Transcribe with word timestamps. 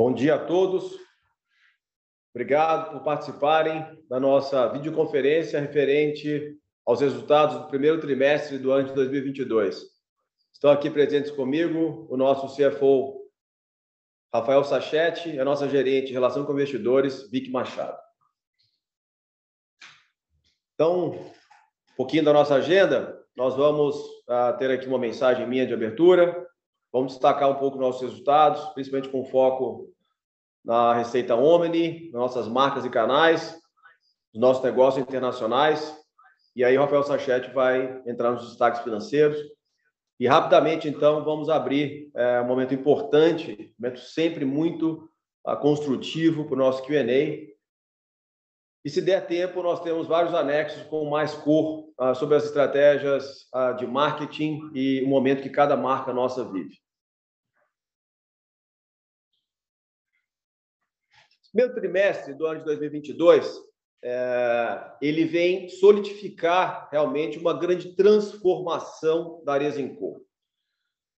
Bom 0.00 0.14
dia 0.14 0.36
a 0.36 0.38
todos. 0.38 0.96
Obrigado 2.32 2.92
por 2.92 3.02
participarem 3.02 3.84
da 4.08 4.20
nossa 4.20 4.68
videoconferência 4.68 5.58
referente 5.58 6.56
aos 6.86 7.00
resultados 7.00 7.56
do 7.58 7.66
primeiro 7.66 8.00
trimestre 8.00 8.58
do 8.58 8.70
ano 8.70 8.86
de 8.86 8.94
2022. 8.94 9.82
Estão 10.52 10.70
aqui 10.70 10.88
presentes 10.88 11.32
comigo 11.32 12.06
o 12.08 12.16
nosso 12.16 12.46
CFO, 12.54 13.28
Rafael 14.32 14.62
Sachete, 14.62 15.30
e 15.30 15.40
a 15.40 15.44
nossa 15.44 15.68
gerente 15.68 16.06
de 16.06 16.12
relação 16.12 16.46
com 16.46 16.52
investidores, 16.52 17.28
Vic 17.28 17.50
Machado. 17.50 17.98
Então, 20.74 21.10
um 21.10 21.96
pouquinho 21.96 22.24
da 22.24 22.32
nossa 22.32 22.54
agenda, 22.54 23.20
nós 23.36 23.56
vamos 23.56 23.96
uh, 23.96 24.56
ter 24.60 24.70
aqui 24.70 24.86
uma 24.86 24.96
mensagem 24.96 25.44
minha 25.44 25.66
de 25.66 25.74
abertura, 25.74 26.47
vamos 26.92 27.12
destacar 27.12 27.50
um 27.50 27.56
pouco 27.56 27.78
nossos 27.78 28.02
resultados, 28.02 28.64
principalmente 28.74 29.10
com 29.10 29.24
foco 29.24 29.88
na 30.64 30.92
receita 30.94 31.34
Omni, 31.34 32.10
nossas 32.12 32.46
marcas 32.48 32.84
e 32.84 32.90
canais, 32.90 33.58
nossos 34.34 34.62
negócios 34.62 35.02
internacionais. 35.02 35.96
E 36.54 36.64
aí 36.64 36.76
Rafael 36.76 37.02
Sachete 37.02 37.50
vai 37.52 38.02
entrar 38.06 38.32
nos 38.32 38.48
destaques 38.48 38.82
financeiros. 38.82 39.38
E 40.20 40.26
rapidamente, 40.26 40.88
então, 40.88 41.24
vamos 41.24 41.48
abrir 41.48 42.10
é, 42.14 42.40
um 42.40 42.46
momento 42.46 42.74
importante, 42.74 43.72
um 43.78 43.82
momento 43.82 44.00
sempre 44.00 44.44
muito 44.44 45.08
uh, 45.46 45.56
construtivo 45.56 46.44
para 46.44 46.54
o 46.54 46.58
nosso 46.58 46.82
Q&A. 46.82 47.47
E 48.88 48.90
se 48.90 49.02
der 49.02 49.26
tempo, 49.26 49.62
nós 49.62 49.82
temos 49.82 50.06
vários 50.06 50.32
anexos 50.32 50.82
com 50.84 51.04
mais 51.10 51.34
cor 51.34 51.90
uh, 52.00 52.14
sobre 52.14 52.36
as 52.36 52.44
estratégias 52.44 53.42
uh, 53.54 53.76
de 53.76 53.86
marketing 53.86 54.70
e 54.74 55.02
o 55.04 55.08
momento 55.08 55.42
que 55.42 55.50
cada 55.50 55.76
marca 55.76 56.10
nossa 56.10 56.42
vive. 56.50 56.74
primeiro 61.52 61.74
trimestre 61.74 62.32
do 62.32 62.46
ano 62.46 62.60
de 62.60 62.64
2022, 62.64 63.60
é, 64.02 64.92
ele 65.02 65.26
vem 65.26 65.68
solidificar 65.68 66.88
realmente 66.90 67.38
uma 67.38 67.52
grande 67.52 67.94
transformação 67.94 69.42
da 69.44 69.52
Arezinco. 69.52 70.24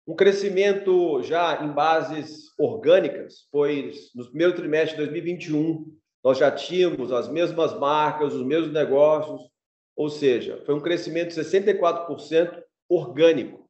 Um 0.07 0.17
crescimento 0.17 1.23
já 1.23 1.63
em 1.63 1.71
bases 1.71 2.59
orgânicas, 2.59 3.47
pois 3.53 4.11
no 4.15 4.27
primeiro 4.27 4.55
trimestre 4.55 4.97
de 4.97 5.05
2021 5.05 5.98
nós 6.25 6.39
já 6.39 6.51
tínhamos 6.51 7.13
as 7.13 7.29
mesmas 7.29 7.73
marcas, 7.79 8.35
os 8.35 8.45
mesmos 8.45 8.73
negócios, 8.73 9.41
ou 9.97 10.09
seja, 10.09 10.63
foi 10.65 10.75
um 10.75 10.81
crescimento 10.81 11.29
de 11.29 11.41
64% 11.41 12.63
orgânico. 12.89 13.69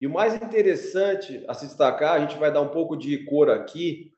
E 0.00 0.06
o 0.06 0.10
mais 0.10 0.34
interessante 0.34 1.44
a 1.46 1.54
se 1.54 1.66
destacar, 1.66 2.14
a 2.14 2.20
gente 2.20 2.38
vai 2.38 2.52
dar 2.52 2.62
um 2.62 2.70
pouco 2.70 2.96
de 2.96 3.24
cor 3.24 3.50
aqui, 3.50 4.14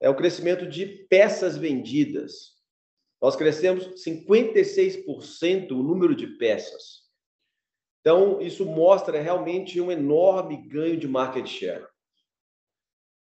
é 0.00 0.08
o 0.08 0.16
crescimento 0.16 0.66
de 0.66 0.86
peças 0.86 1.56
vendidas. 1.56 2.56
Nós 3.20 3.36
crescemos 3.36 3.84
56% 4.04 5.72
o 5.72 5.82
número 5.82 6.14
de 6.14 6.26
peças. 6.38 7.08
Então, 8.00 8.40
isso 8.40 8.64
mostra 8.64 9.20
realmente 9.20 9.80
um 9.80 9.90
enorme 9.90 10.56
ganho 10.68 10.96
de 10.96 11.08
market 11.08 11.46
share. 11.46 11.86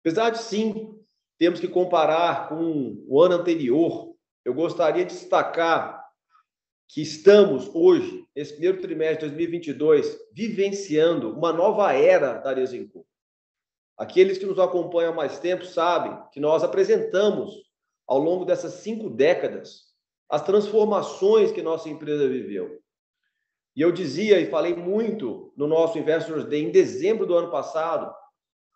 Apesar 0.02 0.32
de 0.32 0.40
sim, 0.40 1.00
temos 1.38 1.60
que 1.60 1.68
comparar 1.68 2.50
com 2.50 3.04
o 3.08 3.22
ano 3.22 3.36
anterior, 3.36 4.16
eu 4.44 4.54
gostaria 4.54 5.06
de 5.06 5.14
destacar 5.14 6.04
que 6.88 7.02
estamos 7.02 7.70
hoje, 7.74 8.26
nesse 8.36 8.54
primeiro 8.54 8.80
trimestre 8.80 9.28
de 9.28 9.36
2022, 9.36 10.18
vivenciando 10.32 11.32
uma 11.32 11.52
nova 11.52 11.92
era 11.94 12.34
da 12.34 12.52
Arezinco. 12.52 13.06
Aqueles 13.98 14.38
que 14.38 14.46
nos 14.46 14.60
acompanham 14.60 15.14
há 15.14 15.16
mais 15.16 15.40
tempo 15.40 15.66
sabem 15.66 16.16
que 16.32 16.40
nós 16.40 16.64
apresentamos, 16.64 17.54
ao 18.08 18.20
longo 18.20 18.46
dessas 18.46 18.74
cinco 18.74 19.10
décadas, 19.10 19.86
as 20.30 20.44
transformações 20.44 21.52
que 21.52 21.62
nossa 21.62 21.90
empresa 21.90 22.28
viveu. 22.28 22.80
E 23.76 23.82
eu 23.82 23.92
dizia 23.92 24.40
e 24.40 24.50
falei 24.50 24.76
muito 24.76 25.52
no 25.58 25.68
nosso 25.68 25.98
Investors 25.98 26.46
Day 26.46 26.64
em 26.64 26.72
dezembro 26.72 27.26
do 27.26 27.36
ano 27.36 27.50
passado 27.50 28.14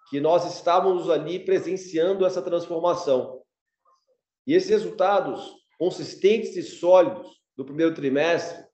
que 0.10 0.20
nós 0.20 0.46
estávamos 0.54 1.10
ali 1.10 1.40
presenciando 1.40 2.26
essa 2.26 2.42
transformação. 2.42 3.42
E 4.46 4.54
esses 4.54 4.70
resultados 4.70 5.56
consistentes 5.78 6.56
e 6.56 6.64
sólidos 6.64 7.40
do 7.56 7.64
primeiro 7.64 7.94
trimestre 7.94 8.66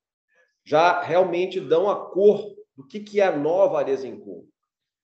já 0.63 1.01
realmente 1.01 1.59
dão 1.59 1.89
a 1.89 2.09
cor 2.09 2.55
do 2.75 2.85
que, 2.87 3.19
é 3.19 3.25
a 3.25 3.37
nova 3.37 3.79
Arezinco. 3.79 4.47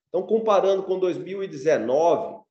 Então, 0.08 0.26
comparando 0.26 0.82
com 0.82 0.98
2019, 0.98 2.42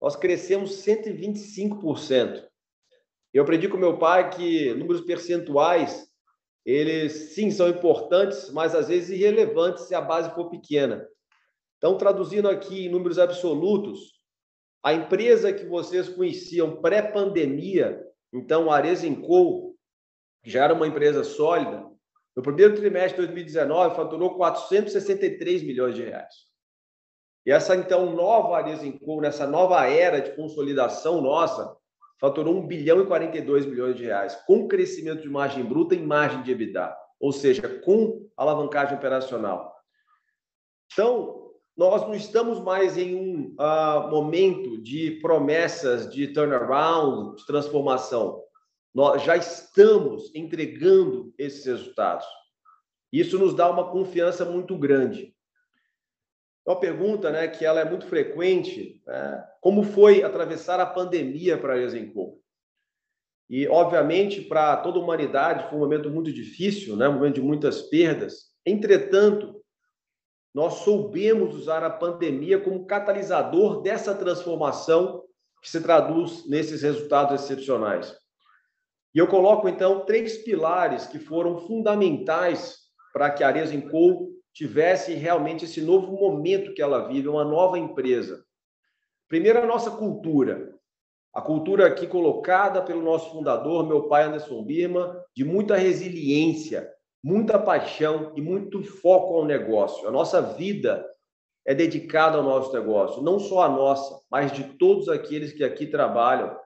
nós 0.00 0.16
crescemos 0.16 0.70
125%. 0.84 2.46
Eu 3.32 3.42
aprendi 3.42 3.68
com 3.68 3.76
meu 3.76 3.98
pai 3.98 4.30
que 4.30 4.74
números 4.74 5.02
percentuais, 5.02 6.10
eles 6.64 7.34
sim 7.34 7.50
são 7.50 7.68
importantes, 7.68 8.50
mas 8.52 8.74
às 8.74 8.88
vezes 8.88 9.10
irrelevantes 9.10 9.84
se 9.84 9.94
a 9.94 10.00
base 10.00 10.34
for 10.34 10.48
pequena. 10.48 11.06
Então, 11.82 11.98
traduzindo 11.98 12.48
aqui 12.48 12.86
em 12.86 12.88
números 12.88 13.18
absolutos, 13.18 14.12
a 14.84 14.92
empresa 14.94 15.52
que 15.52 15.66
vocês 15.66 16.08
conheciam 16.08 16.80
pré-pandemia, 16.80 18.00
então 18.32 18.70
a 18.70 18.76
Arezinco, 18.76 19.76
que 20.44 20.50
já 20.50 20.62
era 20.62 20.74
uma 20.74 20.86
empresa 20.86 21.24
sólida, 21.24 21.84
no 22.36 22.42
primeiro 22.42 22.76
trimestre 22.76 23.20
de 23.20 23.26
2019 23.26 23.96
faturou 23.96 24.36
463 24.36 25.64
milhões 25.64 25.96
de 25.96 26.04
reais. 26.04 26.32
E 27.44 27.50
essa, 27.50 27.74
então, 27.74 28.14
nova 28.14 28.58
Arezinco, 28.58 29.20
nessa 29.20 29.44
nova 29.44 29.84
era 29.84 30.20
de 30.20 30.36
consolidação 30.36 31.20
nossa, 31.20 31.76
faturou 32.20 32.54
1 32.58 32.66
bilhão 32.68 33.02
e 33.02 33.06
42 33.06 33.66
milhões 33.66 33.96
de 33.96 34.04
reais, 34.04 34.36
com 34.46 34.68
crescimento 34.68 35.22
de 35.22 35.28
margem 35.28 35.64
bruta 35.64 35.96
e 35.96 36.00
margem 36.00 36.44
de 36.44 36.52
EBITDA, 36.52 36.96
ou 37.18 37.32
seja, 37.32 37.68
com 37.80 38.30
alavancagem 38.36 38.96
operacional. 38.96 39.74
Então, 40.92 41.42
nós 41.76 42.02
não 42.02 42.14
estamos 42.14 42.60
mais 42.60 42.98
em 42.98 43.14
um 43.14 43.54
uh, 43.58 44.10
momento 44.10 44.80
de 44.82 45.12
promessas 45.22 46.12
de 46.12 46.28
turnaround, 46.28 47.36
de 47.36 47.46
transformação. 47.46 48.42
Nós 48.94 49.22
já 49.22 49.36
estamos 49.36 50.30
entregando 50.34 51.32
esses 51.38 51.64
resultados. 51.64 52.26
Isso 53.10 53.38
nos 53.38 53.54
dá 53.54 53.70
uma 53.70 53.90
confiança 53.90 54.44
muito 54.44 54.76
grande. 54.76 55.34
Uma 56.66 56.78
pergunta 56.78 57.30
né, 57.30 57.48
que 57.48 57.64
ela 57.64 57.80
é 57.80 57.84
muito 57.84 58.06
frequente, 58.06 59.02
né, 59.06 59.44
como 59.60 59.82
foi 59.82 60.22
atravessar 60.22 60.78
a 60.78 60.86
pandemia 60.86 61.58
para 61.58 61.74
a 61.74 61.78
Exencom? 61.78 62.38
E, 63.50 63.66
obviamente, 63.66 64.40
para 64.40 64.76
toda 64.76 64.98
a 64.98 65.02
humanidade 65.02 65.68
foi 65.68 65.76
um 65.76 65.82
momento 65.82 66.08
muito 66.08 66.32
difícil, 66.32 66.96
né, 66.96 67.08
um 67.08 67.14
momento 67.14 67.34
de 67.36 67.42
muitas 67.42 67.82
perdas. 67.82 68.52
Entretanto, 68.64 69.61
nós 70.54 70.74
soubemos 70.74 71.54
usar 71.54 71.82
a 71.82 71.90
pandemia 71.90 72.60
como 72.60 72.86
catalisador 72.86 73.80
dessa 73.80 74.14
transformação 74.14 75.22
que 75.62 75.70
se 75.70 75.80
traduz 75.80 76.46
nesses 76.48 76.82
resultados 76.82 77.42
excepcionais. 77.42 78.14
E 79.14 79.18
eu 79.18 79.26
coloco, 79.26 79.68
então, 79.68 80.04
três 80.04 80.38
pilares 80.38 81.06
que 81.06 81.18
foram 81.18 81.58
fundamentais 81.66 82.78
para 83.12 83.30
que 83.30 83.44
a 83.44 83.48
Arezzo 83.48 83.74
tivesse 84.52 85.14
realmente 85.14 85.64
esse 85.64 85.80
novo 85.80 86.12
momento 86.12 86.74
que 86.74 86.82
ela 86.82 87.06
vive, 87.08 87.28
uma 87.28 87.44
nova 87.44 87.78
empresa. 87.78 88.44
Primeiro, 89.28 89.60
a 89.60 89.66
nossa 89.66 89.90
cultura. 89.90 90.74
A 91.34 91.40
cultura 91.40 91.86
aqui 91.86 92.06
colocada 92.06 92.82
pelo 92.82 93.02
nosso 93.02 93.30
fundador, 93.30 93.86
meu 93.86 94.06
pai 94.08 94.24
Anderson 94.24 94.62
Birma, 94.62 95.18
de 95.34 95.44
muita 95.44 95.76
resiliência, 95.76 96.90
muita 97.22 97.58
paixão 97.58 98.32
e 98.36 98.42
muito 98.42 98.82
foco 98.82 99.34
ao 99.34 99.44
negócio. 99.44 100.08
A 100.08 100.10
nossa 100.10 100.42
vida 100.42 101.06
é 101.64 101.74
dedicada 101.74 102.38
ao 102.38 102.42
nosso 102.42 102.72
negócio, 102.72 103.22
não 103.22 103.38
só 103.38 103.62
a 103.62 103.68
nossa, 103.68 104.20
mas 104.30 104.50
de 104.52 104.64
todos 104.76 105.08
aqueles 105.08 105.52
que 105.52 105.62
aqui 105.62 105.86
trabalham, 105.86 106.56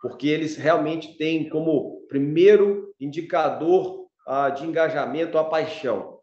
porque 0.00 0.28
eles 0.28 0.56
realmente 0.56 1.16
têm 1.18 1.48
como 1.48 2.06
primeiro 2.08 2.94
indicador 2.98 4.06
ah, 4.26 4.48
de 4.48 4.64
engajamento 4.64 5.36
a 5.36 5.44
paixão. 5.44 6.18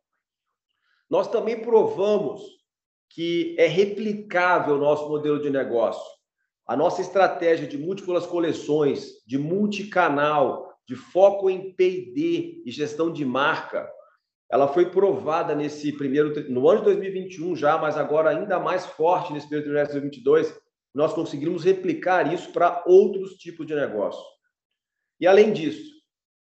Nós 1.09 1.27
também 1.27 1.62
provamos 1.62 2.41
que 3.09 3.55
é 3.59 3.67
replicável 3.67 4.75
o 4.75 4.79
nosso 4.79 5.07
modelo 5.07 5.39
de 5.39 5.50
negócio. 5.50 6.03
A 6.65 6.75
nossa 6.75 7.01
estratégia 7.01 7.67
de 7.67 7.77
múltiplas 7.77 8.25
coleções, 8.25 9.23
de 9.27 9.38
multicanal, 9.38 10.72
de 10.87 10.95
foco 10.95 11.49
em 11.49 11.73
P&D 11.73 12.63
e 12.65 12.71
gestão 12.71 13.11
de 13.11 13.23
marca, 13.25 13.89
ela 14.51 14.67
foi 14.67 14.89
provada 14.89 15.55
nesse 15.55 15.91
primeiro 15.93 16.33
no 16.51 16.69
ano 16.69 16.79
de 16.79 16.85
2021 16.85 17.55
já, 17.55 17.77
mas 17.77 17.97
agora 17.97 18.29
ainda 18.29 18.59
mais 18.59 18.85
forte 18.85 19.33
nesse 19.33 19.47
primeiro 19.47 19.65
trimestre 19.65 19.95
de 19.95 20.21
2022, 20.23 20.63
nós 20.93 21.13
conseguimos 21.13 21.63
replicar 21.63 22.31
isso 22.31 22.51
para 22.51 22.83
outros 22.85 23.33
tipos 23.35 23.65
de 23.65 23.73
negócio. 23.73 24.23
E 25.19 25.25
além 25.25 25.51
disso, 25.51 25.91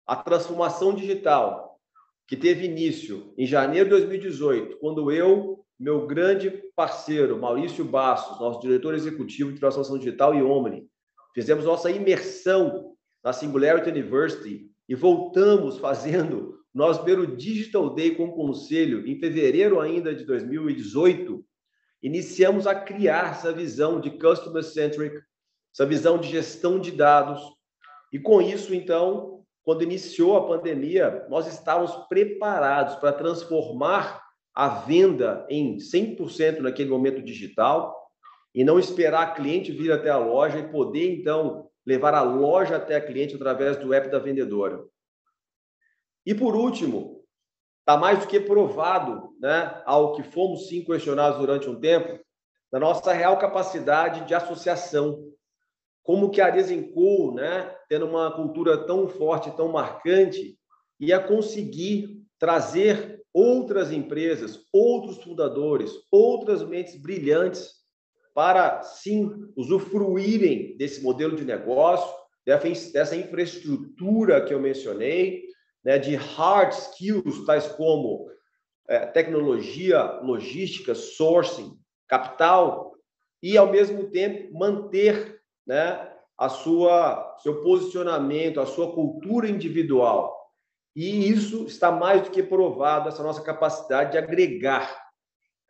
a 0.07 0.17
transformação 0.17 0.95
digital 0.95 1.81
que 2.27 2.37
teve 2.37 2.67
início 2.67 3.33
em 3.39 3.47
janeiro 3.47 3.89
de 3.89 3.97
2018, 3.97 4.79
quando 4.79 5.11
eu, 5.11 5.65
meu 5.79 6.07
grande 6.07 6.51
parceiro, 6.75 7.39
Maurício 7.39 7.85
Bastos, 7.85 8.41
nosso 8.41 8.61
diretor 8.61 8.95
executivo 8.95 9.53
de 9.53 9.61
transformação 9.61 9.99
digital 9.99 10.35
e 10.35 10.43
Omni, 10.43 10.87
fizemos 11.35 11.65
nossa 11.65 11.91
imersão 11.91 12.92
na 13.23 13.33
Singularity 13.33 13.91
University 13.91 14.71
e 14.89 14.95
voltamos 14.95 15.79
fazendo 15.79 16.59
nosso 16.75 17.03
primeiro 17.03 17.37
Digital 17.37 17.95
Day 17.95 18.15
com 18.15 18.27
o 18.27 18.35
conselho 18.35 19.07
em 19.07 19.19
fevereiro 19.19 19.81
ainda 19.81 20.15
de 20.15 20.25
2018. 20.25 21.45
Iniciamos 22.03 22.67
a 22.67 22.75
criar 22.75 23.33
essa 23.33 23.53
visão 23.53 24.01
de 24.01 24.11
customer 24.11 24.65
centric, 24.65 25.21
essa 25.73 25.87
visão 25.87 26.19
de 26.19 26.29
gestão 26.29 26.81
de 26.81 26.91
dados. 26.91 27.41
E 28.13 28.19
com 28.19 28.43
isso, 28.43 28.75
então, 28.75 29.45
quando 29.63 29.83
iniciou 29.83 30.37
a 30.37 30.47
pandemia, 30.47 31.27
nós 31.29 31.47
estávamos 31.47 31.95
preparados 32.09 32.97
para 32.97 33.13
transformar 33.13 34.21
a 34.55 34.69
venda 34.69 35.47
em 35.49 35.77
100% 35.77 36.59
naquele 36.61 36.91
momento 36.91 37.23
digital 37.23 37.97
e 38.55 38.65
não 38.65 38.79
esperar 38.79 39.35
cliente 39.35 39.73
vir 39.73 39.93
até 39.93 40.11
a 40.11 40.19
loja 40.19 40.59
e 40.59 40.69
poder, 40.69 41.11
então, 41.11 41.71
levar 41.87 42.15
a 42.15 42.23
loja 42.23 42.77
até 42.77 42.97
a 42.97 43.01
cliente 43.05 43.35
através 43.35 43.77
do 43.77 43.93
app 43.93 44.09
da 44.09 44.19
vendedora. 44.19 44.85
E, 46.25 46.35
por 46.35 46.55
último, 46.55 47.25
está 47.81 47.97
mais 47.97 48.21
do 48.21 48.27
que 48.27 48.39
provado, 48.39 49.35
né, 49.41 49.83
ao 49.85 50.15
que 50.15 50.23
fomos 50.23 50.69
sim 50.69 50.85
questionados 50.85 51.39
durante 51.39 51.69
um 51.69 51.79
tempo, 51.79 52.21
da 52.71 52.79
nossa 52.79 53.13
real 53.13 53.39
capacidade 53.39 54.25
de 54.25 54.35
associação. 54.35 55.29
Como 56.03 56.31
que 56.31 56.41
a 56.41 56.51
Desencool, 56.51 57.35
né, 57.35 57.77
tendo 57.89 58.07
uma 58.07 58.31
cultura 58.31 58.87
tão 58.87 59.09
forte, 59.09 59.55
tão 59.57 59.69
marcante, 59.69 60.57
ia 60.99 61.19
conseguir 61.19 62.23
trazer 62.39 63.21
outras 63.35 63.91
empresas, 63.91 64.67
outros 64.73 65.23
fundadores, 65.23 65.91
outras 66.11 66.63
mentes 66.63 66.97
brilhantes 66.97 67.82
para 68.35 68.83
sim 68.83 69.31
usufruírem 69.57 70.77
desse 70.77 71.03
modelo 71.03 71.37
de 71.37 71.45
negócio, 71.45 72.13
dessa 72.45 73.17
infraestrutura 73.17 74.45
que 74.45 74.53
eu 74.53 74.61
mencionei, 74.61 75.45
né, 75.85 75.99
de 75.99 76.15
hard 76.15 76.73
skills 76.73 77.45
tais 77.45 77.67
como 77.67 78.31
é, 78.89 79.07
tecnologia, 79.07 80.03
logística, 80.23 80.95
sourcing, 80.95 81.79
capital 82.09 82.93
e 83.43 83.57
ao 83.57 83.71
mesmo 83.71 84.11
tempo 84.11 84.57
manter, 84.57 85.41
né, 85.67 86.11
a 86.37 86.49
sua 86.49 87.37
seu 87.39 87.63
posicionamento, 87.63 88.61
a 88.61 88.67
sua 88.67 88.93
cultura 88.93 89.49
individual. 89.49 90.41
E 90.95 91.29
isso 91.29 91.65
está 91.65 91.91
mais 91.91 92.23
do 92.23 92.31
que 92.31 92.43
provado, 92.43 93.09
essa 93.09 93.23
nossa 93.23 93.43
capacidade 93.43 94.13
de 94.13 94.19
agregar, 94.19 95.03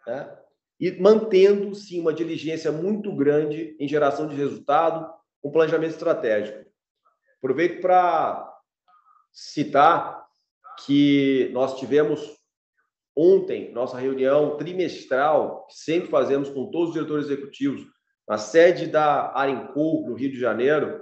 né? 0.07 0.42
E 0.83 0.91
mantendo, 1.01 1.73
sim, 1.77 2.01
uma 2.01 2.13
diligência 2.13 2.73
muito 2.73 3.15
grande 3.15 3.77
em 3.79 3.87
geração 3.87 4.27
de 4.27 4.35
resultado, 4.35 5.09
um 5.41 5.49
planejamento 5.49 5.93
estratégico. 5.93 6.69
Aproveito 7.39 7.81
para 7.81 8.53
citar 9.31 10.27
que 10.85 11.49
nós 11.53 11.79
tivemos 11.79 12.37
ontem 13.15 13.73
nossa 13.73 13.97
reunião 13.97 14.57
trimestral, 14.57 15.69
que 15.69 15.77
sempre 15.77 16.11
fazemos 16.11 16.51
com 16.51 16.69
todos 16.69 16.89
os 16.89 16.95
diretores 16.95 17.27
executivos, 17.27 17.87
na 18.29 18.37
sede 18.37 18.89
da 18.89 19.33
Arenco, 19.39 20.05
no 20.09 20.15
Rio 20.15 20.33
de 20.33 20.41
Janeiro, 20.41 21.01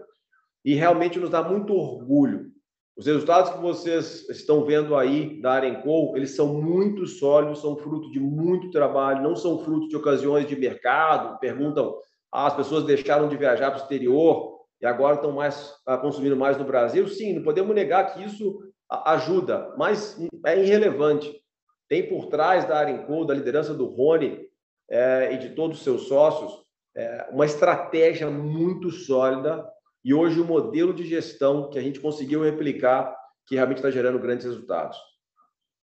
e 0.62 0.74
realmente 0.74 1.18
nos 1.18 1.30
dá 1.30 1.42
muito 1.42 1.72
orgulho 1.72 2.52
os 2.96 3.06
resultados 3.06 3.52
que 3.52 3.58
vocês 3.58 4.28
estão 4.28 4.64
vendo 4.64 4.94
aí 4.94 5.40
da 5.40 5.52
Arenco, 5.52 6.16
eles 6.16 6.34
são 6.34 6.60
muito 6.60 7.06
sólidos, 7.06 7.60
são 7.60 7.76
fruto 7.76 8.10
de 8.10 8.20
muito 8.20 8.70
trabalho, 8.70 9.22
não 9.22 9.34
são 9.34 9.58
fruto 9.64 9.88
de 9.88 9.96
ocasiões 9.96 10.46
de 10.46 10.56
mercado. 10.56 11.38
Perguntam, 11.38 11.96
ah, 12.32 12.46
as 12.46 12.54
pessoas 12.54 12.84
deixaram 12.84 13.28
de 13.28 13.36
viajar 13.36 13.70
para 13.70 13.80
o 13.80 13.82
exterior 13.82 14.60
e 14.80 14.86
agora 14.86 15.14
estão 15.14 15.32
mais 15.32 15.74
ah, 15.86 15.96
consumindo 15.96 16.36
mais 16.36 16.58
no 16.58 16.64
Brasil. 16.64 17.08
Sim, 17.08 17.34
não 17.34 17.42
podemos 17.42 17.74
negar 17.74 18.12
que 18.12 18.22
isso 18.22 18.60
ajuda, 18.90 19.72
mas 19.78 20.18
é 20.44 20.60
irrelevante. 20.60 21.40
Tem 21.88 22.08
por 22.08 22.26
trás 22.26 22.66
da 22.66 22.78
Arenco, 22.78 23.24
da 23.24 23.34
liderança 23.34 23.72
do 23.72 23.86
Rony 23.86 24.46
é, 24.90 25.32
e 25.32 25.38
de 25.38 25.50
todos 25.50 25.78
os 25.78 25.84
seus 25.84 26.08
sócios, 26.08 26.52
é, 26.96 27.28
uma 27.30 27.46
estratégia 27.46 28.30
muito 28.30 28.90
sólida 28.90 29.64
e 30.04 30.14
hoje 30.14 30.40
o 30.40 30.44
modelo 30.44 30.94
de 30.94 31.04
gestão 31.06 31.68
que 31.70 31.78
a 31.78 31.82
gente 31.82 32.00
conseguiu 32.00 32.42
replicar, 32.42 33.16
que 33.46 33.54
realmente 33.54 33.78
está 33.78 33.90
gerando 33.90 34.18
grandes 34.18 34.46
resultados. 34.46 34.98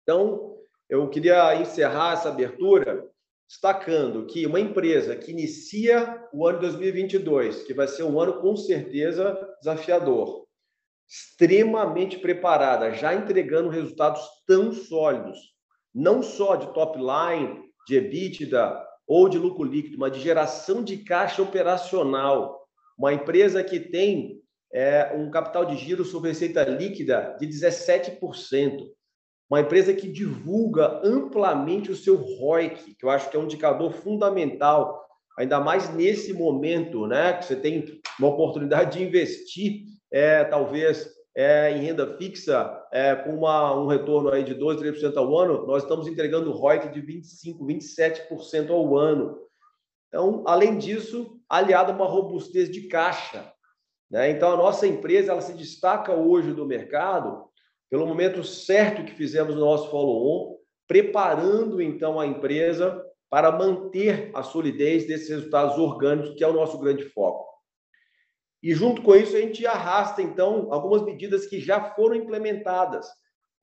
Então, 0.03 0.57
eu 0.89 1.09
queria 1.09 1.55
encerrar 1.57 2.13
essa 2.13 2.29
abertura 2.29 3.09
destacando 3.49 4.27
que 4.27 4.47
uma 4.47 4.61
empresa 4.61 5.17
que 5.17 5.31
inicia 5.31 6.23
o 6.33 6.47
ano 6.47 6.61
2022, 6.61 7.65
que 7.65 7.75
vai 7.75 7.87
ser 7.87 8.03
um 8.03 8.19
ano 8.21 8.41
com 8.41 8.57
certeza 8.57 9.39
desafiador, 9.61 10.45
extremamente 11.09 12.19
preparada, 12.19 12.93
já 12.93 13.15
entregando 13.15 13.69
resultados 13.69 14.23
tão 14.47 14.73
sólidos, 14.73 15.39
não 15.95 16.23
só 16.23 16.57
de 16.57 16.73
top 16.73 16.99
line, 16.99 17.63
de 17.87 17.97
EBITDA 17.97 18.83
ou 19.07 19.29
de 19.29 19.39
lucro 19.39 19.65
líquido, 19.65 19.99
mas 19.99 20.13
de 20.13 20.21
geração 20.21 20.83
de 20.83 20.99
caixa 20.99 21.43
operacional, 21.43 22.64
uma 22.97 23.13
empresa 23.13 23.63
que 23.63 23.81
tem 23.81 24.41
é, 24.73 25.15
um 25.17 25.31
capital 25.31 25.65
de 25.65 25.77
giro 25.77 26.05
sobre 26.05 26.31
receita 26.31 26.65
líquida 26.65 27.37
de 27.39 27.47
17%. 27.47 28.19
Uma 29.49 29.61
empresa 29.61 29.95
que 29.95 30.09
divulga 30.09 31.01
amplamente 31.05 31.91
o 31.91 31.97
seu 31.97 32.17
ROIC, 32.17 32.95
que 32.95 33.05
eu 33.05 33.11
acho 33.11 33.31
que 33.31 33.37
é 33.37 33.41
um 33.41 33.45
indicador 33.45 33.93
fundamental, 33.93 35.05
ainda 35.39 35.61
mais 35.61 35.93
nesse 35.95 36.33
momento, 36.33 37.07
né, 37.07 37.35
que 37.35 37.45
você 37.45 37.57
tem 37.57 38.01
uma 38.19 38.29
oportunidade 38.29 38.99
de 38.99 39.05
investir, 39.05 39.85
é, 40.13 40.45
talvez, 40.45 41.09
é, 41.37 41.71
em 41.73 41.81
renda 41.83 42.17
fixa, 42.17 42.81
é, 42.93 43.15
com 43.15 43.31
uma, 43.31 43.77
um 43.77 43.87
retorno 43.87 44.31
aí 44.31 44.45
de 44.45 44.55
2%, 44.55 44.79
3% 44.79 45.17
ao 45.17 45.37
ano, 45.37 45.67
nós 45.67 45.83
estamos 45.83 46.07
entregando 46.07 46.53
ROIC 46.53 46.89
de 46.89 47.03
25%, 47.03 47.59
27% 47.59 48.71
ao 48.71 48.97
ano. 48.97 49.37
Então, 50.15 50.45
além 50.47 50.79
disso, 50.79 51.41
aliado 51.49 51.91
a 51.91 51.95
uma 51.97 52.07
robustez 52.07 52.71
de 52.71 52.83
caixa. 52.87 53.53
Né? 54.09 54.31
Então, 54.31 54.53
a 54.53 54.57
nossa 54.57 54.87
empresa 54.87 55.33
ela 55.33 55.41
se 55.41 55.55
destaca 55.55 56.15
hoje 56.15 56.53
do 56.53 56.65
mercado 56.65 57.47
pelo 57.91 58.07
momento 58.07 58.45
certo 58.45 59.05
que 59.05 59.17
fizemos 59.17 59.57
no 59.57 59.63
nosso 59.63 59.91
follow-on, 59.91 60.57
preparando 60.87 61.83
então 61.83 62.21
a 62.21 62.27
empresa 62.29 63.05
para 63.29 63.51
manter 63.51 64.31
a 64.35 64.45
solidez 64.45 65.05
desses 65.05 65.31
resultados 65.31 65.79
orgânicos, 65.79 66.37
que 66.37 66.45
é 66.45 66.47
o 66.47 66.53
nosso 66.53 66.79
grande 66.79 67.03
foco. 67.07 67.53
E 68.63 68.73
junto 68.73 69.03
com 69.03 69.17
isso, 69.17 69.37
a 69.37 69.41
gente 69.41 69.67
arrasta 69.67 70.23
então 70.23 70.73
algumas 70.73 71.03
medidas 71.03 71.45
que 71.45 71.59
já 71.59 71.93
foram 71.97 72.15
implementadas. 72.15 73.05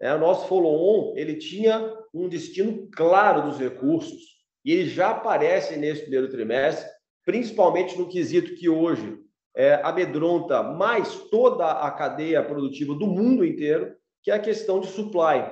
É, 0.02 0.14
o 0.14 0.20
nosso 0.20 0.50
follow-on 0.50 1.14
ele 1.16 1.36
tinha 1.36 1.98
um 2.14 2.28
destino 2.28 2.90
claro 2.92 3.44
dos 3.44 3.58
recursos 3.58 4.41
e 4.64 4.72
ele 4.72 4.90
já 4.90 5.12
aparece 5.12 5.76
nesse 5.78 6.02
primeiro 6.02 6.30
trimestre, 6.30 6.88
principalmente 7.26 7.98
no 7.98 8.08
quesito 8.08 8.56
que 8.56 8.70
hoje 8.70 9.20
é, 9.56 9.76
amedronta 9.84 10.64
mais 10.64 11.16
toda 11.30 11.72
a 11.72 11.92
cadeia 11.92 12.44
produtiva 12.44 12.94
do 12.94 13.08
mundo 13.08 13.46
inteiro, 13.46 13.94
que 14.24 14.32
é 14.32 14.36
a 14.36 14.40
questão 14.40 14.80
de 14.80 14.88
supply. 14.88 15.52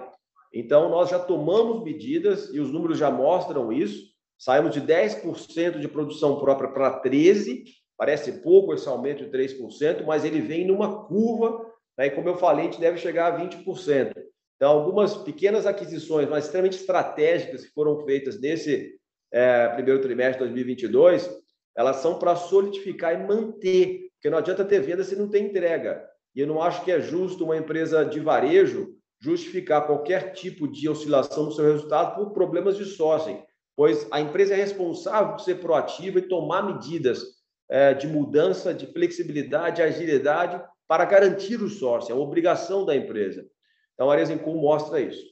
Então, 0.53 0.89
nós 0.89 1.09
já 1.09 1.19
tomamos 1.19 1.83
medidas 1.83 2.53
e 2.53 2.59
os 2.59 2.71
números 2.71 2.97
já 2.97 3.11
mostram 3.11 3.71
isso. 3.71 4.09
Saímos 4.37 4.73
de 4.73 4.81
10% 4.81 5.79
de 5.79 5.87
produção 5.87 6.39
própria 6.39 6.69
para 6.69 7.01
13%, 7.01 7.65
parece 7.97 8.41
pouco 8.41 8.73
esse 8.73 8.87
aumento 8.87 9.25
de 9.25 9.29
3%, 9.29 10.05
mas 10.05 10.23
ele 10.23 10.39
vem 10.39 10.65
numa 10.65 11.05
curva, 11.05 11.65
né, 11.97 12.07
e 12.07 12.11
como 12.11 12.29
eu 12.29 12.37
falei, 12.37 12.61
a 12.61 12.71
gente 12.71 12.79
deve 12.79 12.97
chegar 12.97 13.33
a 13.33 13.37
20%. 13.37 14.13
Então, 14.55 14.71
algumas 14.71 15.15
pequenas 15.17 15.65
aquisições, 15.65 16.29
mas 16.29 16.45
extremamente 16.45 16.77
estratégicas 16.77 17.65
que 17.65 17.73
foram 17.73 18.05
feitas 18.05 18.39
nesse 18.39 18.98
é, 19.31 19.67
primeiro 19.69 20.01
trimestre 20.01 20.39
de 20.39 20.53
2022, 20.53 21.29
elas 21.75 21.97
são 21.97 22.17
para 22.17 22.35
solidificar 22.35 23.13
e 23.13 23.25
manter, 23.25 24.09
porque 24.13 24.29
não 24.29 24.37
adianta 24.37 24.65
ter 24.65 24.81
venda 24.81 25.03
se 25.03 25.15
não 25.15 25.29
tem 25.29 25.45
entrega. 25.45 26.05
E 26.35 26.41
eu 26.41 26.47
não 26.47 26.61
acho 26.61 26.83
que 26.83 26.91
é 26.91 26.99
justo 26.99 27.45
uma 27.45 27.57
empresa 27.57 28.03
de 28.05 28.19
varejo 28.19 28.95
justificar 29.21 29.85
qualquer 29.85 30.31
tipo 30.31 30.67
de 30.67 30.87
oscilação 30.87 31.45
no 31.45 31.51
seu 31.51 31.65
resultado 31.65 32.15
por 32.15 32.31
problemas 32.31 32.77
de 32.77 32.85
sócio, 32.85 33.43
pois 33.75 34.07
a 34.11 34.21
empresa 34.21 34.53
é 34.53 34.57
responsável 34.57 35.33
por 35.33 35.41
ser 35.41 35.55
proativa 35.55 36.19
e 36.19 36.27
tomar 36.27 36.63
medidas 36.63 37.23
é, 37.69 37.93
de 37.93 38.07
mudança, 38.07 38.73
de 38.73 38.87
flexibilidade, 38.87 39.81
agilidade 39.81 40.61
para 40.87 41.05
garantir 41.05 41.61
o 41.61 41.69
sócio, 41.69 42.11
é 42.11 42.15
uma 42.15 42.23
obrigação 42.23 42.83
da 42.83 42.95
empresa. 42.95 43.45
Então, 43.93 44.09
a 44.09 44.13
Arezincum 44.13 44.55
mostra 44.55 44.99
isso. 44.99 45.23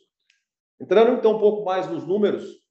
Entrando 0.80 1.14
então 1.14 1.36
um 1.36 1.40
pouco 1.40 1.66
mais 1.66 1.90
nos 1.90 2.06
números, 2.06 2.62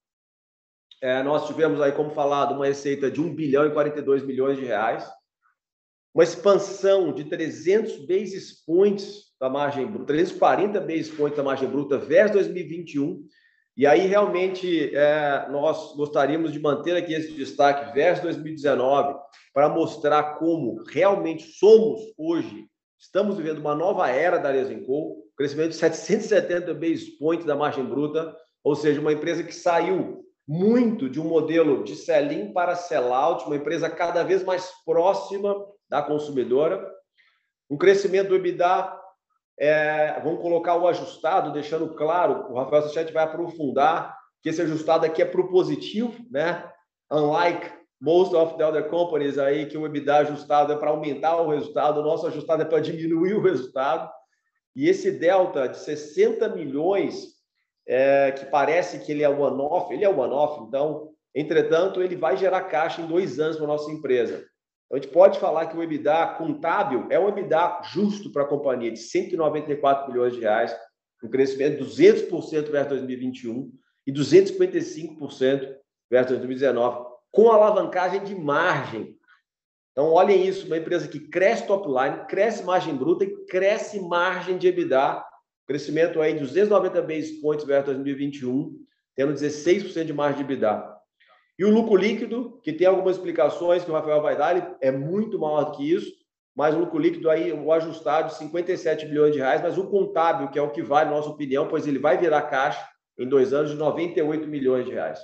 é, 1.07 1.23
nós 1.23 1.47
tivemos 1.47 1.81
aí, 1.81 1.93
como 1.93 2.11
falado, 2.11 2.53
uma 2.53 2.67
receita 2.67 3.09
de 3.09 3.21
1 3.21 3.33
bilhão 3.33 3.65
e 3.65 3.71
42 3.71 4.25
milhões 4.25 4.59
de 4.59 4.65
reais, 4.65 5.09
uma 6.13 6.25
expansão 6.25 7.13
de 7.13 7.23
300 7.23 8.05
basis 8.05 8.65
points 8.65 9.27
da 9.41 9.49
margem 9.49 9.87
bruta, 9.87 10.07
340 10.07 10.81
basis 10.81 11.11
points 11.11 11.37
da 11.37 11.45
margem 11.45 11.69
bruta 11.69 11.97
versus 11.97 12.33
2021, 12.33 13.25
E 13.77 13.87
aí, 13.87 14.09
realmente, 14.09 14.93
é, 14.97 15.47
nós 15.49 15.95
gostaríamos 15.95 16.53
de 16.53 16.59
manter 16.59 16.97
aqui 16.97 17.15
esse 17.15 17.31
destaque 17.35 17.95
versus 17.95 18.25
2019 18.25 19.17
para 19.55 19.69
mostrar 19.69 20.39
como 20.41 20.83
realmente 20.89 21.45
somos 21.53 22.01
hoje, 22.19 22.67
estamos 22.99 23.37
vivendo 23.37 23.59
uma 23.59 23.77
nova 23.77 24.11
era 24.11 24.39
da 24.39 24.49
Lesenco, 24.49 25.23
crescimento 25.37 25.69
de 25.69 25.77
770 25.77 26.75
base 26.75 27.17
points 27.17 27.47
da 27.47 27.55
margem 27.55 27.85
bruta, 27.85 28.37
ou 28.65 28.75
seja, 28.75 29.01
uma 29.01 29.13
empresa 29.13 29.45
que 29.45 29.55
saiu 29.55 30.26
muito 30.47 31.09
de 31.09 31.21
um 31.21 31.25
modelo 31.25 31.83
de 31.83 31.97
sell-in 31.97 32.53
para 32.53 32.77
sell-out, 32.77 33.45
uma 33.47 33.57
empresa 33.57 33.91
cada 33.91 34.23
vez 34.23 34.45
mais 34.45 34.71
próxima 34.85 35.67
da 35.89 36.03
consumidora, 36.03 36.89
um 37.69 37.77
crescimento 37.77 38.29
do 38.29 38.37
EBITDA 38.37 38.97
é, 39.59 40.21
vamos 40.23 40.41
colocar 40.41 40.77
o 40.77 40.87
ajustado, 40.87 41.53
deixando 41.53 41.95
claro, 41.95 42.53
o 42.53 42.55
Rafael 42.59 42.83
Sachete 42.83 43.13
vai 43.13 43.25
aprofundar 43.25 44.17
que 44.43 44.51
esse 44.51 44.61
ajustado 44.61 45.07
aqui 45.07 45.23
é 45.23 45.25
propositivo, 45.25 46.15
né? 46.31 46.71
Unlike 47.11 47.73
most 48.01 48.35
of 48.35 48.57
the 48.57 48.67
other 48.67 48.89
companies 48.89 49.39
aí, 49.39 49.67
que 49.67 49.79
o 49.79 49.87
EBITDA 49.87 50.19
ajustado 50.19 50.73
é 50.73 50.77
para 50.77 50.91
aumentar 50.91 51.41
o 51.41 51.49
resultado, 51.49 52.01
o 52.01 52.03
nosso 52.03 52.27
ajustado 52.27 52.63
é 52.63 52.67
para 52.67 52.81
diminuir 52.81 53.35
o 53.35 53.41
resultado. 53.41 54.11
E 54.75 54.89
esse 54.89 55.11
delta 55.11 55.67
de 55.67 55.79
60 55.79 56.51
milhões, 56.51 57.36
é, 57.87 58.33
que 58.33 58.47
parece 58.47 58.99
que 58.99 59.13
ele 59.13 59.23
é 59.23 59.29
one-off, 59.29 59.93
ele 59.93 60.05
é 60.05 60.09
one-off, 60.09 60.63
então, 60.63 61.11
entretanto, 61.35 62.03
ele 62.03 62.17
vai 62.17 62.37
gerar 62.37 62.63
caixa 62.65 63.01
em 63.01 63.07
dois 63.07 63.39
anos 63.39 63.57
para 63.57 63.65
a 63.65 63.69
nossa 63.69 63.91
empresa. 63.91 64.45
Então, 64.87 64.99
a 64.99 65.01
gente 65.01 65.13
pode 65.13 65.39
falar 65.39 65.67
que 65.67 65.77
o 65.77 65.83
EBITDA 65.83 66.35
contábil 66.39 67.07
é 67.11 67.19
um 67.19 67.29
EBITDA 67.29 67.83
justo 67.85 68.33
para 68.33 68.43
a 68.43 68.49
companhia, 68.49 68.91
de 68.91 68.99
194 68.99 70.11
milhões 70.11 70.35
de 70.35 70.41
reais, 70.41 70.77
um 71.23 71.29
crescimento 71.29 71.85
de 71.85 71.91
200% 71.91 72.71
versus 72.71 72.89
2021 72.89 73.73
e 74.07 74.13
255% 74.13 75.77
versus 76.11 76.39
2019, 76.39 77.07
com 77.33 77.51
alavancagem 77.51 78.23
de 78.23 78.35
margem. 78.35 79.17
Então, 79.93 80.13
olhem 80.13 80.47
isso, 80.47 80.67
uma 80.67 80.77
empresa 80.77 81.09
que 81.09 81.19
cresce 81.19 81.67
top 81.67 81.89
line, 81.89 82.27
cresce 82.27 82.63
margem 82.63 82.95
bruta 82.95 83.25
e 83.25 83.47
cresce 83.47 84.01
margem 84.01 84.59
de 84.59 84.69
EBITDA, 84.69 85.25
crescimento 85.67 86.21
aí 86.21 86.35
de 86.35 86.41
290 86.41 87.03
basis 87.03 87.41
points 87.41 87.65
versus 87.65 87.87
2021, 87.87 88.75
tendo 89.15 89.33
16% 89.33 90.05
de 90.05 90.13
margem 90.13 90.45
de 90.45 90.53
EBITDA. 90.53 90.97
E 91.59 91.65
o 91.65 91.71
lucro 91.71 91.97
líquido, 91.97 92.61
que 92.63 92.73
tem 92.73 92.87
algumas 92.87 93.17
explicações 93.17 93.83
que 93.83 93.91
o 93.91 93.95
Rafael 93.95 94.21
vai 94.21 94.37
dar, 94.37 94.77
é 94.81 94.91
muito 94.91 95.39
maior 95.39 95.65
do 95.65 95.73
que 95.73 95.91
isso, 95.91 96.13
mas 96.55 96.75
o 96.75 96.79
lucro 96.79 96.99
líquido 96.99 97.31
aí, 97.31 97.53
o 97.53 97.73
ajustado, 97.73 98.33
57 98.33 99.07
bilhões 99.07 99.33
de 99.33 99.39
reais, 99.39 99.63
mas 99.63 99.77
o 99.77 99.89
contábil, 99.89 100.49
que 100.49 100.59
é 100.59 100.63
o 100.63 100.71
que 100.71 100.83
vale, 100.83 101.11
na 101.11 101.17
nossa 101.17 101.31
opinião, 101.31 101.69
pois 101.69 101.87
ele 101.87 101.99
vai 101.99 102.17
virar 102.17 102.43
caixa 102.43 102.87
em 103.19 103.29
dois 103.29 103.53
anos 103.53 103.71
de 103.71 103.77
98 103.77 104.47
milhões 104.47 104.85
de 104.85 104.93
reais. 104.93 105.21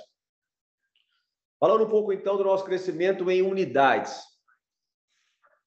Falando 1.59 1.85
um 1.85 1.89
pouco 1.89 2.11
então 2.11 2.35
do 2.35 2.43
nosso 2.43 2.65
crescimento 2.65 3.29
em 3.31 3.41
unidades. 3.41 4.21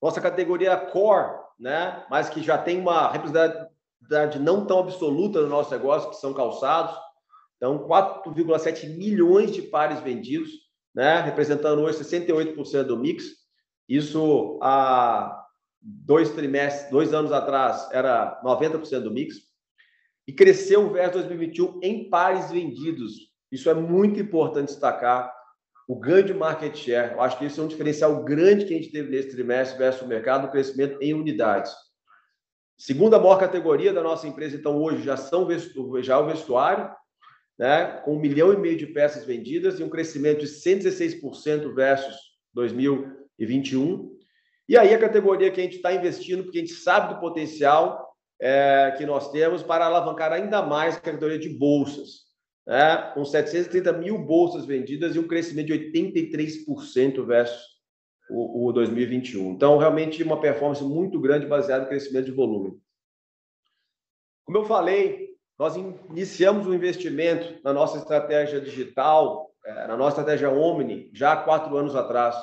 Nossa 0.03 0.21
categoria 0.21 0.77
core, 0.77 1.41
né, 1.59 2.05
mas 2.11 2.29
que 2.29 2.43
já 2.43 2.59
tem 2.59 2.79
uma 2.79 3.09
não 4.41 4.67
tão 4.67 4.79
absoluta 4.79 5.41
no 5.41 5.49
nosso 5.49 5.71
negócio, 5.71 6.11
que 6.11 6.17
são 6.17 6.33
calçados, 6.33 6.97
então, 7.57 7.87
4,7 7.89 8.97
milhões 8.97 9.51
de 9.51 9.63
pares 9.63 10.01
vendidos, 10.01 10.51
né? 10.95 11.21
representando 11.21 11.81
hoje 11.83 11.99
68% 11.99 12.85
do 12.85 12.99
mix. 12.99 13.25
Isso 13.89 14.59
há 14.63 15.45
dois 15.81 16.31
trimestres, 16.31 16.91
dois 16.91 17.15
anos 17.15 17.33
atrás, 17.33 17.89
era 17.93 18.41
90% 18.45 19.01
do 19.01 19.11
mix. 19.11 19.37
E 20.27 20.33
cresceu 20.33 20.91
versus 20.93 21.23
2021 21.23 21.81
em 21.83 22.11
pares 22.11 22.51
vendidos. 22.51 23.15
Isso 23.51 23.71
é 23.71 23.75
muito 23.75 24.21
importante 24.21 24.69
destacar. 24.69 25.33
O 25.89 25.99
ganho 25.99 26.25
de 26.25 26.35
market 26.35 26.77
share, 26.77 27.13
eu 27.13 27.21
acho 27.21 27.39
que 27.39 27.47
isso 27.47 27.61
é 27.61 27.65
um 27.65 27.69
diferencial 27.69 28.25
grande 28.25 28.65
que 28.65 28.75
a 28.75 28.77
gente 28.77 28.91
teve 28.91 29.09
nesse 29.09 29.31
trimestre 29.31 29.79
versus 29.79 30.03
o 30.03 30.09
mercado, 30.09 30.47
o 30.47 30.51
crescimento 30.51 31.01
em 31.01 31.15
unidades. 31.15 31.73
Segunda 32.77 33.19
maior 33.19 33.39
categoria 33.39 33.93
da 33.93 34.03
nossa 34.03 34.29
empresa, 34.29 34.57
então, 34.57 34.77
hoje 34.77 35.03
já, 35.03 35.17
são, 35.17 35.49
já 36.03 36.15
é 36.15 36.19
o 36.19 36.27
vestuário, 36.27 36.91
né, 37.59 38.03
com 38.05 38.17
um 38.17 38.21
milhão 38.21 38.53
e 38.53 38.57
meio 38.57 38.77
de 38.77 38.87
peças 38.87 39.25
vendidas 39.25 39.81
e 39.81 39.83
um 39.83 39.89
crescimento 39.89 40.41
de 40.41 40.47
116% 40.47 41.75
versus 41.75 42.17
2021. 42.53 44.15
E 44.69 44.77
aí 44.77 44.93
a 44.93 44.99
categoria 44.99 45.51
que 45.51 45.61
a 45.61 45.65
gente 45.65 45.77
está 45.77 45.95
investindo, 45.95 46.43
porque 46.43 46.59
a 46.59 46.61
gente 46.61 46.75
sabe 46.75 47.15
do 47.15 47.21
potencial 47.21 48.15
é, 48.39 48.95
que 48.99 49.07
nós 49.07 49.31
temos 49.31 49.63
para 49.63 49.87
alavancar 49.87 50.33
ainda 50.33 50.61
mais 50.61 50.97
a 50.97 51.01
categoria 51.01 51.39
de 51.39 51.49
bolsas, 51.49 52.27
né, 52.67 53.11
com 53.15 53.25
730 53.25 53.93
mil 53.95 54.19
bolsas 54.19 54.67
vendidas 54.67 55.17
e 55.17 55.19
um 55.19 55.27
crescimento 55.27 55.69
de 55.69 55.91
83% 55.93 57.25
versus 57.25 57.76
o, 58.31 58.69
o 58.69 58.73
2021. 58.73 59.53
Então, 59.53 59.79
realmente, 59.79 60.23
uma 60.23 60.41
performance 60.41 60.83
muito 60.83 61.21
grande 61.21 61.47
baseada 61.47 61.85
em 61.85 61.89
crescimento 61.89 62.27
de 62.27 62.33
volume. 62.33 62.79
Como 64.45 64.59
eu 64.59 64.65
falei, 64.65 65.31
nós 65.59 65.77
iniciamos 65.77 66.67
o 66.67 66.71
um 66.71 66.75
investimento 66.75 67.61
na 67.65 67.73
nossa 67.73 67.99
estratégia 67.99 68.61
digital, 68.61 69.51
é, 69.65 69.87
na 69.87 69.97
nossa 69.97 70.21
estratégia 70.21 70.51
Omni, 70.51 71.11
já 71.13 71.33
há 71.33 71.37
quatro 71.37 71.77
anos 71.77 71.97
atrás. 71.97 72.37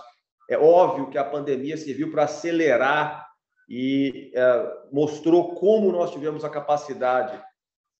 É 0.49 0.57
óbvio 0.57 1.09
que 1.09 1.17
a 1.17 1.23
pandemia 1.23 1.77
serviu 1.77 2.11
para 2.11 2.23
acelerar 2.23 3.27
e 3.69 4.31
é, 4.35 4.73
mostrou 4.91 5.55
como 5.55 5.91
nós 5.91 6.11
tivemos 6.11 6.43
a 6.43 6.49
capacidade 6.49 7.41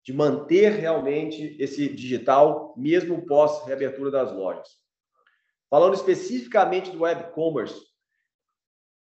de 0.04 0.12
manter 0.12 0.74
realmente 0.74 1.56
esse 1.60 1.88
digital, 1.88 2.74
mesmo 2.76 3.26
pós 3.26 3.65
reabertura 3.65 4.12
das 4.12 4.34
lojas. 4.34 4.83
Falando 5.74 5.96
especificamente 5.96 6.92
do 6.92 7.00
web 7.02 7.32
commerce, 7.32 7.82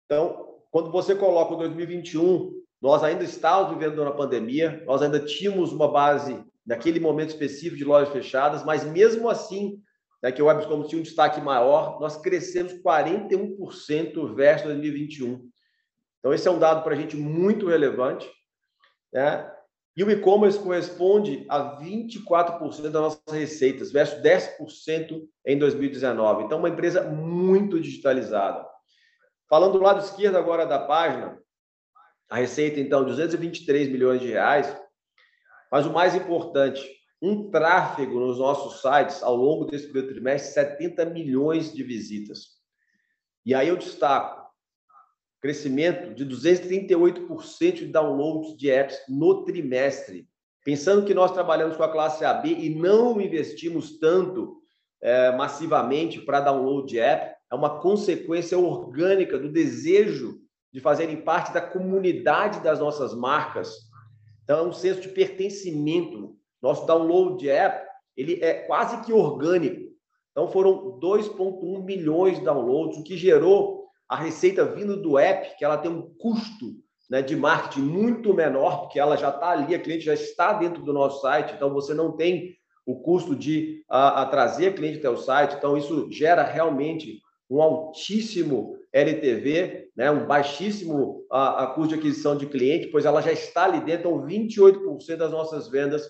então, 0.06 0.62
quando 0.72 0.90
você 0.90 1.14
coloca 1.14 1.56
o 1.56 1.58
2021 1.58 2.54
nós 2.82 3.04
ainda 3.04 3.26
estávamos 3.26 3.78
vivendo 3.78 4.02
na 4.02 4.14
pandemia, 4.14 4.82
nós 4.86 5.02
ainda 5.02 5.20
tínhamos 5.20 5.74
uma 5.74 5.92
base 5.92 6.42
naquele 6.66 7.02
momento 7.02 7.32
específico 7.32 7.76
de 7.76 7.84
lojas 7.84 8.14
fechadas, 8.14 8.64
mas 8.64 8.86
mesmo 8.86 9.28
assim, 9.28 9.78
né, 10.22 10.32
que 10.32 10.42
o 10.42 10.46
Webscom 10.46 10.84
tinha 10.84 11.00
um 11.00 11.04
destaque 11.04 11.42
maior, 11.42 12.00
nós 12.00 12.16
crescemos 12.16 12.72
41% 12.82 14.34
versus 14.34 14.68
2021. 14.68 15.50
Então, 16.20 16.34
esse 16.34 16.48
é 16.48 16.52
um 16.52 16.60
dado 16.60 16.82
para 16.82 16.94
a 16.94 16.98
gente 16.98 17.18
muito 17.18 17.68
relevante. 17.68 18.32
Né? 19.12 19.52
E 19.96 20.04
o 20.04 20.10
e-commerce 20.10 20.58
corresponde 20.58 21.46
a 21.48 21.80
24% 21.80 22.82
das 22.82 22.94
nossas 22.94 23.22
receitas, 23.32 23.92
versus 23.92 24.20
10% 24.24 25.28
em 25.46 25.58
2019. 25.58 26.44
Então, 26.44 26.58
uma 26.58 26.70
empresa 26.70 27.04
muito 27.04 27.80
digitalizada. 27.80 28.68
Falando 29.48 29.74
do 29.74 29.84
lado 29.84 30.04
esquerdo 30.04 30.36
agora 30.36 30.66
da 30.66 30.80
página, 30.80 31.40
a 32.28 32.38
receita, 32.38 32.80
então, 32.80 33.06
223 33.06 33.90
milhões 33.90 34.20
de 34.20 34.30
reais. 34.30 34.76
Mas 35.72 35.86
o 35.86 35.94
mais 35.94 36.16
importante, 36.16 36.84
um 37.22 37.52
tráfego 37.52 38.20
nos 38.20 38.40
nossos 38.40 38.82
sites 38.82 39.22
ao 39.22 39.36
longo 39.36 39.66
desse 39.66 39.86
primeiro 39.86 40.08
trimestre, 40.08 40.54
70 40.54 41.06
milhões 41.06 41.72
de 41.72 41.84
visitas. 41.84 42.58
E 43.46 43.54
aí 43.54 43.68
eu 43.68 43.78
destaco 43.78 44.43
crescimento 45.44 46.16
de 46.16 46.26
238% 46.26 47.74
de 47.74 47.88
downloads 47.88 48.56
de 48.56 48.72
apps 48.72 48.98
no 49.10 49.44
trimestre. 49.44 50.26
Pensando 50.64 51.06
que 51.06 51.14
nós 51.14 51.34
trabalhamos 51.34 51.76
com 51.76 51.84
a 51.84 51.92
classe 51.92 52.24
AB 52.24 52.48
e 52.48 52.74
não 52.74 53.20
investimos 53.20 54.00
tanto 54.00 54.62
é, 55.02 55.36
massivamente 55.36 56.22
para 56.22 56.40
download 56.40 56.88
de 56.88 56.98
app, 56.98 57.36
é 57.52 57.56
uma 57.56 57.82
consequência 57.82 58.58
orgânica 58.58 59.38
do 59.38 59.52
desejo 59.52 60.40
de 60.72 60.80
fazerem 60.80 61.18
parte 61.18 61.54
da 61.54 61.60
comunidade 61.60 62.62
das 62.62 62.80
nossas 62.80 63.14
marcas. 63.14 63.76
Então, 64.46 64.60
é 64.60 64.64
um 64.70 64.72
senso 64.72 65.02
de 65.02 65.10
pertencimento. 65.10 66.38
Nosso 66.62 66.86
download 66.86 67.38
de 67.38 67.50
app 67.50 67.86
ele 68.16 68.42
é 68.42 68.54
quase 68.54 69.02
que 69.02 69.12
orgânico. 69.12 69.92
Então, 70.32 70.48
foram 70.48 70.98
2,1 71.02 71.84
milhões 71.84 72.40
de 72.40 72.46
downloads, 72.46 72.98
o 72.98 73.04
que 73.04 73.18
gerou 73.18 73.83
a 74.14 74.16
receita 74.16 74.64
vindo 74.64 75.02
do 75.02 75.18
app, 75.18 75.58
que 75.58 75.66
ela 75.66 75.76
tem 75.76 75.90
um 75.90 76.14
custo 76.20 76.76
né, 77.10 77.24
de 77.24 77.36
marketing 77.36 77.82
muito 77.82 78.32
menor, 78.32 78.82
porque 78.82 79.00
ela 79.00 79.18
já 79.18 79.30
está 79.30 79.50
ali, 79.50 79.74
a 79.74 79.80
cliente 79.80 80.06
já 80.06 80.14
está 80.14 80.54
dentro 80.54 80.84
do 80.84 80.94
nosso 80.94 81.20
site, 81.22 81.56
então 81.56 81.74
você 81.74 81.96
não 81.96 82.12
tem 82.12 82.56
o 82.86 83.02
custo 83.02 83.36
de 83.36 83.84
a, 83.90 84.22
a 84.22 84.26
trazer 84.28 84.68
a 84.68 84.74
cliente 84.74 85.00
até 85.00 85.10
o 85.10 85.18
site. 85.18 85.56
Então, 85.56 85.76
isso 85.76 86.12
gera 86.12 86.44
realmente 86.44 87.22
um 87.50 87.60
altíssimo 87.60 88.78
LTV, 88.94 89.90
né, 89.98 90.12
um 90.12 90.28
baixíssimo 90.28 91.26
a, 91.32 91.64
a 91.64 91.68
custo 91.68 91.96
de 91.96 91.96
aquisição 91.96 92.38
de 92.38 92.46
cliente, 92.46 92.90
pois 92.90 93.06
ela 93.06 93.20
já 93.20 93.32
está 93.32 93.64
ali 93.64 93.80
dentro, 93.80 94.12
então 94.12 94.28
28% 94.28 95.16
das 95.16 95.32
nossas 95.32 95.68
vendas 95.68 96.08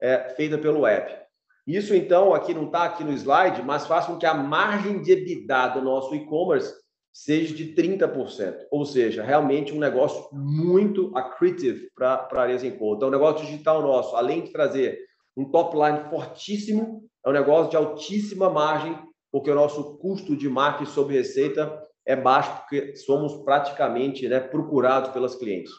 é 0.00 0.28
feita 0.36 0.56
pelo 0.56 0.86
app. 0.86 1.26
Isso, 1.66 1.92
então, 1.92 2.32
aqui 2.32 2.54
não 2.54 2.66
está 2.66 2.84
aqui 2.84 3.02
no 3.02 3.12
slide, 3.12 3.62
mas 3.62 3.84
faz 3.84 4.06
com 4.06 4.16
que 4.16 4.26
a 4.26 4.34
margem 4.34 5.02
de 5.02 5.10
EBITDA 5.10 5.68
do 5.70 5.82
nosso 5.82 6.14
e-commerce 6.14 6.85
seja 7.16 7.54
de 7.54 7.74
30%, 7.74 8.66
ou 8.70 8.84
seja, 8.84 9.22
realmente 9.22 9.72
um 9.72 9.78
negócio 9.78 10.28
muito 10.34 11.16
accretive 11.16 11.90
para 11.94 12.28
a 12.30 12.40
Areas 12.42 12.62
Então, 12.62 13.08
o 13.08 13.10
negócio 13.10 13.46
digital 13.46 13.80
nosso, 13.80 14.14
além 14.14 14.42
de 14.42 14.52
trazer 14.52 14.98
um 15.34 15.50
top 15.50 15.74
line 15.74 16.10
fortíssimo, 16.10 17.08
é 17.24 17.30
um 17.30 17.32
negócio 17.32 17.70
de 17.70 17.76
altíssima 17.76 18.50
margem, 18.50 18.98
porque 19.32 19.50
o 19.50 19.54
nosso 19.54 19.96
custo 19.96 20.36
de 20.36 20.46
marketing 20.46 20.90
sobre 20.90 21.16
receita 21.16 21.82
é 22.04 22.14
baixo, 22.14 22.54
porque 22.60 22.94
somos 22.96 23.42
praticamente 23.44 24.28
né, 24.28 24.38
procurados 24.38 25.08
pelas 25.10 25.34
clientes. 25.34 25.72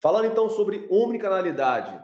Falando 0.00 0.26
então 0.26 0.48
sobre 0.48 0.86
omnicanalidade, 0.92 2.00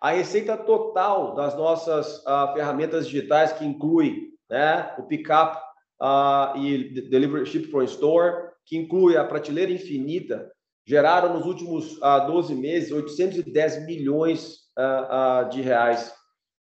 a 0.00 0.12
receita 0.12 0.56
total 0.56 1.34
das 1.34 1.56
nossas 1.56 2.18
uh, 2.18 2.52
ferramentas 2.54 3.08
digitais, 3.08 3.52
que 3.52 3.64
inclui 3.64 4.30
né, 4.48 4.94
o 4.98 5.02
pickup 5.02 5.61
uh, 6.02 6.56
e 6.58 7.08
delivery 7.08 7.46
ship 7.46 7.70
from 7.70 7.84
store, 7.84 8.50
que 8.66 8.76
inclui 8.76 9.16
a 9.16 9.24
prateleira 9.24 9.72
infinita, 9.72 10.50
geraram 10.86 11.32
nos 11.32 11.46
últimos 11.46 11.96
uh, 11.98 12.04
ah, 12.04 12.18
12 12.20 12.54
meses 12.54 12.90
810 12.90 13.86
milhões 13.86 14.56
uh, 14.76 15.46
uh, 15.46 15.48
de 15.48 15.62
reais. 15.62 16.12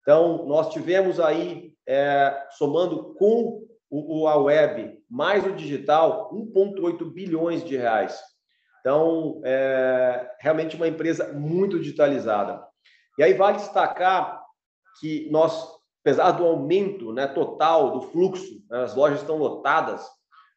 Então, 0.00 0.46
nós 0.46 0.72
tivemos 0.72 1.18
aí, 1.18 1.74
é, 1.86 2.46
somando 2.56 3.14
com 3.14 3.66
o, 3.90 4.20
o, 4.20 4.28
a 4.28 4.36
web 4.36 4.96
mais 5.10 5.44
o 5.44 5.52
digital, 5.52 6.32
1,8 6.32 7.12
bilhões 7.12 7.64
de 7.64 7.76
reais. 7.76 8.16
Então, 8.80 9.40
é 9.44 10.30
realmente 10.40 10.76
uma 10.76 10.86
empresa 10.86 11.32
muito 11.32 11.78
digitalizada. 11.78 12.64
E 13.18 13.22
aí 13.24 13.34
vale 13.34 13.56
destacar 13.56 14.40
que 15.00 15.28
nós, 15.30 15.68
apesar 16.06 16.30
do 16.30 16.44
aumento 16.44 17.12
né, 17.12 17.26
total 17.26 17.90
do 17.90 18.00
fluxo, 18.00 18.62
né, 18.70 18.84
as 18.84 18.94
lojas 18.94 19.22
estão 19.22 19.36
lotadas, 19.36 20.06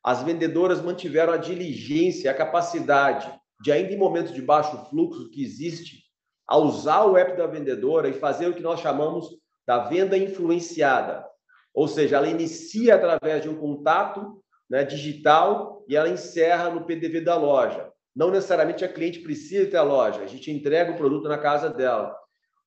as 0.04 0.22
vendedoras 0.22 0.80
mantiveram 0.80 1.34
a 1.34 1.38
diligência, 1.38 2.30
a 2.30 2.36
capacidade 2.36 3.34
de, 3.60 3.72
ainda 3.72 3.92
em 3.92 3.98
momentos 3.98 4.32
de 4.32 4.44
baixo 4.44 4.78
fluxo 4.92 5.28
que 5.32 5.44
existe, 5.44 6.04
a 6.48 6.56
usar 6.56 7.04
o 7.06 7.18
app 7.18 7.36
da 7.36 7.48
vendedora 7.48 8.08
e 8.08 8.14
fazer 8.14 8.48
o 8.48 8.54
que 8.54 8.62
nós 8.62 8.80
chamamos 8.80 9.28
da 9.66 9.80
venda 9.80 10.16
influenciada. 10.16 11.26
Ou 11.74 11.88
seja, 11.88 12.18
ela 12.18 12.28
inicia 12.28 12.94
através 12.94 13.42
de 13.42 13.50
um 13.50 13.56
contato 13.56 14.44
né, 14.70 14.84
digital 14.84 15.84
e 15.88 15.96
ela 15.96 16.10
encerra 16.10 16.70
no 16.70 16.86
PDV 16.86 17.22
da 17.22 17.36
loja. 17.36 17.90
Não 18.16 18.30
necessariamente 18.30 18.86
a 18.86 18.94
cliente 18.94 19.22
precisa 19.22 19.68
ter 19.68 19.78
a 19.78 19.84
loja, 19.84 20.22
a 20.22 20.28
gente 20.28 20.52
entrega 20.52 20.92
o 20.92 20.98
produto 20.98 21.28
na 21.28 21.40
casa 21.40 21.72
dela. 21.72 22.16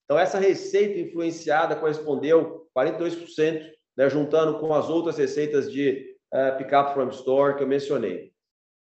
Então, 0.04 0.18
essa 0.18 0.38
receita 0.38 0.98
influenciada 0.98 1.76
correspondeu 1.76 2.68
42%, 2.76 3.70
né, 3.96 4.08
juntando 4.08 4.58
com 4.58 4.74
as 4.74 4.88
outras 4.88 5.16
receitas 5.16 5.70
de 5.70 6.16
uh, 6.32 6.56
pick-up 6.56 6.92
from 6.94 7.08
store 7.08 7.56
que 7.56 7.62
eu 7.62 7.68
mencionei. 7.68 8.32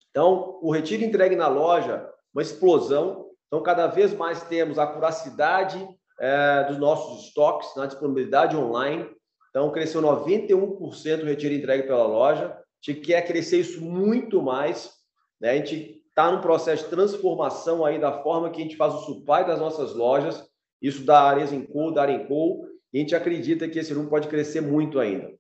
Então, 0.10 0.60
o 0.62 0.72
retiro 0.72 1.04
entregue 1.04 1.36
na 1.36 1.48
loja, 1.48 2.10
uma 2.34 2.42
explosão. 2.42 3.30
Então, 3.48 3.62
cada 3.62 3.88
vez 3.88 4.14
mais 4.14 4.44
temos 4.44 4.80
a 4.80 4.88
curacidade 4.88 5.78
uh, 5.78 6.68
dos 6.70 6.78
nossos 6.78 7.26
estoques 7.26 7.76
na 7.76 7.86
disponibilidade 7.86 8.56
online. 8.56 9.10
Então, 9.50 9.72
cresceu 9.72 10.02
91% 10.02 11.22
o 11.22 11.26
retiro 11.26 11.54
entregue 11.54 11.88
pela 11.88 12.06
loja. 12.06 12.48
A 12.48 12.92
gente 12.92 13.02
quer 13.02 13.22
crescer 13.26 13.60
isso 13.60 13.82
muito 13.82 14.42
mais. 14.42 14.92
Né? 15.40 15.52
A 15.52 15.56
gente 15.56 16.02
está 16.10 16.32
num 16.32 16.42
processo 16.42 16.86
de 16.86 16.90
transformação 16.90 17.84
aí 17.86 18.00
da 18.00 18.24
forma 18.24 18.50
que 18.50 18.62
a 18.62 18.64
gente 18.64 18.78
faz 18.78 18.94
o 18.94 19.00
supply 19.00 19.46
das 19.46 19.60
nossas 19.60 19.94
lojas, 19.94 20.46
isso 20.82 21.04
da 21.04 21.22
Arezinco, 21.22 21.92
da 21.92 22.04
Arenco, 22.04 22.68
e 22.94 22.98
a 22.98 23.02
gente 23.02 23.16
acredita 23.16 23.68
que 23.68 23.80
esse 23.80 23.94
número 23.94 24.10
pode 24.10 24.28
crescer 24.28 24.62
muito 24.62 25.00
ainda. 25.00 25.34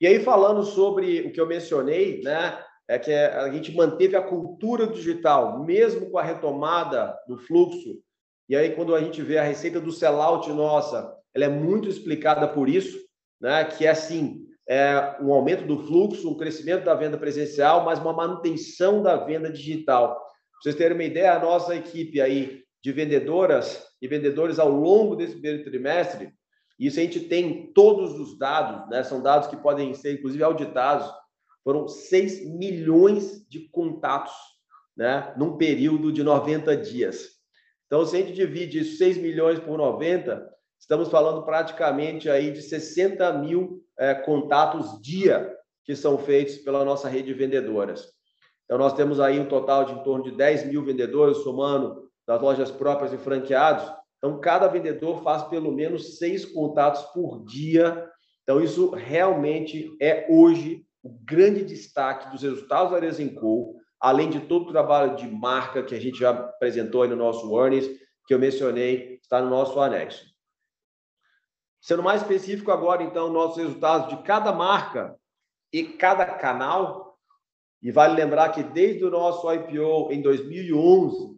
E 0.00 0.06
aí, 0.06 0.20
falando 0.20 0.62
sobre 0.62 1.22
o 1.22 1.32
que 1.32 1.40
eu 1.40 1.46
mencionei, 1.46 2.22
né, 2.22 2.58
é 2.86 2.98
que 2.98 3.12
a 3.12 3.50
gente 3.50 3.74
manteve 3.74 4.16
a 4.16 4.22
cultura 4.22 4.86
digital, 4.86 5.62
mesmo 5.64 6.10
com 6.10 6.18
a 6.18 6.22
retomada 6.22 7.14
do 7.26 7.36
fluxo. 7.36 8.00
E 8.48 8.56
aí, 8.56 8.74
quando 8.74 8.94
a 8.94 9.00
gente 9.00 9.20
vê 9.20 9.38
a 9.38 9.42
receita 9.42 9.80
do 9.80 9.92
sellout 9.92 10.48
nossa, 10.50 11.14
ela 11.34 11.44
é 11.44 11.48
muito 11.48 11.88
explicada 11.88 12.48
por 12.48 12.68
isso, 12.68 12.98
né, 13.40 13.64
que 13.64 13.84
é 13.84 13.90
assim, 13.90 14.46
é, 14.68 15.16
um 15.20 15.32
aumento 15.32 15.66
do 15.66 15.86
fluxo, 15.86 16.30
um 16.30 16.36
crescimento 16.36 16.84
da 16.84 16.94
venda 16.94 17.18
presencial, 17.18 17.84
mas 17.84 17.98
uma 17.98 18.12
manutenção 18.12 19.02
da 19.02 19.16
venda 19.16 19.50
digital. 19.50 20.14
Para 20.14 20.62
vocês 20.62 20.74
terem 20.74 20.96
uma 20.96 21.04
ideia, 21.04 21.34
a 21.34 21.38
nossa 21.38 21.74
equipe 21.74 22.20
aí 22.20 22.62
de 22.82 22.92
vendedoras 22.92 23.86
e 24.00 24.06
vendedores 24.06 24.58
ao 24.58 24.70
longo 24.70 25.16
desse 25.16 25.32
primeiro 25.32 25.64
trimestre, 25.64 26.32
isso 26.78 27.00
a 27.00 27.02
gente 27.02 27.20
tem 27.20 27.72
todos 27.72 28.18
os 28.20 28.38
dados, 28.38 28.88
né? 28.88 29.02
são 29.02 29.20
dados 29.20 29.48
que 29.48 29.56
podem 29.56 29.92
ser, 29.94 30.14
inclusive, 30.14 30.44
auditados, 30.44 31.10
foram 31.64 31.88
6 31.88 32.48
milhões 32.48 33.44
de 33.48 33.68
contatos 33.70 34.34
né? 34.96 35.34
num 35.36 35.56
período 35.56 36.12
de 36.12 36.22
90 36.22 36.76
dias. 36.76 37.38
Então, 37.86 38.04
se 38.06 38.16
a 38.16 38.20
gente 38.20 38.32
divide 38.32 38.84
6 38.84 39.16
milhões 39.16 39.58
por 39.58 39.76
90, 39.76 40.48
estamos 40.78 41.08
falando 41.08 41.44
praticamente 41.44 42.30
aí 42.30 42.52
de 42.52 42.62
60 42.62 43.32
mil 43.34 43.82
é, 43.98 44.14
contatos 44.14 45.00
dia 45.00 45.52
que 45.84 45.96
são 45.96 46.18
feitos 46.18 46.58
pela 46.58 46.84
nossa 46.84 47.08
rede 47.08 47.28
de 47.28 47.34
vendedoras. 47.34 48.12
Então, 48.64 48.76
nós 48.76 48.92
temos 48.92 49.18
aí 49.18 49.40
um 49.40 49.48
total 49.48 49.84
de 49.84 49.94
em 49.94 50.02
torno 50.02 50.24
de 50.24 50.32
10 50.32 50.66
mil 50.66 50.84
vendedores, 50.84 51.38
somando 51.38 52.07
das 52.28 52.42
lojas 52.42 52.70
próprias 52.70 53.10
e 53.14 53.16
franqueados. 53.16 53.90
Então, 54.18 54.38
cada 54.38 54.68
vendedor 54.68 55.22
faz 55.22 55.44
pelo 55.44 55.72
menos 55.72 56.18
seis 56.18 56.44
contatos 56.44 57.02
por 57.14 57.42
dia. 57.46 58.06
Então, 58.42 58.60
isso 58.60 58.90
realmente 58.90 59.96
é 59.98 60.26
hoje 60.28 60.84
o 61.02 61.08
grande 61.24 61.64
destaque 61.64 62.30
dos 62.30 62.42
resultados 62.42 62.92
da 62.92 62.98
Resenco, 62.98 63.74
além 63.98 64.28
de 64.28 64.40
todo 64.40 64.68
o 64.68 64.72
trabalho 64.72 65.16
de 65.16 65.26
marca 65.26 65.82
que 65.82 65.94
a 65.94 66.00
gente 66.00 66.18
já 66.18 66.30
apresentou 66.30 67.02
aí 67.02 67.08
no 67.08 67.16
nosso 67.16 67.58
earnings, 67.58 67.88
que 68.26 68.34
eu 68.34 68.38
mencionei, 68.38 69.18
está 69.22 69.40
no 69.40 69.48
nosso 69.48 69.80
anexo. 69.80 70.26
Sendo 71.80 72.02
mais 72.02 72.20
específico 72.20 72.70
agora, 72.70 73.02
então, 73.02 73.32
nossos 73.32 73.56
resultados 73.56 74.14
de 74.14 74.22
cada 74.22 74.52
marca 74.52 75.16
e 75.72 75.82
cada 75.82 76.26
canal. 76.26 77.16
E 77.80 77.90
vale 77.90 78.14
lembrar 78.14 78.50
que 78.50 78.62
desde 78.62 79.02
o 79.02 79.10
nosso 79.10 79.50
IPO 79.50 80.12
em 80.12 80.20
2011, 80.20 81.37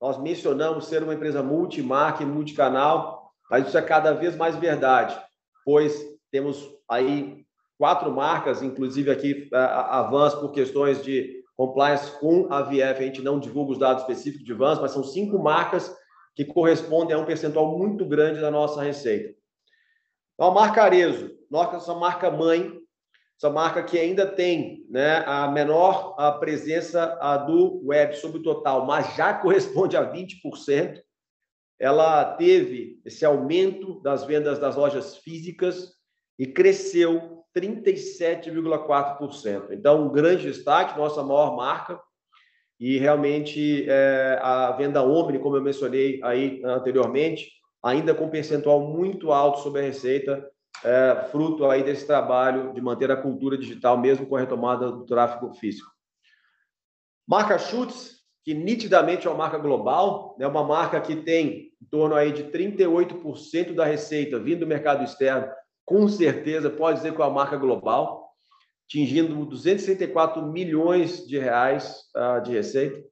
nós 0.00 0.18
mencionamos 0.18 0.86
ser 0.86 1.02
uma 1.02 1.14
empresa 1.14 1.42
multimarca 1.42 2.22
e 2.22 2.26
multicanal, 2.26 3.32
mas 3.50 3.68
isso 3.68 3.76
é 3.76 3.82
cada 3.82 4.12
vez 4.12 4.36
mais 4.36 4.56
verdade, 4.56 5.20
pois 5.64 6.02
temos 6.30 6.68
aí 6.88 7.44
quatro 7.78 8.10
marcas, 8.12 8.62
inclusive 8.62 9.10
aqui 9.10 9.48
a 9.52 10.02
Vans, 10.02 10.34
por 10.34 10.52
questões 10.52 11.02
de 11.02 11.40
compliance 11.56 12.18
com 12.18 12.46
a 12.50 12.62
VF, 12.62 12.80
a 12.80 13.02
gente 13.02 13.22
não 13.22 13.38
divulga 13.38 13.72
os 13.72 13.78
dados 13.78 14.02
específicos 14.02 14.46
de 14.46 14.54
Vans, 14.54 14.80
mas 14.80 14.92
são 14.92 15.04
cinco 15.04 15.38
marcas 15.38 15.94
que 16.34 16.44
correspondem 16.44 17.14
a 17.14 17.18
um 17.18 17.24
percentual 17.26 17.76
muito 17.76 18.04
grande 18.06 18.40
da 18.40 18.50
nossa 18.50 18.82
receita. 18.82 19.34
Então, 20.34 20.50
a 20.50 20.54
marca 20.54 20.82
Arezo, 20.82 21.30
nossa 21.50 21.94
marca 21.94 22.30
mãe, 22.30 22.79
essa 23.40 23.48
marca 23.48 23.82
que 23.82 23.98
ainda 23.98 24.26
tem 24.26 24.84
né, 24.90 25.24
a 25.26 25.50
menor 25.50 26.14
a 26.18 26.30
presença 26.30 27.16
a 27.22 27.38
do 27.38 27.80
web 27.86 28.14
sobre 28.14 28.38
o 28.38 28.42
total, 28.42 28.84
mas 28.84 29.16
já 29.16 29.32
corresponde 29.32 29.96
a 29.96 30.12
20%. 30.12 31.00
Ela 31.78 32.36
teve 32.36 33.00
esse 33.02 33.24
aumento 33.24 33.98
das 34.02 34.24
vendas 34.24 34.58
das 34.58 34.76
lojas 34.76 35.16
físicas 35.16 35.94
e 36.38 36.46
cresceu 36.46 37.42
37,4%. 37.56 39.68
Então, 39.70 40.04
um 40.04 40.12
grande 40.12 40.42
destaque, 40.42 40.98
nossa 40.98 41.22
maior 41.22 41.56
marca. 41.56 41.98
E 42.78 42.98
realmente 42.98 43.86
é, 43.88 44.38
a 44.42 44.72
venda 44.72 45.02
Omni, 45.02 45.38
como 45.38 45.56
eu 45.56 45.62
mencionei 45.62 46.20
aí 46.22 46.60
anteriormente, 46.62 47.50
ainda 47.82 48.14
com 48.14 48.28
percentual 48.28 48.80
muito 48.80 49.32
alto 49.32 49.60
sobre 49.60 49.80
a 49.80 49.84
receita, 49.84 50.46
é, 50.84 51.28
fruto 51.30 51.66
aí 51.66 51.82
desse 51.82 52.06
trabalho 52.06 52.72
de 52.72 52.80
manter 52.80 53.10
a 53.10 53.16
cultura 53.16 53.56
digital, 53.56 53.98
mesmo 53.98 54.26
com 54.26 54.36
a 54.36 54.40
retomada 54.40 54.90
do 54.90 55.04
tráfego 55.04 55.52
físico. 55.54 55.90
Marca 57.26 57.58
Schutz, 57.58 58.20
que 58.44 58.54
nitidamente 58.54 59.26
é 59.26 59.30
uma 59.30 59.38
marca 59.38 59.58
global, 59.58 60.34
é 60.38 60.42
né, 60.42 60.46
uma 60.48 60.64
marca 60.64 61.00
que 61.00 61.16
tem 61.16 61.70
em 61.80 61.86
torno 61.90 62.14
aí 62.14 62.32
de 62.32 62.44
38% 62.44 63.74
da 63.74 63.84
receita 63.84 64.38
vindo 64.38 64.60
do 64.60 64.66
mercado 64.66 65.04
externo, 65.04 65.50
com 65.84 66.08
certeza 66.08 66.70
pode 66.70 66.98
dizer 66.98 67.14
que 67.14 67.20
é 67.20 67.24
uma 67.24 67.34
marca 67.34 67.56
global, 67.56 68.30
atingindo 68.86 69.44
264 69.46 70.44
milhões 70.46 71.26
de 71.26 71.38
reais 71.38 72.04
uh, 72.16 72.42
de 72.42 72.52
receita 72.52 73.02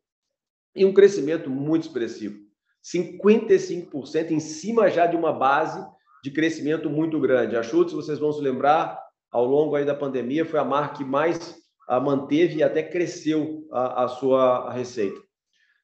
e 0.75 0.85
um 0.85 0.93
crescimento 0.93 1.49
muito 1.51 1.85
expressivo. 1.85 2.39
55% 2.85 4.31
em 4.31 4.41
cima 4.41 4.91
já 4.91 5.07
de 5.07 5.17
uma 5.17 5.33
base 5.33 5.85
de 6.23 6.31
crescimento 6.31 6.91
muito 6.91 7.21
grande. 7.21 7.57
A 7.57 7.63
Schutz, 7.63 7.93
vocês 7.93 8.19
vão 8.19 8.33
se 8.33 8.41
lembrar, 8.41 9.01
ao 9.31 9.45
longo 9.45 9.77
aí 9.77 9.85
da 9.85 9.95
pandemia, 9.95 10.45
foi 10.45 10.59
a 10.59 10.65
marca 10.65 10.99
que 10.99 11.05
mais 11.05 11.57
ah, 11.89 12.01
manteve 12.01 12.57
e 12.57 12.63
até 12.63 12.83
cresceu 12.83 13.67
a, 13.71 14.05
a 14.05 14.09
sua 14.09 14.73
receita. 14.73 15.21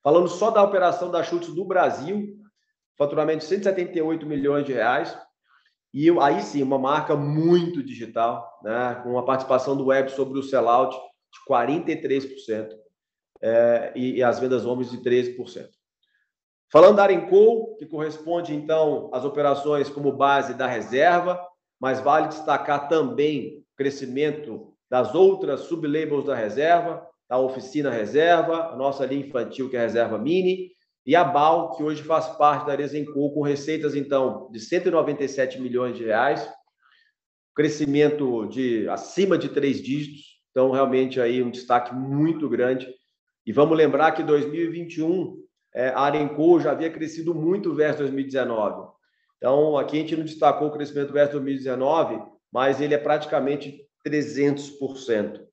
Falando 0.03 0.29
só 0.29 0.51
da 0.51 0.63
operação 0.63 1.11
da 1.11 1.23
Schutz 1.23 1.49
do 1.49 1.65
Brasil, 1.65 2.37
faturamento 2.97 3.39
de 3.39 3.45
178 3.47 4.27
milhões 4.27 4.67
de 4.67 4.73
reais, 4.73 5.17
e 5.93 6.11
aí 6.21 6.43
sim, 6.43 6.63
uma 6.63 6.79
marca 6.79 7.17
muito 7.17 7.83
digital, 7.83 8.61
né, 8.63 9.01
com 9.03 9.11
uma 9.11 9.25
participação 9.25 9.77
do 9.77 9.87
web 9.87 10.11
sobre 10.11 10.39
o 10.39 10.43
sellout 10.43 10.95
de 10.95 11.53
43%, 11.53 12.69
é, 13.41 13.93
e, 13.95 14.17
e 14.17 14.23
as 14.23 14.41
vendas 14.41 14.67
homens 14.67 14.91
de 14.91 14.99
13%. 14.99 15.69
Falando 16.71 16.97
da 16.97 17.05
Arenco, 17.05 17.77
que 17.77 17.87
corresponde 17.87 18.55
então 18.55 19.11
às 19.13 19.25
operações 19.25 19.89
como 19.89 20.13
base 20.13 20.55
da 20.55 20.67
reserva, 20.67 21.41
mas 21.81 22.01
vale 22.01 22.29
destacar 22.29 22.89
também 22.89 23.59
o 23.59 23.77
crescimento 23.77 24.73
das 24.91 25.15
outras 25.15 25.61
sublabels 25.63 26.25
da 26.25 26.35
reserva, 26.35 27.07
a 27.29 27.39
oficina 27.39 27.91
reserva, 27.91 28.73
a 28.73 28.77
nossa 28.77 29.05
linha 29.07 29.27
infantil, 29.27 29.69
que 29.69 29.77
é 29.77 29.81
a 29.81 29.83
reserva 29.83 30.19
mini, 30.19 30.71
e 31.07 31.15
a 31.15 31.23
BAL, 31.23 31.77
que 31.77 31.83
hoje 31.83 32.03
faz 32.03 32.29
parte 32.29 32.67
da 32.67 32.73
Arezenco, 32.73 33.13
com 33.33 33.43
receitas, 33.43 33.95
então, 33.95 34.49
de 34.51 34.59
197 34.59 35.61
milhões 35.61 35.97
de 35.97 36.05
reais, 36.05 36.49
crescimento 37.55 38.47
de 38.47 38.89
acima 38.89 39.37
de 39.37 39.49
três 39.51 39.83
dígitos, 39.83 40.41
então, 40.51 40.71
realmente, 40.71 41.21
aí 41.21 41.43
um 41.43 41.51
destaque 41.51 41.95
muito 41.95 42.49
grande. 42.49 42.89
E 43.45 43.53
vamos 43.53 43.77
lembrar 43.77 44.13
que 44.13 44.23
2021, 44.23 45.44
é, 45.75 45.89
a 45.89 46.01
Arenco 46.01 46.61
já 46.61 46.71
havia 46.71 46.91
crescido 46.91 47.35
muito 47.35 47.75
versus 47.75 48.01
2019. 48.01 48.89
Então, 49.37 49.77
aqui 49.77 49.97
a 49.97 50.01
gente 50.01 50.17
não 50.17 50.25
destacou 50.25 50.69
o 50.69 50.73
crescimento 50.73 51.13
versus 51.13 51.33
2019, 51.33 52.23
mas 52.53 52.81
ele 52.81 52.95
é 52.95 52.99
praticamente 52.99 53.85
300%. 54.07 55.45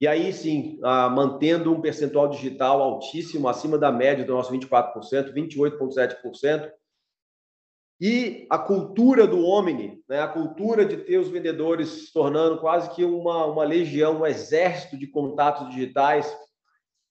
E 0.00 0.06
aí 0.06 0.32
sim, 0.32 0.78
ah, 0.82 1.08
mantendo 1.08 1.72
um 1.72 1.80
percentual 1.80 2.28
digital 2.28 2.82
altíssimo, 2.82 3.48
acima 3.48 3.78
da 3.78 3.90
média 3.90 4.24
do 4.24 4.34
nosso 4.34 4.52
24%, 4.52 5.32
28,7%. 5.32 6.70
E 8.00 8.46
a 8.50 8.58
cultura 8.58 9.26
do 9.26 9.44
Omni, 9.44 10.02
né, 10.08 10.20
a 10.20 10.28
cultura 10.28 10.84
de 10.84 10.96
ter 10.96 11.18
os 11.18 11.28
vendedores 11.28 11.88
se 11.88 12.12
tornando 12.12 12.60
quase 12.60 12.90
que 12.90 13.04
uma, 13.04 13.46
uma 13.46 13.64
legião, 13.64 14.20
um 14.20 14.26
exército 14.26 14.96
de 14.98 15.06
contatos 15.06 15.70
digitais, 15.70 16.36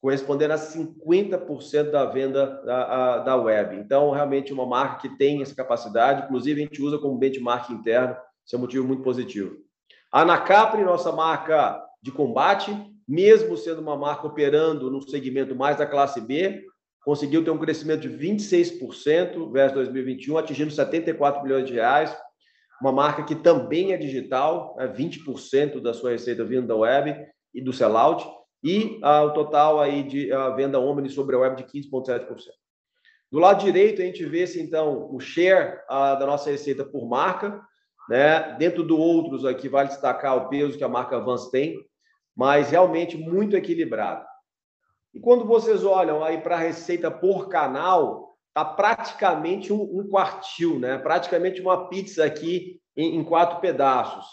correspondendo 0.03 0.53
a 0.53 0.57
50% 0.57 1.89
da 1.89 2.03
venda 2.03 2.61
da, 2.65 2.83
a, 2.83 3.17
da 3.19 3.37
web. 3.37 3.77
Então, 3.77 4.11
realmente, 4.11 4.51
uma 4.51 4.65
marca 4.65 4.99
que 4.99 5.17
tem 5.17 5.41
essa 5.41 5.55
capacidade, 5.55 6.25
inclusive 6.25 6.59
a 6.59 6.65
gente 6.65 6.81
usa 6.81 6.97
como 6.97 7.17
benchmark 7.17 7.69
interno, 7.69 8.13
isso 8.45 8.53
é 8.53 8.57
um 8.57 8.61
motivo 8.63 8.85
muito 8.85 9.01
positivo. 9.01 9.55
A 10.11 10.23
Anacapri, 10.23 10.83
nossa 10.83 11.09
marca 11.13 11.81
de 12.01 12.11
combate, 12.11 12.75
mesmo 13.07 13.55
sendo 13.55 13.79
uma 13.79 13.95
marca 13.95 14.27
operando 14.27 14.91
no 14.91 15.01
segmento 15.01 15.55
mais 15.55 15.77
da 15.77 15.85
classe 15.85 16.19
B, 16.19 16.65
conseguiu 17.05 17.41
ter 17.41 17.51
um 17.51 17.57
crescimento 17.57 18.01
de 18.01 18.09
26% 18.09 19.53
versus 19.53 19.73
2021, 19.73 20.37
atingindo 20.37 20.71
74 20.71 21.41
milhões 21.41 21.65
de 21.65 21.75
reais. 21.75 22.13
Uma 22.81 22.91
marca 22.91 23.23
que 23.23 23.35
também 23.35 23.93
é 23.93 23.97
digital, 23.97 24.75
é 24.77 24.85
20% 24.85 25.79
da 25.79 25.93
sua 25.93 26.11
receita 26.11 26.43
vindo 26.43 26.67
da 26.67 26.75
web 26.75 27.25
e 27.53 27.61
do 27.61 27.71
sellout, 27.71 28.25
e 28.63 28.99
ah, 29.03 29.23
o 29.23 29.33
total 29.33 29.79
aí 29.79 30.03
de 30.03 30.31
ah, 30.31 30.49
venda 30.51 30.79
omni 30.79 31.09
sobre 31.09 31.35
a 31.35 31.39
web 31.39 31.57
de 31.57 31.63
15,7%. 31.63 32.27
Do 33.31 33.39
lado 33.39 33.63
direito, 33.63 34.01
a 34.01 34.05
gente 34.05 34.23
vê 34.25 34.45
se 34.45 34.61
então 34.61 35.13
o 35.13 35.19
share 35.19 35.79
ah, 35.89 36.15
da 36.15 36.25
nossa 36.25 36.49
receita 36.49 36.85
por 36.85 37.07
marca, 37.07 37.61
né? 38.07 38.55
Dentro 38.57 38.83
do 38.83 38.97
outros 38.97 39.45
aqui 39.45 39.67
vale 39.67 39.89
destacar 39.89 40.37
o 40.37 40.49
peso 40.49 40.77
que 40.77 40.83
a 40.83 40.89
marca 40.89 41.19
Vans 41.19 41.49
tem, 41.49 41.77
mas 42.35 42.69
realmente 42.69 43.17
muito 43.17 43.55
equilibrado. 43.55 44.25
E 45.13 45.19
quando 45.19 45.45
vocês 45.45 45.83
olham 45.83 46.23
aí 46.23 46.39
para 46.39 46.55
a 46.55 46.59
receita 46.59 47.11
por 47.11 47.49
canal, 47.49 48.37
tá 48.53 48.63
praticamente 48.63 49.73
um, 49.73 49.81
um, 49.81 50.07
quartil, 50.07 50.79
né? 50.79 50.97
Praticamente 50.97 51.61
uma 51.61 51.89
pizza 51.89 52.23
aqui 52.23 52.79
em, 52.95 53.17
em 53.17 53.23
quatro 53.23 53.59
pedaços. 53.59 54.25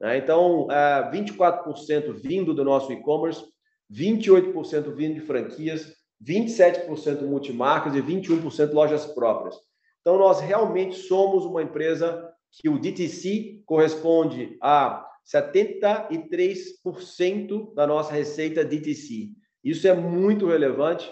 Né? 0.00 0.18
Então, 0.18 0.66
é, 0.70 1.10
24% 1.10 2.14
vindo 2.14 2.54
do 2.54 2.64
nosso 2.64 2.92
e-commerce, 2.92 3.44
28% 3.90 4.94
vindo 4.94 5.14
de 5.14 5.20
franquias, 5.20 5.94
27% 6.22 7.22
multimarcas 7.22 7.94
e 7.94 8.02
21% 8.02 8.72
lojas 8.72 9.06
próprias. 9.06 9.56
Então, 10.00 10.18
nós 10.18 10.40
realmente 10.40 10.96
somos 10.96 11.44
uma 11.44 11.62
empresa 11.62 12.30
que 12.52 12.68
o 12.68 12.78
DTC 12.78 13.62
corresponde 13.64 14.56
a 14.60 15.06
73% 15.26 17.74
da 17.74 17.86
nossa 17.86 18.12
receita 18.12 18.64
DTC. 18.64 19.30
Isso 19.62 19.86
é 19.86 19.94
muito 19.94 20.46
relevante, 20.46 21.08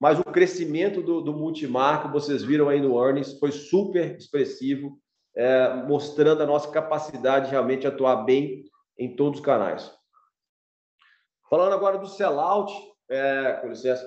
mas 0.00 0.18
o 0.18 0.24
crescimento 0.24 1.02
do, 1.02 1.20
do 1.20 1.54
vocês 2.12 2.42
viram 2.42 2.68
aí 2.68 2.80
no 2.80 3.00
earnings, 3.00 3.38
foi 3.38 3.52
super 3.52 4.16
expressivo, 4.16 4.98
é, 5.36 5.84
mostrando 5.86 6.42
a 6.42 6.46
nossa 6.46 6.68
capacidade 6.70 7.46
de 7.46 7.52
realmente 7.52 7.86
atuar 7.86 8.24
bem 8.24 8.64
em 8.98 9.14
todos 9.14 9.38
os 9.38 9.44
canais. 9.44 9.88
Falando 11.52 11.74
agora 11.74 11.98
do 11.98 12.06
sellout, 12.06 12.72
é, 13.10 13.58
com 13.60 13.68
licença. 13.68 14.02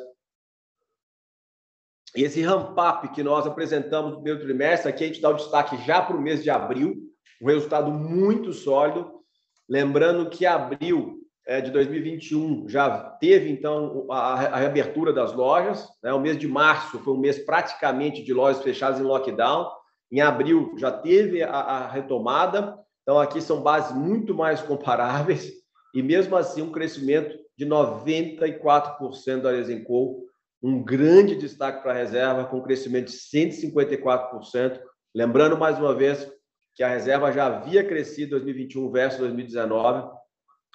E 2.16 2.24
esse 2.24 2.42
ramp-up 2.42 3.08
que 3.10 3.22
nós 3.22 3.46
apresentamos 3.46 4.10
no 4.10 4.16
primeiro 4.16 4.40
trimestre, 4.40 4.90
aqui 4.90 5.04
a 5.04 5.08
gente 5.08 5.22
dá 5.22 5.30
o 5.30 5.36
destaque 5.36 5.78
já 5.86 6.02
para 6.02 6.18
o 6.18 6.20
mês 6.20 6.42
de 6.42 6.50
abril, 6.50 6.96
um 7.40 7.46
resultado 7.46 7.92
muito 7.92 8.52
sólido. 8.52 9.22
Lembrando 9.70 10.28
que 10.28 10.44
abril 10.44 11.20
é, 11.46 11.62
de 11.62 11.70
2021 11.70 12.68
já 12.68 13.12
teve, 13.20 13.52
então, 13.52 14.08
a, 14.10 14.58
reabertura 14.58 15.14
das 15.14 15.32
lojas. 15.32 15.88
Né? 16.02 16.12
O 16.14 16.20
mês 16.20 16.40
de 16.40 16.48
março 16.48 16.98
foi 16.98 17.14
um 17.14 17.20
mês 17.20 17.38
praticamente 17.38 18.24
de 18.24 18.34
lojas 18.34 18.64
fechadas 18.64 19.00
em 19.00 19.04
lockdown. 19.04 19.70
Em 20.12 20.20
abril 20.20 20.74
já 20.80 20.92
teve 20.92 21.44
a 21.44 21.88
retomada. 21.90 22.76
Então, 23.04 23.20
aqui 23.20 23.40
são 23.40 23.62
bases 23.62 23.96
muito 23.96 24.34
mais 24.34 24.64
comparáveis. 24.64 25.64
E 25.96 26.04
mesmo 26.04 26.36
assim, 26.36 26.62
um 26.62 26.74
crescimento 26.74 27.40
de 27.58 27.66
94% 27.66 29.42
da 29.42 29.50
Lesenco, 29.50 30.26
um 30.62 30.84
grande 30.84 31.38
destaque 31.38 31.82
para 31.82 31.94
a 31.94 31.96
reserva, 31.96 32.44
com 32.44 32.58
um 32.58 32.62
crescimento 32.62 33.08
de 33.08 33.14
154%. 33.14 34.82
Lembrando 35.16 35.58
mais 35.58 35.80
uma 35.80 35.96
vez 35.96 36.30
que 36.76 36.84
a 36.84 36.90
reserva 36.90 37.32
já 37.32 37.46
havia 37.46 37.82
crescido 37.82 38.32
2021 38.32 38.92
versus 38.92 39.22
2019. 39.22 40.12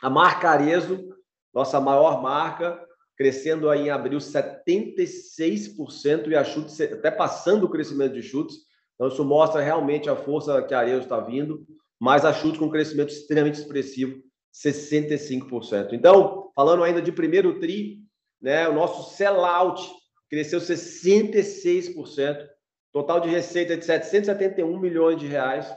A 0.02 0.08
marca 0.08 0.48
Arezo, 0.48 1.10
nossa 1.52 1.78
maior 1.78 2.22
marca, 2.22 2.82
crescendo 3.14 3.68
aí 3.68 3.88
em 3.88 3.90
abril 3.90 4.18
76% 4.18 6.28
e 6.28 6.34
a 6.34 6.42
chutes 6.42 6.80
até 6.80 7.10
passando 7.10 7.64
o 7.64 7.68
crescimento 7.68 8.14
de 8.14 8.22
chutes. 8.22 8.56
Então, 8.94 9.08
isso 9.08 9.22
mostra 9.22 9.60
realmente 9.60 10.08
a 10.08 10.16
força 10.16 10.62
que 10.62 10.72
a 10.72 10.78
Arezo 10.78 11.02
está 11.02 11.20
vindo, 11.20 11.66
mas 12.00 12.24
a 12.24 12.32
chutes 12.32 12.58
com 12.58 12.64
um 12.64 12.70
crescimento 12.70 13.10
extremamente 13.10 13.58
expressivo, 13.58 14.29
65%. 14.54 15.92
Então, 15.92 16.50
falando 16.54 16.82
ainda 16.82 17.00
de 17.00 17.12
primeiro 17.12 17.58
TRI, 17.58 18.00
né, 18.40 18.68
o 18.68 18.74
nosso 18.74 19.16
sellout 19.16 19.82
cresceu 20.28 20.60
66%, 20.60 22.48
total 22.92 23.20
de 23.20 23.28
receita 23.28 23.76
de 23.76 23.84
771 23.84 24.78
milhões 24.78 25.18
de 25.18 25.26
reais, 25.26 25.72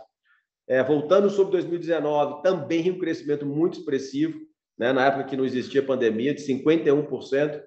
é, 0.67 0.81
voltando 0.83 1.29
sobre 1.29 1.51
2019, 1.53 2.41
também 2.41 2.91
um 2.91 2.99
crescimento 2.99 3.45
muito 3.45 3.79
expressivo, 3.79 4.39
né, 4.77 4.93
na 4.93 5.07
época 5.07 5.25
que 5.25 5.37
não 5.37 5.45
existia 5.45 5.83
pandemia, 5.83 6.33
de 6.33 6.41
51%. 6.41 7.61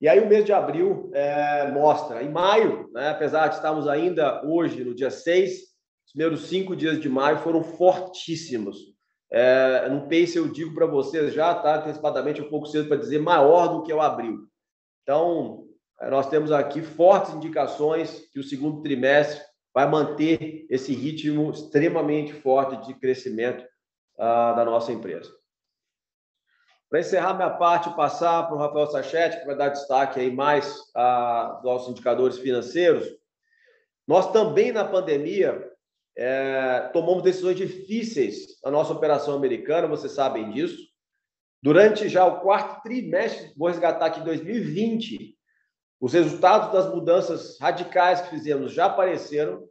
E 0.00 0.08
aí 0.08 0.20
o 0.20 0.28
mês 0.28 0.44
de 0.44 0.52
abril 0.52 1.10
é, 1.14 1.70
mostra. 1.70 2.22
Em 2.22 2.30
maio, 2.30 2.90
né, 2.92 3.08
apesar 3.08 3.48
de 3.48 3.54
estarmos 3.54 3.88
ainda 3.88 4.44
hoje 4.44 4.84
no 4.84 4.94
dia 4.94 5.10
6, 5.10 5.52
os 6.06 6.12
primeiros 6.12 6.48
cinco 6.48 6.76
dias 6.76 7.00
de 7.00 7.08
maio 7.08 7.38
foram 7.38 7.62
fortíssimos. 7.62 8.95
É, 9.30 9.88
no 9.88 10.02
pace 10.02 10.36
eu 10.36 10.48
digo 10.48 10.74
para 10.74 10.86
vocês 10.86 11.34
já, 11.34 11.54
tá 11.54 11.76
antecipadamente 11.76 12.40
um 12.40 12.48
pouco 12.48 12.66
cedo 12.66 12.88
para 12.88 12.96
dizer, 12.96 13.18
maior 13.18 13.68
do 13.68 13.82
que 13.82 13.92
o 13.92 14.00
abril. 14.00 14.46
Então, 15.02 15.64
é, 16.00 16.10
nós 16.10 16.28
temos 16.28 16.52
aqui 16.52 16.82
fortes 16.82 17.34
indicações 17.34 18.28
que 18.32 18.38
o 18.38 18.44
segundo 18.44 18.82
trimestre 18.82 19.40
vai 19.74 19.88
manter 19.88 20.66
esse 20.70 20.94
ritmo 20.94 21.50
extremamente 21.50 22.32
forte 22.32 22.86
de 22.86 22.94
crescimento 22.94 23.62
uh, 24.14 24.56
da 24.56 24.64
nossa 24.64 24.90
empresa. 24.90 25.30
Para 26.88 27.00
encerrar 27.00 27.34
minha 27.34 27.50
parte, 27.50 27.94
passar 27.94 28.44
para 28.44 28.56
o 28.56 28.58
Rafael 28.58 28.86
Sachete, 28.86 29.38
que 29.38 29.44
vai 29.46 29.56
dar 29.56 29.68
destaque 29.68 30.18
aí 30.18 30.30
mais 30.30 30.78
uh, 30.96 31.62
nossos 31.62 31.90
indicadores 31.90 32.38
financeiros. 32.38 33.06
Nós 34.06 34.32
também, 34.32 34.72
na 34.72 34.84
pandemia, 34.84 35.70
é, 36.16 36.88
tomamos 36.92 37.22
decisões 37.22 37.56
difíceis 37.56 38.58
na 38.64 38.70
nossa 38.70 38.92
operação 38.92 39.34
americana, 39.34 39.86
vocês 39.86 40.12
sabem 40.12 40.50
disso. 40.50 40.78
Durante 41.62 42.08
já 42.08 42.24
o 42.24 42.40
quarto 42.40 42.82
trimestre, 42.82 43.52
vou 43.56 43.68
resgatar 43.68 44.06
aqui 44.06 44.20
2020, 44.20 45.36
os 46.00 46.12
resultados 46.12 46.72
das 46.72 46.92
mudanças 46.92 47.58
radicais 47.60 48.22
que 48.22 48.30
fizemos 48.30 48.72
já 48.72 48.86
apareceram. 48.86 49.64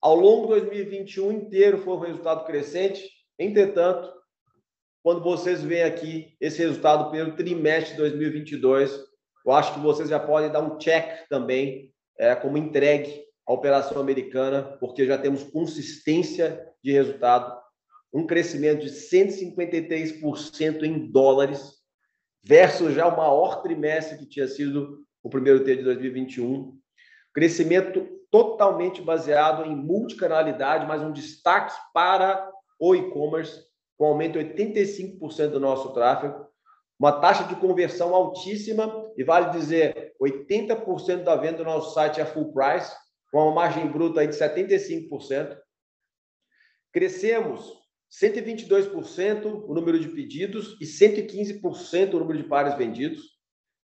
Ao 0.00 0.14
longo 0.14 0.54
de 0.54 0.60
2021 0.60 1.32
inteiro 1.32 1.78
foi 1.78 1.94
um 1.94 2.00
resultado 2.00 2.44
crescente. 2.44 3.02
Entretanto, 3.38 4.12
quando 5.02 5.22
vocês 5.22 5.62
veem 5.62 5.84
aqui 5.84 6.36
esse 6.40 6.58
resultado 6.58 7.10
pelo 7.10 7.34
trimestre 7.34 7.92
de 7.92 7.98
2022, 7.98 9.04
eu 9.46 9.52
acho 9.52 9.74
que 9.74 9.80
vocês 9.80 10.08
já 10.08 10.20
podem 10.20 10.50
dar 10.50 10.60
um 10.60 10.78
check 10.78 11.28
também 11.28 11.92
é, 12.18 12.34
como 12.34 12.58
entregue 12.58 13.27
à 13.48 13.52
operação 13.52 14.00
americana, 14.00 14.76
porque 14.78 15.06
já 15.06 15.16
temos 15.16 15.42
consistência 15.42 16.68
de 16.84 16.92
resultado, 16.92 17.58
um 18.12 18.26
crescimento 18.26 18.82
de 18.82 18.90
153% 18.90 20.82
em 20.82 21.10
dólares, 21.10 21.78
versus 22.44 22.94
já 22.94 23.08
o 23.08 23.16
maior 23.16 23.62
trimestre 23.62 24.18
que 24.18 24.26
tinha 24.26 24.46
sido 24.46 24.98
o 25.22 25.30
primeiro 25.30 25.64
T 25.64 25.76
de 25.76 25.82
2021. 25.82 26.78
Crescimento 27.34 28.06
totalmente 28.30 29.00
baseado 29.00 29.64
em 29.64 29.74
multicanalidade, 29.74 30.86
mas 30.86 31.02
um 31.02 31.12
destaque 31.12 31.74
para 31.94 32.50
o 32.78 32.94
e-commerce, 32.94 33.66
com 33.96 34.06
aumento 34.06 34.38
de 34.38 34.44
85% 34.44 35.48
do 35.48 35.58
nosso 35.60 35.92
tráfego, 35.92 36.46
uma 36.98 37.12
taxa 37.12 37.44
de 37.44 37.56
conversão 37.56 38.14
altíssima, 38.14 39.10
e 39.16 39.24
vale 39.24 39.50
dizer, 39.50 40.12
80% 40.20 41.22
da 41.22 41.36
venda 41.36 41.58
do 41.58 41.64
nosso 41.64 41.94
site 41.94 42.20
é 42.20 42.24
full 42.24 42.52
price, 42.52 42.92
com 43.30 43.38
uma 43.38 43.54
margem 43.54 43.86
bruta 43.86 44.20
aí 44.20 44.26
de 44.26 44.36
75%. 44.36 45.56
Crescemos 46.92 47.72
122% 48.10 49.64
o 49.66 49.74
número 49.74 49.98
de 49.98 50.08
pedidos 50.08 50.76
e 50.80 50.84
115% 50.84 52.14
o 52.14 52.18
número 52.18 52.38
de 52.38 52.48
pares 52.48 52.74
vendidos. 52.74 53.38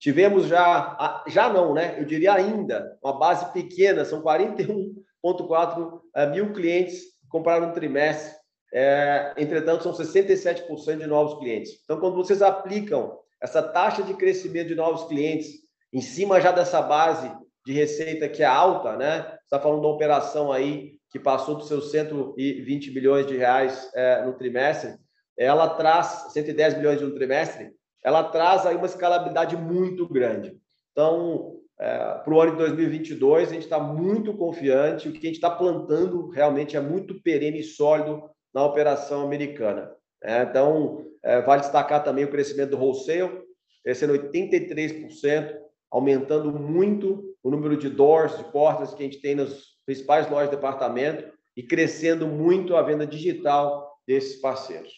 Tivemos 0.00 0.46
já, 0.46 1.24
já 1.26 1.52
não, 1.52 1.74
né? 1.74 2.00
Eu 2.00 2.04
diria 2.04 2.34
ainda, 2.34 2.98
uma 3.02 3.18
base 3.18 3.52
pequena, 3.52 4.04
são 4.04 4.22
41,4 4.22 6.00
eh, 6.14 6.26
mil 6.30 6.52
clientes 6.52 7.02
que 7.20 7.28
compraram 7.28 7.68
no 7.68 7.74
trimestre. 7.74 8.36
É, 8.72 9.34
entretanto, 9.36 9.82
são 9.82 9.92
67% 9.92 10.98
de 10.98 11.06
novos 11.06 11.38
clientes. 11.38 11.80
Então, 11.82 11.98
quando 11.98 12.16
vocês 12.16 12.42
aplicam 12.42 13.18
essa 13.40 13.62
taxa 13.62 14.02
de 14.02 14.14
crescimento 14.14 14.68
de 14.68 14.74
novos 14.74 15.04
clientes 15.08 15.48
em 15.92 16.00
cima 16.00 16.40
já 16.40 16.52
dessa 16.52 16.82
base 16.82 17.32
de 17.68 17.74
receita 17.74 18.30
que 18.30 18.42
é 18.42 18.46
alta, 18.46 18.96
né? 18.96 19.36
está 19.44 19.60
falando 19.60 19.80
uma 19.80 19.92
operação 19.92 20.50
aí 20.50 20.94
que 21.10 21.18
passou 21.18 21.54
dos 21.54 21.68
seus 21.68 21.90
120 21.90 22.90
bilhões 22.90 23.26
de 23.26 23.36
reais 23.36 23.90
é, 23.94 24.24
no 24.24 24.32
trimestre, 24.32 24.94
ela 25.36 25.68
traz 25.68 26.32
110 26.32 26.74
bilhões 26.74 27.02
no 27.02 27.14
trimestre, 27.14 27.70
ela 28.02 28.24
traz 28.24 28.64
aí 28.64 28.74
uma 28.74 28.86
escalabilidade 28.86 29.54
muito 29.54 30.08
grande. 30.08 30.56
Então, 30.92 31.56
é, 31.78 32.14
para 32.24 32.32
o 32.32 32.40
ano 32.40 32.52
de 32.52 32.56
2022, 32.56 33.50
a 33.50 33.52
gente 33.52 33.64
está 33.64 33.78
muito 33.78 34.32
confiante, 34.32 35.06
o 35.06 35.12
que 35.12 35.18
a 35.18 35.28
gente 35.28 35.34
está 35.34 35.50
plantando 35.50 36.30
realmente 36.30 36.74
é 36.74 36.80
muito 36.80 37.20
perene 37.20 37.60
e 37.60 37.64
sólido 37.64 38.22
na 38.54 38.64
operação 38.64 39.26
americana. 39.26 39.92
É, 40.24 40.42
então, 40.42 41.04
é, 41.22 41.42
vale 41.42 41.60
destacar 41.60 42.02
também 42.02 42.24
o 42.24 42.30
crescimento 42.30 42.70
do 42.70 42.78
wholesale, 42.78 43.42
crescendo 43.84 44.14
83%, 44.14 45.67
aumentando 45.90 46.52
muito 46.52 47.34
o 47.42 47.50
número 47.50 47.76
de 47.76 47.88
doors, 47.88 48.36
de 48.36 48.44
portas 48.44 48.94
que 48.94 49.02
a 49.02 49.06
gente 49.06 49.20
tem 49.20 49.34
nas 49.34 49.78
principais 49.86 50.30
lojas 50.30 50.50
de 50.50 50.56
departamento 50.56 51.32
e 51.56 51.62
crescendo 51.62 52.26
muito 52.26 52.76
a 52.76 52.82
venda 52.82 53.06
digital 53.06 53.98
desses 54.06 54.40
parceiros. 54.40 54.92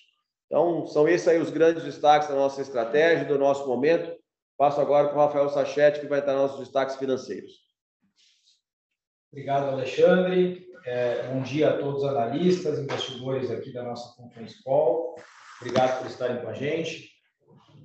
Então, 0.46 0.87
são 0.87 1.09
esses 1.09 1.29
aí 1.29 1.38
os 1.38 1.50
grandes 1.50 1.85
destaques 1.85 2.29
da 2.29 2.35
nossa 2.35 2.61
estratégia, 2.61 3.24
do 3.24 3.38
nosso 3.38 3.66
momento. 3.68 4.18
Passo 4.59 4.81
agora 4.81 5.09
para 5.09 5.16
o 5.16 5.20
Rafael 5.20 5.48
Sachete, 5.48 6.00
que 6.00 6.07
vai 6.07 6.18
estar 6.18 6.35
nos 6.35 6.59
destaques 6.59 6.96
financeiros. 6.96 7.53
Obrigado, 9.33 9.70
Alexandre. 9.70 10.66
É, 10.85 11.29
bom 11.29 11.42
dia 11.42 11.70
a 11.70 11.79
todos 11.79 12.03
os 12.03 12.09
analistas, 12.09 12.79
investidores 12.79 13.50
aqui 13.50 13.72
da 13.72 13.83
nossa 13.83 14.16
Conference 14.16 14.62
Call. 14.64 15.14
Obrigado 15.61 15.98
por 15.98 16.11
estarem 16.11 16.40
com 16.40 16.48
a 16.48 16.55
gente. 16.55 17.11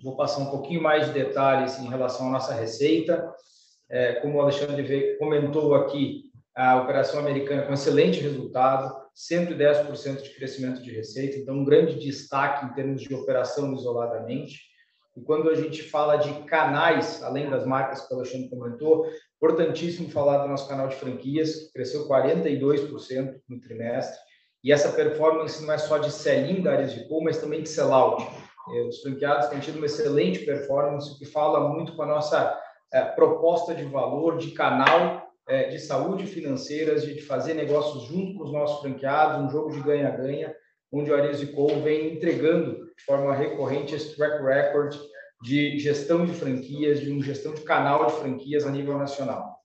Vou 0.06 0.16
passar 0.16 0.42
um 0.42 0.52
pouquinho 0.52 0.84
mais 0.84 1.08
de 1.08 1.14
detalhes 1.14 1.80
em 1.80 1.90
relação 1.90 2.28
à 2.28 2.30
nossa 2.34 2.54
receita. 2.54 3.28
É, 3.90 4.14
como 4.20 4.38
o 4.38 4.42
Alexandre 4.42 5.18
comentou 5.18 5.74
aqui, 5.74 6.26
a 6.56 6.80
operação 6.80 7.20
americana 7.20 7.64
com 7.64 7.74
excelente 7.74 8.20
resultado, 8.20 8.96
110% 9.16 10.22
de 10.22 10.30
crescimento 10.36 10.84
de 10.84 10.92
receita, 10.92 11.38
então 11.38 11.56
um 11.56 11.66
grande 11.66 11.98
destaque 11.98 12.68
em 12.68 12.74
termos 12.76 13.02
de 13.02 13.16
operação 13.16 13.74
isoladamente. 13.74 14.60
E 15.18 15.22
quando 15.22 15.50
a 15.50 15.56
gente 15.56 15.82
fala 15.82 16.18
de 16.18 16.32
canais, 16.44 17.24
além 17.24 17.50
das 17.50 17.66
marcas 17.66 18.08
que 18.08 18.14
o 18.14 18.18
Alexandre 18.18 18.48
comentou, 18.48 19.10
importantíssimo 19.38 20.12
falar 20.12 20.44
do 20.44 20.50
nosso 20.50 20.70
canal 20.70 20.88
de 20.88 20.98
franquias, 20.98 21.56
que 21.56 21.74
cresceu 21.74 22.08
42% 22.08 23.42
no 23.50 23.60
trimestre. 23.60 24.20
E 24.64 24.72
essa 24.72 24.92
performance 24.92 25.66
não 25.66 25.74
é 25.74 25.80
só 25.80 25.98
de 25.98 26.12
sell-in 26.12 26.62
da 26.62 26.74
área 26.74 26.88
de 26.88 27.08
pool, 27.08 27.24
mas 27.24 27.40
também 27.40 27.64
de 27.64 27.70
sell-out. 27.70 28.24
É, 28.72 28.82
os 28.84 29.02
franqueados 29.02 29.48
têm 29.48 29.60
tido 29.60 29.78
uma 29.78 29.86
excelente 29.86 30.40
performance, 30.40 31.18
que 31.18 31.26
fala 31.26 31.70
muito 31.70 31.96
com 31.96 32.02
a 32.02 32.08
nossa 32.08 32.60
é, 32.92 33.02
proposta 33.04 33.76
de 33.76 33.84
valor, 33.86 34.38
de 34.38 34.52
canal 34.52 35.26
é, 35.48 35.70
de 35.70 35.80
saúde 35.80 36.26
financeiras, 36.26 37.04
de 37.04 37.22
fazer 37.22 37.54
negócios 37.54 38.06
junto 38.06 38.38
com 38.38 38.44
os 38.46 38.52
nossos 38.52 38.82
franqueados, 38.82 39.46
um 39.46 39.50
jogo 39.50 39.72
de 39.72 39.82
ganha-ganha, 39.82 40.56
onde 40.92 41.12
o 41.12 41.16
Arias 41.16 41.44
Co 41.52 41.68
vem 41.82 42.14
entregando 42.14 42.86
de 42.98 43.04
forma 43.06 43.36
recorrente 43.36 43.94
esse 43.94 44.16
track 44.16 44.44
record 44.44 44.96
de 45.44 45.78
gestão 45.78 46.26
de 46.26 46.34
franquias, 46.34 47.02
de 47.02 47.12
uma 47.12 47.24
gestão 47.24 47.54
de 47.54 47.62
canal 47.62 48.08
de 48.08 48.14
franquias 48.14 48.66
a 48.66 48.72
nível 48.72 48.98
nacional. 48.98 49.56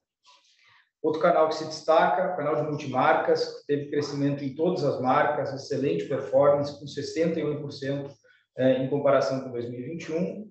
Outro 1.03 1.23
canal 1.23 1.49
que 1.49 1.55
se 1.55 1.65
destaca, 1.65 2.35
o 2.35 2.37
canal 2.37 2.57
de 2.57 2.63
multimarcas, 2.63 3.65
teve 3.67 3.91
crescimento 3.91 4.45
em 4.45 4.55
todas 4.55 4.85
as 4.85 5.01
marcas, 5.01 5.55
excelente 5.55 6.05
performance, 6.05 6.79
com 6.79 6.85
61% 6.85 8.07
é, 8.07 8.20
em 8.59 8.89
comparação 8.89 9.41
com 9.41 9.51
2021. 9.51 10.49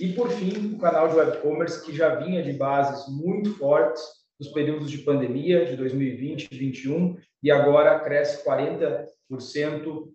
E, 0.00 0.12
por 0.14 0.30
fim, 0.30 0.74
o 0.74 0.78
canal 0.78 1.08
de 1.08 1.16
web 1.16 1.38
commerce, 1.38 1.84
que 1.84 1.94
já 1.94 2.16
vinha 2.16 2.42
de 2.42 2.52
bases 2.52 3.06
muito 3.08 3.56
fortes, 3.58 4.02
nos 4.42 4.52
períodos 4.52 4.90
de 4.90 4.98
pandemia 4.98 5.64
de 5.64 5.76
2020 5.76 6.44
e 6.44 6.48
2021 6.48 7.16
e 7.44 7.50
agora 7.50 8.00
cresce 8.00 8.44
40% 8.44 9.06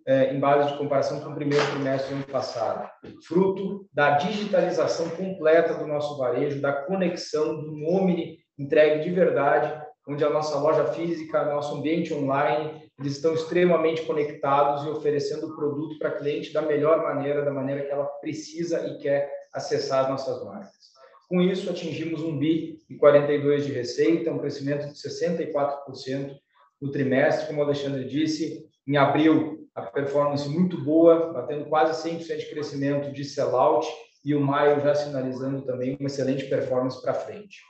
é, 0.06 0.34
em 0.34 0.38
base 0.38 0.72
de 0.72 0.78
comparação 0.78 1.20
com 1.20 1.30
o 1.30 1.34
primeiro 1.34 1.64
trimestre 1.70 2.10
do 2.10 2.16
ano 2.16 2.26
passado, 2.26 2.88
fruto 3.26 3.86
da 3.92 4.18
digitalização 4.18 5.08
completa 5.10 5.74
do 5.74 5.86
nosso 5.86 6.18
varejo, 6.18 6.60
da 6.60 6.72
conexão 6.72 7.58
do 7.58 7.84
Omni 7.86 8.38
entregue 8.58 9.04
de 9.04 9.10
verdade, 9.10 9.82
onde 10.06 10.24
a 10.24 10.30
nossa 10.30 10.58
loja 10.58 10.86
física, 10.92 11.44
nosso 11.44 11.76
ambiente 11.76 12.12
online, 12.12 12.87
eles 12.98 13.12
estão 13.12 13.32
extremamente 13.32 14.02
conectados 14.02 14.84
e 14.84 14.88
oferecendo 14.88 15.46
o 15.46 15.56
produto 15.56 15.98
para 15.98 16.18
cliente 16.18 16.52
da 16.52 16.62
melhor 16.62 17.02
maneira, 17.02 17.44
da 17.44 17.52
maneira 17.52 17.84
que 17.84 17.92
ela 17.92 18.04
precisa 18.04 18.86
e 18.88 18.98
quer 18.98 19.32
acessar 19.52 20.04
as 20.04 20.10
nossas 20.10 20.44
marcas. 20.44 20.88
Com 21.28 21.40
isso, 21.40 21.70
atingimos 21.70 22.22
um 22.22 22.36
bi 22.36 22.80
e 22.88 22.96
42 22.96 23.66
de 23.66 23.72
receita, 23.72 24.32
um 24.32 24.38
crescimento 24.38 24.88
de 24.88 24.94
64% 24.94 26.36
no 26.80 26.90
trimestre, 26.90 27.46
como 27.46 27.60
o 27.60 27.62
Alexandre 27.62 28.04
disse, 28.04 28.66
em 28.86 28.96
abril 28.96 29.68
a 29.74 29.82
performance 29.82 30.48
muito 30.48 30.82
boa, 30.82 31.32
batendo 31.32 31.66
quase 31.66 32.08
100% 32.08 32.36
de 32.36 32.46
crescimento 32.46 33.12
de 33.12 33.24
sellout 33.24 33.86
e 34.24 34.34
o 34.34 34.40
maio 34.40 34.80
já 34.80 34.94
sinalizando 34.94 35.62
também 35.62 35.96
uma 36.00 36.08
excelente 36.08 36.46
performance 36.46 37.00
para 37.00 37.14
frente. 37.14 37.62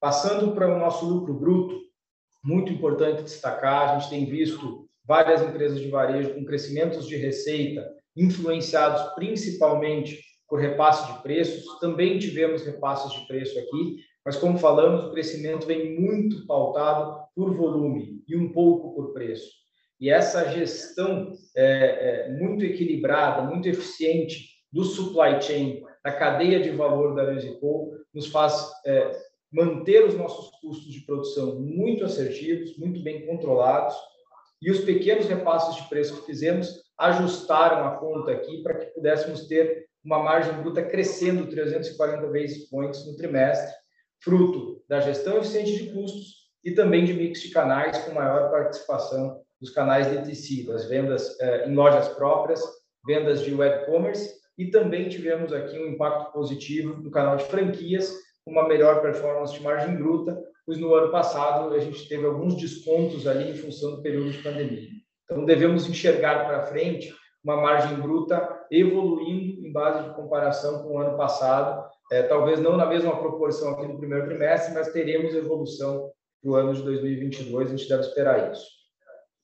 Passando 0.00 0.54
para 0.54 0.74
o 0.74 0.78
nosso 0.78 1.04
lucro 1.04 1.34
bruto, 1.34 1.83
muito 2.44 2.72
importante 2.72 3.22
destacar, 3.22 3.90
a 3.90 3.98
gente 3.98 4.10
tem 4.10 4.26
visto 4.26 4.86
várias 5.06 5.42
empresas 5.42 5.80
de 5.80 5.88
varejo 5.88 6.34
com 6.34 6.44
crescimentos 6.44 7.08
de 7.08 7.16
receita 7.16 7.84
influenciados 8.16 9.14
principalmente 9.14 10.20
por 10.48 10.60
repasse 10.60 11.12
de 11.12 11.22
preços. 11.22 11.64
Também 11.80 12.18
tivemos 12.18 12.64
repasses 12.64 13.12
de 13.12 13.26
preço 13.26 13.58
aqui, 13.58 13.96
mas 14.24 14.36
como 14.36 14.58
falamos, 14.58 15.04
o 15.04 15.10
crescimento 15.10 15.66
vem 15.66 15.98
muito 15.98 16.46
pautado 16.46 17.24
por 17.34 17.54
volume 17.54 18.22
e 18.28 18.36
um 18.36 18.52
pouco 18.52 18.94
por 18.94 19.12
preço. 19.12 19.50
E 20.00 20.10
essa 20.10 20.50
gestão 20.50 21.32
é, 21.56 22.26
é, 22.28 22.32
muito 22.38 22.64
equilibrada, 22.64 23.42
muito 23.42 23.68
eficiente 23.68 24.54
do 24.72 24.84
supply 24.84 25.40
chain, 25.40 25.82
da 26.02 26.12
cadeia 26.12 26.60
de 26.60 26.70
valor 26.70 27.14
da 27.14 27.32
Musical, 27.32 27.90
nos 28.12 28.26
faz 28.26 28.70
é, 28.84 29.12
manter 29.54 30.04
os 30.04 30.14
nossos 30.16 30.50
custos 30.60 30.92
de 30.92 31.00
produção 31.02 31.60
muito 31.60 32.04
assertivos, 32.04 32.76
muito 32.76 33.00
bem 33.04 33.24
controlados, 33.24 33.94
e 34.60 34.70
os 34.70 34.80
pequenos 34.80 35.26
repasses 35.26 35.76
de 35.76 35.88
preço 35.88 36.20
que 36.20 36.26
fizemos 36.26 36.82
ajustaram 36.98 37.86
a 37.86 37.96
conta 37.96 38.32
aqui 38.32 38.62
para 38.62 38.74
que 38.74 38.86
pudéssemos 38.86 39.46
ter 39.46 39.86
uma 40.04 40.18
margem 40.18 40.52
bruta 40.60 40.82
crescendo 40.82 41.46
340 41.46 42.26
basis 42.26 42.68
points 42.68 43.06
no 43.06 43.16
trimestre, 43.16 43.72
fruto 44.20 44.82
da 44.88 45.00
gestão 45.00 45.38
eficiente 45.38 45.76
de 45.76 45.92
custos 45.92 46.50
e 46.64 46.72
também 46.72 47.04
de 47.04 47.14
mix 47.14 47.40
de 47.40 47.50
canais 47.50 47.98
com 47.98 48.12
maior 48.12 48.50
participação 48.50 49.40
dos 49.60 49.70
canais 49.70 50.08
DTC, 50.08 50.66
das 50.66 50.88
vendas 50.88 51.38
eh, 51.40 51.68
em 51.68 51.74
lojas 51.74 52.08
próprias, 52.08 52.60
vendas 53.06 53.42
de 53.42 53.54
web 53.54 53.86
commerce 53.86 54.34
e 54.58 54.70
também 54.70 55.08
tivemos 55.08 55.52
aqui 55.52 55.78
um 55.78 55.88
impacto 55.88 56.32
positivo 56.32 56.96
no 57.02 57.10
canal 57.10 57.36
de 57.36 57.44
franquias, 57.44 58.23
uma 58.46 58.68
melhor 58.68 59.00
performance 59.00 59.54
de 59.54 59.62
margem 59.62 59.96
bruta, 59.96 60.38
pois 60.66 60.78
no 60.78 60.94
ano 60.94 61.10
passado 61.10 61.74
a 61.74 61.78
gente 61.78 62.08
teve 62.08 62.26
alguns 62.26 62.56
descontos 62.56 63.26
ali 63.26 63.50
em 63.50 63.54
função 63.54 63.96
do 63.96 64.02
período 64.02 64.30
de 64.30 64.42
pandemia. 64.42 64.88
Então 65.24 65.44
devemos 65.44 65.88
enxergar 65.88 66.46
para 66.46 66.66
frente 66.66 67.14
uma 67.42 67.56
margem 67.56 67.96
bruta 68.00 68.66
evoluindo 68.70 69.66
em 69.66 69.72
base 69.72 70.08
de 70.08 70.14
comparação 70.14 70.82
com 70.82 70.94
o 70.94 70.98
ano 70.98 71.16
passado, 71.16 71.84
é, 72.10 72.22
talvez 72.22 72.60
não 72.60 72.76
na 72.76 72.86
mesma 72.86 73.16
proporção 73.16 73.72
aqui 73.72 73.86
no 73.86 73.98
primeiro 73.98 74.26
trimestre, 74.26 74.74
mas 74.74 74.92
teremos 74.92 75.34
evolução 75.34 76.10
para 76.42 76.50
o 76.50 76.54
ano 76.54 76.74
de 76.74 76.82
2022, 76.82 77.68
a 77.68 77.76
gente 77.76 77.88
deve 77.88 78.02
esperar 78.02 78.52
isso. 78.52 78.66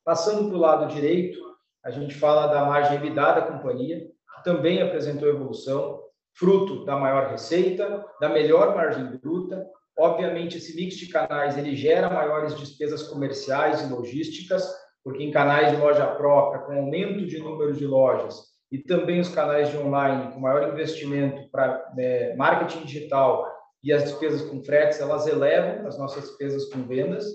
Passando 0.04 0.48
para 0.48 0.56
o 0.56 0.60
lado 0.60 0.94
direito, 0.94 1.38
a 1.84 1.90
gente 1.90 2.14
fala 2.14 2.46
da 2.46 2.64
margem 2.64 2.96
EBITDA 2.96 3.32
da 3.32 3.42
companhia, 3.42 4.00
que 4.00 4.44
também 4.44 4.82
apresentou 4.82 5.28
evolução, 5.28 6.02
fruto 6.34 6.84
da 6.84 6.96
maior 6.96 7.30
receita, 7.30 8.04
da 8.20 8.28
melhor 8.28 8.74
margem 8.74 9.04
bruta, 9.18 9.66
Obviamente, 10.00 10.56
esse 10.56 10.74
mix 10.74 10.96
de 10.96 11.08
canais 11.08 11.58
ele 11.58 11.76
gera 11.76 12.08
maiores 12.08 12.56
despesas 12.56 13.02
comerciais 13.02 13.82
e 13.82 13.92
logísticas, 13.92 14.66
porque 15.04 15.22
em 15.22 15.30
canais 15.30 15.70
de 15.70 15.76
loja 15.76 16.06
própria, 16.06 16.62
com 16.62 16.72
aumento 16.72 17.26
de 17.26 17.38
número 17.38 17.74
de 17.74 17.84
lojas, 17.84 18.36
e 18.72 18.78
também 18.78 19.20
os 19.20 19.28
canais 19.28 19.68
de 19.68 19.76
online, 19.76 20.32
com 20.32 20.40
maior 20.40 20.72
investimento 20.72 21.50
para 21.50 21.92
é, 21.98 22.34
marketing 22.34 22.86
digital 22.86 23.46
e 23.84 23.92
as 23.92 24.04
despesas 24.04 24.40
com 24.48 24.64
fretes, 24.64 25.00
elas 25.00 25.26
elevam 25.26 25.86
as 25.86 25.98
nossas 25.98 26.24
despesas 26.24 26.66
com 26.72 26.86
vendas. 26.86 27.26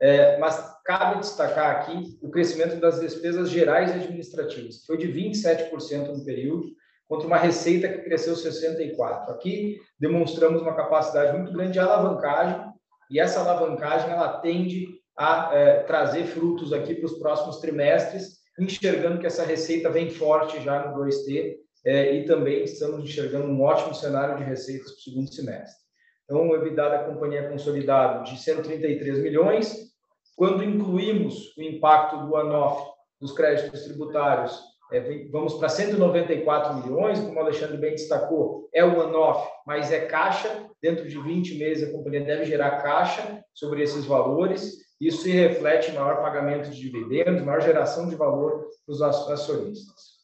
É, 0.00 0.38
mas 0.38 0.76
cabe 0.84 1.20
destacar 1.20 1.76
aqui 1.76 2.18
o 2.20 2.30
crescimento 2.30 2.80
das 2.80 3.00
despesas 3.00 3.48
gerais 3.48 3.90
e 3.90 3.94
administrativas, 3.94 4.78
que 4.78 4.86
foi 4.86 4.96
de 4.96 5.06
27% 5.06 6.08
no 6.08 6.24
período, 6.24 6.66
contra 7.08 7.26
uma 7.26 7.38
receita 7.38 7.88
que 7.88 8.02
cresceu 8.02 8.34
64%. 8.34 9.30
Aqui 9.30 9.80
demonstramos 9.98 10.60
uma 10.60 10.76
capacidade 10.76 11.36
muito 11.36 11.52
grande 11.52 11.72
de 11.72 11.78
alavancagem, 11.78 12.68
e 13.10 13.18
essa 13.18 13.40
alavancagem 13.40 14.10
ela 14.10 14.38
tende 14.40 14.86
a 15.16 15.50
é, 15.52 15.82
trazer 15.84 16.26
frutos 16.26 16.72
aqui 16.72 16.94
para 16.94 17.06
os 17.06 17.18
próximos 17.18 17.58
trimestres, 17.58 18.38
enxergando 18.60 19.18
que 19.18 19.26
essa 19.26 19.44
receita 19.44 19.88
vem 19.90 20.10
forte 20.10 20.62
já 20.62 20.86
no 20.86 21.02
2T, 21.02 21.56
é, 21.84 22.14
e 22.16 22.24
também 22.26 22.64
estamos 22.64 23.02
enxergando 23.02 23.46
um 23.46 23.62
ótimo 23.62 23.94
cenário 23.94 24.36
de 24.36 24.44
receitas 24.44 24.90
para 24.90 24.98
o 24.98 25.00
segundo 25.00 25.32
semestre. 25.32 25.78
Então, 26.24 26.48
o 26.48 26.54
EBITDA 26.54 26.90
da 26.90 27.04
companhia 27.04 27.48
consolidado 27.48 28.24
de 28.24 28.38
133 28.38 29.20
milhões, 29.20 29.88
quando 30.36 30.62
incluímos 30.62 31.56
o 31.56 31.62
impacto 31.62 32.18
do 32.18 32.34
one-off 32.34 32.86
dos 33.20 33.32
créditos 33.32 33.84
tributários 33.84 34.60
é, 34.90 35.26
vamos 35.30 35.54
para 35.54 35.68
194 35.68 36.74
milhões, 36.82 37.20
como 37.20 37.34
o 37.34 37.40
Alexandre 37.40 37.76
bem 37.76 37.92
destacou, 37.92 38.68
é 38.72 38.82
one-off, 38.84 39.48
mas 39.66 39.92
é 39.92 40.06
caixa. 40.06 40.66
Dentro 40.80 41.08
de 41.08 41.20
20 41.20 41.58
meses, 41.58 41.88
a 41.88 41.92
companhia 41.92 42.24
deve 42.24 42.44
gerar 42.44 42.82
caixa 42.82 43.44
sobre 43.52 43.82
esses 43.82 44.04
valores. 44.04 44.76
Isso 45.00 45.22
se 45.22 45.30
reflete 45.30 45.90
em 45.90 45.94
maior 45.94 46.22
pagamento 46.22 46.70
de 46.70 46.80
dividendos, 46.80 47.42
maior 47.42 47.60
geração 47.60 48.08
de 48.08 48.16
valor 48.16 48.68
para 48.86 48.92
os 48.92 49.02
acionistas. 49.02 50.18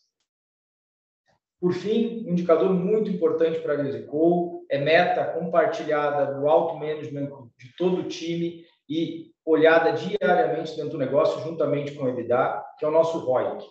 Por 1.60 1.72
fim, 1.72 2.24
um 2.26 2.32
indicador 2.32 2.70
muito 2.70 3.10
importante 3.10 3.60
para 3.60 3.72
a 3.74 3.76
Grisicol 3.76 4.64
é 4.70 4.78
meta 4.78 5.24
compartilhada 5.24 6.34
do 6.34 6.48
alto 6.48 6.76
management 6.76 7.30
de 7.58 7.74
todo 7.76 8.00
o 8.00 8.08
time 8.08 8.64
e 8.88 9.30
olhada 9.44 9.92
diariamente 9.92 10.76
dentro 10.76 10.92
do 10.92 10.98
negócio, 10.98 11.42
juntamente 11.42 11.92
com 11.92 12.04
o 12.04 12.08
EBITDA, 12.08 12.62
que 12.78 12.84
é 12.84 12.88
o 12.88 12.90
nosso 12.90 13.18
ROIC. 13.18 13.64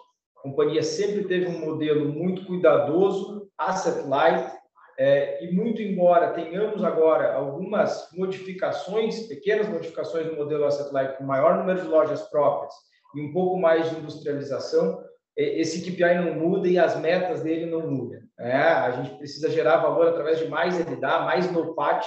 A 0.43 0.49
companhia 0.49 0.83
sempre 0.83 1.23
teve 1.23 1.47
um 1.47 1.59
modelo 1.59 2.09
muito 2.09 2.45
cuidadoso, 2.45 3.49
asset 3.57 4.05
light, 4.07 4.51
é, 4.99 5.43
e 5.43 5.51
muito 5.53 5.81
embora 5.81 6.33
tenhamos 6.33 6.83
agora 6.83 7.33
algumas 7.33 8.09
modificações, 8.13 9.21
pequenas 9.27 9.69
modificações 9.69 10.27
no 10.27 10.35
modelo 10.35 10.65
asset 10.65 10.93
light, 10.93 11.17
com 11.17 11.23
maior 11.23 11.57
número 11.57 11.81
de 11.81 11.87
lojas 11.87 12.21
próprias 12.23 12.73
e 13.15 13.21
um 13.21 13.31
pouco 13.31 13.57
mais 13.57 13.89
de 13.89 13.95
industrialização, 13.95 15.01
esse 15.35 15.81
KPI 15.81 16.15
não 16.15 16.35
muda 16.35 16.67
e 16.67 16.77
as 16.77 16.99
metas 16.99 17.41
dele 17.41 17.65
não 17.65 17.89
mudam. 17.89 18.19
É, 18.37 18.55
a 18.55 18.91
gente 18.91 19.17
precisa 19.17 19.49
gerar 19.49 19.77
valor 19.77 20.07
através 20.09 20.39
de 20.39 20.47
mais 20.47 20.79
EBITDA, 20.79 21.21
mais 21.21 21.51
NOPAT, 21.51 22.05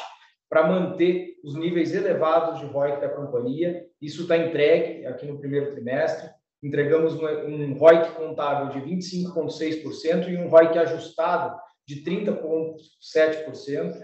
para 0.48 0.66
manter 0.66 1.34
os 1.42 1.56
níveis 1.56 1.92
elevados 1.92 2.60
de 2.60 2.66
ROIC 2.66 3.00
da 3.00 3.08
companhia. 3.08 3.84
Isso 4.00 4.22
está 4.22 4.36
entregue 4.36 5.06
aqui 5.06 5.26
no 5.26 5.38
primeiro 5.38 5.72
trimestre 5.72 6.30
entregamos 6.66 7.14
um 7.14 7.74
ROIC 7.74 8.12
contábil 8.12 8.68
de 8.70 8.80
25,6% 8.90 10.28
e 10.28 10.36
um 10.36 10.48
ROIC 10.48 10.76
ajustado 10.78 11.56
de 11.86 12.02
30,7%. 12.02 13.96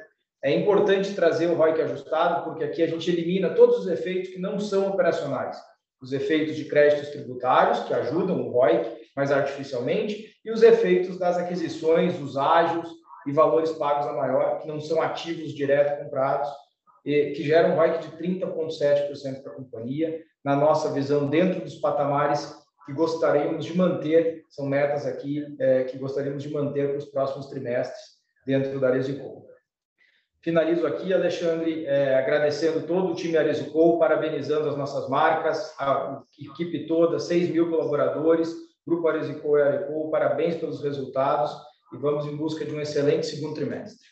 É 0.44 0.52
importante 0.52 1.14
trazer 1.14 1.48
o 1.48 1.54
ROIC 1.54 1.80
ajustado, 1.82 2.44
porque 2.44 2.64
aqui 2.64 2.82
a 2.82 2.86
gente 2.86 3.10
elimina 3.10 3.50
todos 3.50 3.80
os 3.80 3.86
efeitos 3.88 4.30
que 4.30 4.38
não 4.38 4.60
são 4.60 4.88
operacionais. 4.88 5.56
Os 6.00 6.12
efeitos 6.12 6.56
de 6.56 6.64
créditos 6.64 7.10
tributários, 7.10 7.80
que 7.80 7.94
ajudam 7.94 8.40
o 8.40 8.50
ROIC, 8.50 8.88
mas 9.16 9.30
artificialmente, 9.30 10.32
e 10.44 10.50
os 10.50 10.62
efeitos 10.62 11.18
das 11.18 11.36
aquisições, 11.36 12.20
os 12.20 12.36
ágios 12.36 12.88
e 13.26 13.32
valores 13.32 13.72
pagos 13.72 14.06
a 14.06 14.12
maior, 14.12 14.60
que 14.60 14.68
não 14.68 14.80
são 14.80 15.00
ativos 15.00 15.52
direto 15.52 16.02
comprados, 16.02 16.48
que 17.04 17.42
geram 17.42 17.70
um 17.70 17.76
ROIC 17.76 17.98
de 17.98 18.16
30,7% 18.16 19.42
para 19.42 19.52
a 19.52 19.56
companhia, 19.56 20.22
na 20.44 20.56
nossa 20.56 20.90
visão, 20.92 21.28
dentro 21.28 21.60
dos 21.60 21.76
patamares 21.76 22.60
que 22.84 22.92
gostaríamos 22.92 23.64
de 23.64 23.76
manter, 23.76 24.44
são 24.48 24.66
metas 24.66 25.06
aqui 25.06 25.56
é, 25.60 25.84
que 25.84 25.98
gostaríamos 25.98 26.42
de 26.42 26.50
manter 26.50 26.88
para 26.88 26.98
os 26.98 27.04
próximos 27.04 27.46
trimestres 27.46 28.16
dentro 28.44 28.80
da 28.80 28.88
Aresicol. 28.88 29.46
Finalizo 30.40 30.84
aqui, 30.84 31.14
Alexandre, 31.14 31.86
é, 31.86 32.16
agradecendo 32.16 32.84
todo 32.84 33.12
o 33.12 33.14
time 33.14 33.36
Aresicol, 33.36 34.00
parabenizando 34.00 34.68
as 34.68 34.76
nossas 34.76 35.08
marcas, 35.08 35.72
a 35.78 36.20
equipe 36.36 36.86
toda, 36.86 37.20
6 37.20 37.50
mil 37.50 37.70
colaboradores, 37.70 38.52
Grupo 38.84 39.06
Aresicol 39.06 39.58
e 39.58 39.62
Arecol, 39.62 40.10
parabéns 40.10 40.56
pelos 40.56 40.82
resultados 40.82 41.52
e 41.92 41.96
vamos 41.96 42.26
em 42.26 42.36
busca 42.36 42.64
de 42.64 42.74
um 42.74 42.80
excelente 42.80 43.26
segundo 43.26 43.54
trimestre. 43.54 44.11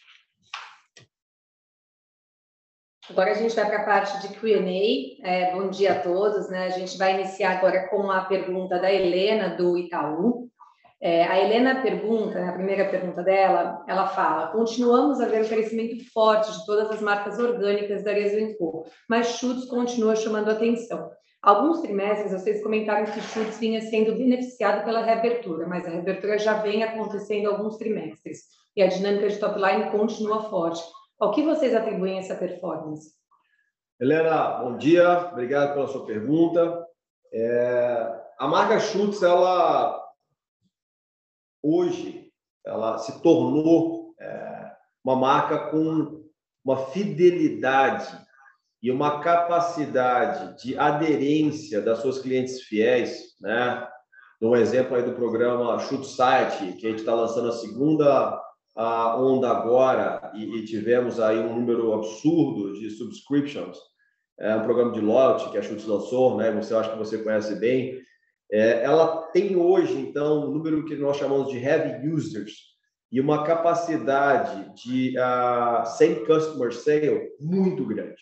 Agora 3.10 3.32
a 3.32 3.34
gente 3.34 3.56
vai 3.56 3.66
para 3.66 3.78
a 3.78 3.84
parte 3.84 4.20
de 4.20 4.34
Q&A. 4.36 5.28
É, 5.28 5.52
bom 5.52 5.68
dia 5.68 5.92
a 5.92 6.00
todos. 6.00 6.48
Né? 6.48 6.66
A 6.66 6.70
gente 6.70 6.96
vai 6.96 7.14
iniciar 7.14 7.58
agora 7.58 7.88
com 7.88 8.08
a 8.08 8.20
pergunta 8.20 8.78
da 8.78 8.90
Helena, 8.90 9.56
do 9.56 9.76
Itaú. 9.76 10.48
É, 11.02 11.24
a 11.24 11.40
Helena 11.40 11.82
pergunta, 11.82 12.38
né, 12.38 12.50
a 12.50 12.52
primeira 12.52 12.84
pergunta 12.84 13.22
dela, 13.22 13.82
ela 13.88 14.06
fala: 14.06 14.48
continuamos 14.48 15.20
a 15.20 15.26
ver 15.26 15.42
o 15.42 15.48
crescimento 15.48 16.04
forte 16.12 16.52
de 16.52 16.64
todas 16.66 16.90
as 16.90 17.00
marcas 17.00 17.38
orgânicas 17.38 18.04
da 18.04 18.12
Resenco, 18.12 18.84
mas 19.08 19.38
Chutes 19.38 19.64
continua 19.64 20.14
chamando 20.14 20.50
atenção. 20.50 21.10
Alguns 21.42 21.80
trimestres 21.80 22.32
vocês 22.32 22.62
comentaram 22.62 23.06
que 23.06 23.20
Chutes 23.20 23.58
vinha 23.58 23.80
sendo 23.80 24.14
beneficiado 24.14 24.84
pela 24.84 25.02
reabertura, 25.02 25.66
mas 25.66 25.86
a 25.86 25.90
reabertura 25.90 26.38
já 26.38 26.60
vem 26.60 26.82
acontecendo 26.84 27.48
alguns 27.48 27.78
trimestres 27.78 28.42
e 28.76 28.82
a 28.82 28.86
dinâmica 28.86 29.28
de 29.30 29.38
top 29.38 29.58
line 29.58 29.90
continua 29.90 30.50
forte. 30.50 30.82
Ao 31.20 31.32
que 31.32 31.42
vocês 31.42 31.74
atribuem 31.74 32.16
essa 32.16 32.34
performance? 32.34 33.12
Helena, 34.00 34.52
bom 34.62 34.78
dia, 34.78 35.28
obrigado 35.30 35.74
pela 35.74 35.86
sua 35.86 36.06
pergunta. 36.06 36.82
É, 37.30 38.22
a 38.38 38.48
marca 38.48 38.80
Schutz, 38.80 39.22
ela 39.22 40.02
hoje, 41.62 42.32
ela 42.64 42.96
se 42.96 43.20
tornou 43.20 44.14
é, 44.18 44.72
uma 45.04 45.14
marca 45.14 45.70
com 45.70 46.24
uma 46.64 46.86
fidelidade 46.86 48.08
e 48.82 48.90
uma 48.90 49.20
capacidade 49.20 50.62
de 50.62 50.78
aderência 50.78 51.82
das 51.82 51.98
suas 51.98 52.18
clientes 52.18 52.62
fiéis, 52.62 53.36
né? 53.38 53.86
Um 54.40 54.56
exemplo 54.56 54.96
aí 54.96 55.02
do 55.02 55.12
programa 55.12 55.78
Shoot 55.80 56.06
Site, 56.06 56.72
que 56.78 56.86
a 56.86 56.90
gente 56.90 57.00
está 57.00 57.14
lançando 57.14 57.50
a 57.50 57.52
segunda 57.52 58.40
a 58.80 59.20
onda 59.20 59.50
agora 59.50 60.32
e, 60.34 60.56
e, 60.56 60.64
tivemos 60.64 61.20
aí 61.20 61.38
um 61.38 61.54
número 61.54 61.92
absurdo 61.92 62.72
de 62.72 62.88
subscriptions, 62.88 63.76
é 64.38 64.56
um 64.56 64.62
programa 64.62 64.92
de 64.92 65.00
loyalty 65.02 65.50
que 65.50 65.58
a 65.58 65.62
Schutz 65.62 65.84
lançou, 65.84 66.38
né? 66.38 66.50
Você 66.52 66.74
acha 66.74 66.90
que 66.90 66.96
você 66.96 67.18
conhece 67.18 67.56
bem. 67.56 68.00
É, 68.50 68.82
ela 68.82 69.26
tem 69.32 69.54
hoje, 69.54 69.98
então, 69.98 70.48
um 70.48 70.50
número 70.50 70.86
que 70.86 70.96
nós 70.96 71.18
chamamos 71.18 71.52
de 71.52 71.58
heavy 71.58 72.08
users 72.08 72.70
e 73.12 73.20
uma 73.20 73.44
capacidade 73.44 74.72
de 74.82 75.14
uh, 75.18 75.84
same 75.84 76.24
customer 76.24 76.72
sale 76.72 77.32
muito 77.38 77.84
grande. 77.84 78.16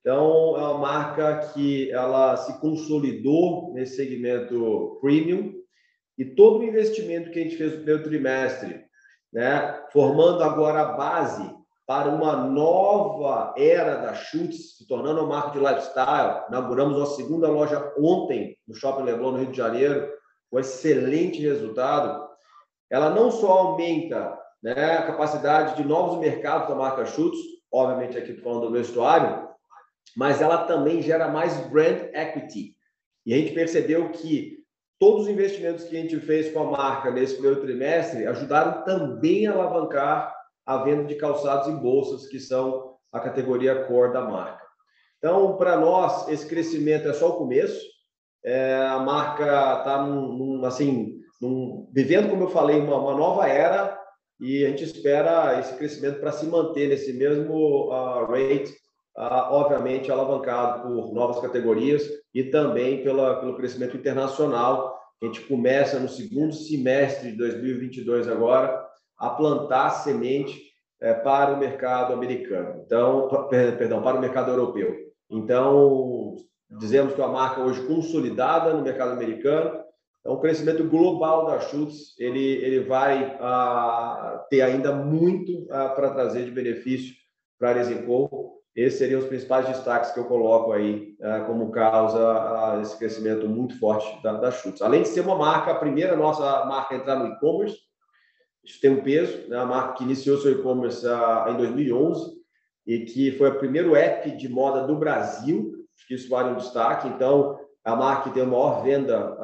Então, 0.00 0.56
é 0.56 0.62
uma 0.62 0.78
marca 0.78 1.52
que 1.54 1.92
ela 1.92 2.36
se 2.38 2.60
consolidou 2.60 3.72
nesse 3.72 3.94
segmento 3.94 4.98
premium 5.00 5.54
e 6.18 6.24
todo 6.24 6.58
o 6.58 6.64
investimento 6.64 7.30
que 7.30 7.38
a 7.38 7.42
gente 7.44 7.56
fez 7.56 7.70
no 7.70 7.76
primeiro 7.78 8.02
trimestre 8.02 8.90
né? 9.32 9.82
formando 9.92 10.42
agora 10.42 10.80
a 10.80 10.92
base 10.92 11.62
para 11.86 12.08
uma 12.08 12.36
nova 12.36 13.54
era 13.56 13.96
da 13.96 14.14
Chutes, 14.14 14.76
se 14.78 14.86
tornando 14.86 15.20
uma 15.20 15.28
marca 15.28 15.50
de 15.50 15.58
lifestyle. 15.58 16.44
Inauguramos 16.48 17.00
a 17.00 17.06
segunda 17.14 17.48
loja 17.48 17.92
ontem 17.98 18.56
no 18.66 18.74
Shopping 18.74 19.02
Leblon, 19.02 19.32
no 19.32 19.38
Rio 19.38 19.50
de 19.50 19.56
Janeiro, 19.56 20.08
com 20.50 20.60
excelente 20.60 21.40
resultado. 21.40 22.28
Ela 22.88 23.10
não 23.10 23.30
só 23.30 23.50
aumenta 23.50 24.38
né, 24.62 24.98
a 24.98 25.06
capacidade 25.06 25.76
de 25.76 25.84
novos 25.84 26.18
mercados 26.18 26.68
da 26.68 26.74
marca 26.74 27.04
Chutes, 27.04 27.40
obviamente 27.72 28.16
aqui 28.16 28.30
estou 28.30 28.44
falando 28.44 28.68
do 28.68 28.72
vestuário, 28.72 29.48
mas 30.16 30.40
ela 30.40 30.64
também 30.64 31.02
gera 31.02 31.28
mais 31.28 31.56
brand 31.68 32.08
equity. 32.14 32.76
E 33.24 33.34
a 33.34 33.36
gente 33.38 33.52
percebeu 33.52 34.10
que 34.10 34.61
todos 35.02 35.22
os 35.22 35.28
investimentos 35.28 35.82
que 35.82 35.96
a 35.96 36.00
gente 36.00 36.20
fez 36.20 36.52
com 36.52 36.60
a 36.60 36.70
marca 36.70 37.10
nesse 37.10 37.34
primeiro 37.34 37.60
trimestre 37.60 38.24
ajudaram 38.24 38.84
também 38.84 39.48
a 39.48 39.52
alavancar 39.52 40.32
a 40.64 40.84
venda 40.84 41.02
de 41.02 41.16
calçados 41.16 41.66
e 41.66 41.72
bolsas, 41.72 42.28
que 42.28 42.38
são 42.38 42.94
a 43.10 43.18
categoria 43.18 43.84
core 43.86 44.12
da 44.12 44.20
marca. 44.20 44.62
Então, 45.18 45.56
para 45.56 45.76
nós, 45.76 46.28
esse 46.28 46.46
crescimento 46.46 47.08
é 47.08 47.12
só 47.12 47.30
o 47.30 47.36
começo. 47.36 47.84
É, 48.44 48.76
a 48.76 49.00
marca 49.00 49.42
está 49.42 50.06
assim, 50.68 51.18
num, 51.40 51.90
vivendo, 51.92 52.30
como 52.30 52.44
eu 52.44 52.50
falei, 52.50 52.78
uma, 52.78 52.96
uma, 52.96 53.16
nova 53.16 53.48
era 53.48 54.00
e 54.38 54.64
a 54.64 54.68
gente 54.68 54.84
espera 54.84 55.58
esse 55.58 55.76
crescimento 55.76 56.20
para 56.20 56.30
se 56.30 56.46
manter 56.46 56.88
nesse 56.88 57.12
mesmo 57.12 57.88
uh, 57.88 58.24
rate 58.26 58.72
obviamente 59.16 60.10
alavancado 60.10 60.82
por 60.82 61.12
novas 61.12 61.40
categorias 61.40 62.02
e 62.34 62.44
também 62.44 63.02
pela, 63.02 63.40
pelo 63.40 63.56
crescimento 63.56 63.96
internacional. 63.96 64.98
A 65.22 65.26
gente 65.26 65.42
começa 65.42 65.98
no 66.00 66.08
segundo 66.08 66.52
semestre 66.52 67.32
de 67.32 67.36
2022 67.36 68.28
agora 68.28 68.84
a 69.18 69.30
plantar 69.30 69.90
semente 69.90 70.60
é, 71.00 71.14
para 71.14 71.54
o 71.54 71.58
mercado 71.58 72.12
americano. 72.12 72.82
Então, 72.84 73.28
perdão, 73.50 74.02
para 74.02 74.16
o 74.16 74.20
mercado 74.20 74.50
europeu. 74.50 74.96
Então, 75.30 76.36
dizemos 76.78 77.14
que 77.14 77.20
é 77.20 77.24
uma 77.24 77.32
marca 77.32 77.60
hoje 77.60 77.86
consolidada 77.86 78.72
no 78.72 78.82
mercado 78.82 79.12
americano. 79.12 79.82
Então, 80.20 80.34
o 80.34 80.40
crescimento 80.40 80.84
global 80.84 81.46
da 81.46 81.60
Schutz 81.60 82.18
ele, 82.18 82.40
ele 82.40 82.80
vai 82.80 83.36
ah, 83.40 84.44
ter 84.48 84.62
ainda 84.62 84.92
muito 84.92 85.66
ah, 85.70 85.88
para 85.88 86.14
trazer 86.14 86.44
de 86.44 86.50
benefício 86.50 87.14
para 87.58 87.70
a 87.70 87.74
Resinco. 87.74 88.61
Esses 88.74 88.98
seriam 88.98 89.20
os 89.20 89.26
principais 89.26 89.66
destaques 89.66 90.12
que 90.12 90.20
eu 90.20 90.24
coloco 90.24 90.72
aí 90.72 91.14
ah, 91.20 91.40
como 91.40 91.70
causa 91.70 92.18
ah, 92.18 92.76
desse 92.78 92.96
crescimento 92.96 93.46
muito 93.46 93.78
forte 93.78 94.22
da, 94.22 94.32
da 94.32 94.50
Schutz. 94.50 94.80
Além 94.80 95.02
de 95.02 95.08
ser 95.08 95.20
uma 95.20 95.36
marca, 95.36 95.72
a 95.72 95.78
primeira 95.78 96.16
nossa 96.16 96.64
marca 96.64 96.94
a 96.94 96.98
entrar 96.98 97.18
no 97.18 97.34
e-commerce, 97.34 97.76
isso 98.64 98.80
tem 98.80 98.90
um 98.90 99.02
peso, 99.02 99.48
né? 99.48 99.58
a 99.58 99.66
marca 99.66 99.94
que 99.94 100.04
iniciou 100.04 100.38
seu 100.38 100.52
e-commerce 100.52 101.06
ah, 101.06 101.48
em 101.50 101.56
2011 101.56 102.32
e 102.86 103.00
que 103.00 103.32
foi 103.32 103.50
o 103.50 103.58
primeiro 103.58 103.94
app 103.94 104.30
de 104.30 104.48
moda 104.48 104.86
do 104.86 104.96
Brasil, 104.96 105.72
que 106.08 106.14
isso 106.14 106.28
vale 106.28 106.50
um 106.50 106.56
destaque. 106.56 107.08
Então, 107.08 107.58
a 107.84 107.94
marca 107.94 108.24
que 108.24 108.34
tem 108.34 108.42
a 108.42 108.46
maior 108.46 108.82
venda 108.82 109.36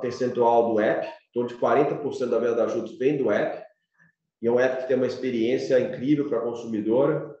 percentual 0.00 0.72
do 0.72 0.80
app, 0.80 1.06
torno 1.32 1.48
de 1.48 1.56
40% 1.56 2.28
da 2.28 2.38
venda 2.38 2.54
da 2.54 2.68
Juntos 2.68 2.96
vem 2.98 3.16
do 3.16 3.30
app, 3.30 3.64
e 4.40 4.46
é 4.46 4.50
um 4.50 4.60
app 4.60 4.82
que 4.82 4.88
tem 4.88 4.96
uma 4.96 5.06
experiência 5.06 5.80
incrível 5.80 6.28
para 6.28 6.38
a 6.38 6.42
consumidora. 6.42 7.33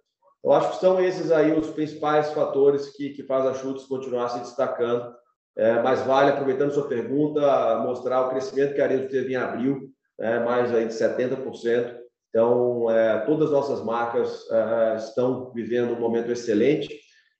Eu 0.44 0.52
acho 0.52 0.72
que 0.72 0.80
são 0.80 1.02
esses 1.02 1.32
aí 1.32 1.58
os 1.58 1.70
principais 1.70 2.30
fatores 2.32 2.90
que, 2.94 3.10
que 3.10 3.22
fazem 3.22 3.50
a 3.50 3.54
Chutes 3.54 3.86
continuar 3.86 4.28
se 4.28 4.40
destacando. 4.40 5.10
É, 5.56 5.80
mas 5.80 6.02
vale, 6.02 6.30
aproveitando 6.30 6.72
sua 6.72 6.86
pergunta, 6.86 7.78
mostrar 7.78 8.26
o 8.26 8.28
crescimento 8.28 8.74
que 8.74 8.80
a 8.80 8.84
Arezzo 8.84 9.08
teve 9.08 9.32
em 9.32 9.36
abril, 9.36 9.88
é, 10.20 10.40
mais 10.40 10.74
aí 10.74 10.86
de 10.86 10.92
70%. 10.92 11.96
Então, 12.28 12.90
é, 12.90 13.20
todas 13.20 13.46
as 13.46 13.52
nossas 13.52 13.82
marcas 13.82 14.44
é, 14.50 14.96
estão 14.96 15.50
vivendo 15.52 15.94
um 15.94 16.00
momento 16.00 16.30
excelente. 16.30 16.94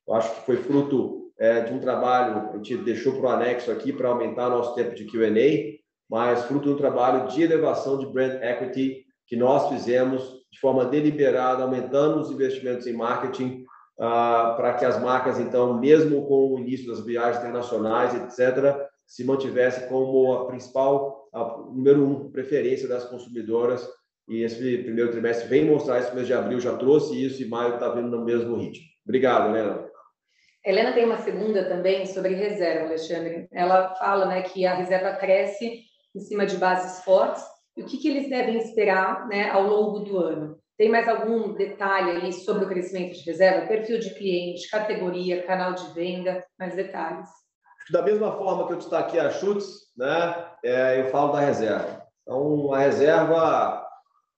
Eu 0.07 0.15
acho 0.15 0.33
que 0.33 0.45
foi 0.45 0.57
fruto 0.57 1.31
é, 1.37 1.61
de 1.61 1.73
um 1.73 1.79
trabalho, 1.79 2.49
a 2.53 2.55
gente 2.55 2.77
deixou 2.77 3.13
para 3.19 3.29
o 3.29 3.33
anexo 3.33 3.69
aqui 3.69 3.93
para 3.93 4.09
aumentar 4.09 4.49
nosso 4.49 4.73
tempo 4.73 4.95
de 4.95 5.05
Q&A, 5.05 5.77
mas 6.09 6.45
fruto 6.45 6.69
de 6.69 6.73
um 6.73 6.77
trabalho 6.77 7.27
de 7.27 7.43
elevação 7.43 7.99
de 7.99 8.07
brand 8.07 8.41
equity 8.41 9.03
que 9.27 9.35
nós 9.35 9.69
fizemos 9.69 10.44
de 10.55 10.61
forma 10.61 10.85
deliberada, 10.85 11.63
aumentando 11.63 12.21
os 12.21 12.31
investimentos 12.31 12.87
em 12.87 12.93
marketing 12.93 13.65
ah, 13.99 14.53
para 14.55 14.73
que 14.75 14.85
as 14.85 15.01
marcas, 15.01 15.37
então, 15.37 15.77
mesmo 15.77 16.25
com 16.25 16.53
o 16.53 16.59
início 16.59 16.87
das 16.87 17.05
viagens 17.05 17.39
internacionais, 17.43 18.15
etc., 18.15 18.73
se 19.05 19.25
mantivessem 19.25 19.89
como 19.89 20.33
a 20.33 20.47
principal, 20.47 21.27
a, 21.33 21.57
número 21.73 22.03
um, 22.03 22.31
preferência 22.31 22.87
das 22.87 23.03
consumidoras 23.03 23.85
e 24.29 24.43
esse 24.43 24.77
primeiro 24.77 25.11
trimestre 25.11 25.47
vem 25.49 25.65
mostrar 25.65 25.99
esse 25.99 26.15
mês 26.15 26.25
de 26.25 26.33
abril 26.33 26.59
já 26.59 26.75
trouxe 26.77 27.21
isso 27.21 27.43
e 27.43 27.47
maio 27.47 27.75
está 27.75 27.89
vindo 27.89 28.07
no 28.07 28.23
mesmo 28.23 28.55
ritmo. 28.55 28.85
Obrigado, 29.05 29.49
Helena. 29.49 29.85
Helena 30.65 30.93
tem 30.93 31.05
uma 31.05 31.17
segunda 31.17 31.65
também 31.65 32.05
sobre 32.05 32.33
reserva, 32.33 32.85
Alexandre. 32.85 33.47
Ela 33.51 33.93
fala 33.95 34.25
né, 34.25 34.41
que 34.41 34.65
a 34.65 34.73
reserva 34.73 35.15
cresce 35.17 35.81
em 36.15 36.19
cima 36.21 36.45
de 36.45 36.57
bases 36.57 37.03
fortes 37.03 37.43
e 37.75 37.81
o 37.81 37.85
que, 37.85 37.97
que 37.97 38.07
eles 38.07 38.29
devem 38.29 38.57
esperar 38.57 39.27
né, 39.27 39.49
ao 39.49 39.63
longo 39.63 39.99
do 39.99 40.17
ano. 40.17 40.57
Tem 40.77 40.89
mais 40.89 41.07
algum 41.07 41.53
detalhe 41.53 42.11
ali 42.11 42.33
sobre 42.33 42.65
o 42.65 42.67
crescimento 42.67 43.13
de 43.13 43.23
reserva? 43.23 43.67
Perfil 43.67 43.99
de 43.99 44.13
cliente, 44.13 44.69
categoria, 44.69 45.43
canal 45.43 45.73
de 45.73 45.93
venda, 45.93 46.43
mais 46.59 46.75
detalhes. 46.75 47.29
Da 47.91 48.01
mesma 48.01 48.35
forma 48.37 48.67
que 48.67 48.73
eu 48.73 48.77
destaquei 48.77 49.19
a 49.19 49.29
chutes, 49.29 49.91
né, 49.95 50.45
é, 50.63 51.01
eu 51.01 51.09
falo 51.09 51.33
da 51.33 51.39
reserva. 51.39 52.05
Então, 52.23 52.73
a 52.73 52.79
reserva 52.79 53.85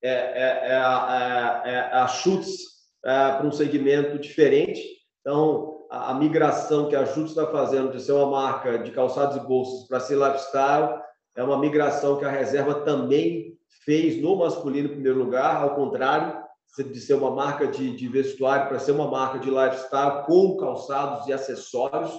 é, 0.03 0.09
é, 0.09 0.69
é, 0.69 0.75
a, 0.75 1.63
é, 1.65 1.97
é 1.97 2.07
chutes 2.07 2.77
é, 3.05 3.31
para 3.37 3.45
um 3.47 3.51
segmento 3.51 4.19
diferente. 4.19 4.81
Então, 5.21 5.77
a, 5.89 6.11
a 6.11 6.13
migração 6.13 6.89
que 6.89 6.95
a 6.95 7.05
Chutes 7.05 7.31
está 7.31 7.47
fazendo 7.47 7.91
de 7.91 8.01
ser 8.01 8.11
uma 8.11 8.29
marca 8.29 8.79
de 8.79 8.91
calçados 8.91 9.37
e 9.37 9.39
bolsas 9.39 9.87
para 9.87 9.99
ser 9.99 10.15
lifestyle 10.15 11.01
é 11.37 11.43
uma 11.43 11.57
migração 11.57 12.17
que 12.17 12.25
a 12.25 12.29
reserva 12.29 12.81
também 12.81 13.55
fez 13.85 14.21
no 14.21 14.35
masculino 14.35 14.87
em 14.87 14.93
primeiro 14.93 15.19
lugar, 15.19 15.61
ao 15.61 15.75
contrário 15.75 16.45
de 16.77 16.99
ser 16.99 17.13
uma 17.13 17.31
marca 17.31 17.67
de, 17.67 17.95
de 17.95 18.07
vestuário 18.07 18.67
para 18.67 18.79
ser 18.79 18.91
uma 18.91 19.09
marca 19.09 19.39
de 19.39 19.49
lifestyle 19.49 20.25
com 20.25 20.57
calçados 20.57 21.27
e 21.27 21.33
acessórios. 21.33 22.11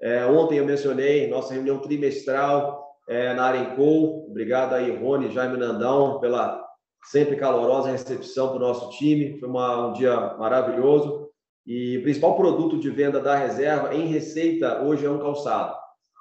É, 0.00 0.24
ontem 0.26 0.58
eu 0.58 0.66
mencionei 0.66 1.28
nossa 1.28 1.52
reunião 1.52 1.78
trimestral 1.78 2.84
é, 3.08 3.34
na 3.34 3.44
Arenco. 3.46 4.26
Obrigado 4.28 4.72
aí, 4.74 4.96
Rony, 4.96 5.30
Jaime 5.30 5.56
Nandão, 5.56 6.18
pela 6.18 6.64
sempre 7.04 7.36
calorosa 7.36 7.90
recepção 7.90 8.48
para 8.48 8.56
o 8.56 8.60
nosso 8.60 8.90
time. 8.96 9.38
Foi 9.38 9.48
uma, 9.48 9.88
um 9.88 9.92
dia 9.92 10.34
maravilhoso. 10.38 11.28
E 11.66 11.98
o 11.98 12.02
principal 12.02 12.36
produto 12.36 12.78
de 12.78 12.90
venda 12.90 13.20
da 13.20 13.36
reserva 13.36 13.94
em 13.94 14.06
receita 14.06 14.82
hoje 14.82 15.06
é 15.06 15.10
um 15.10 15.18
calçado, 15.18 15.74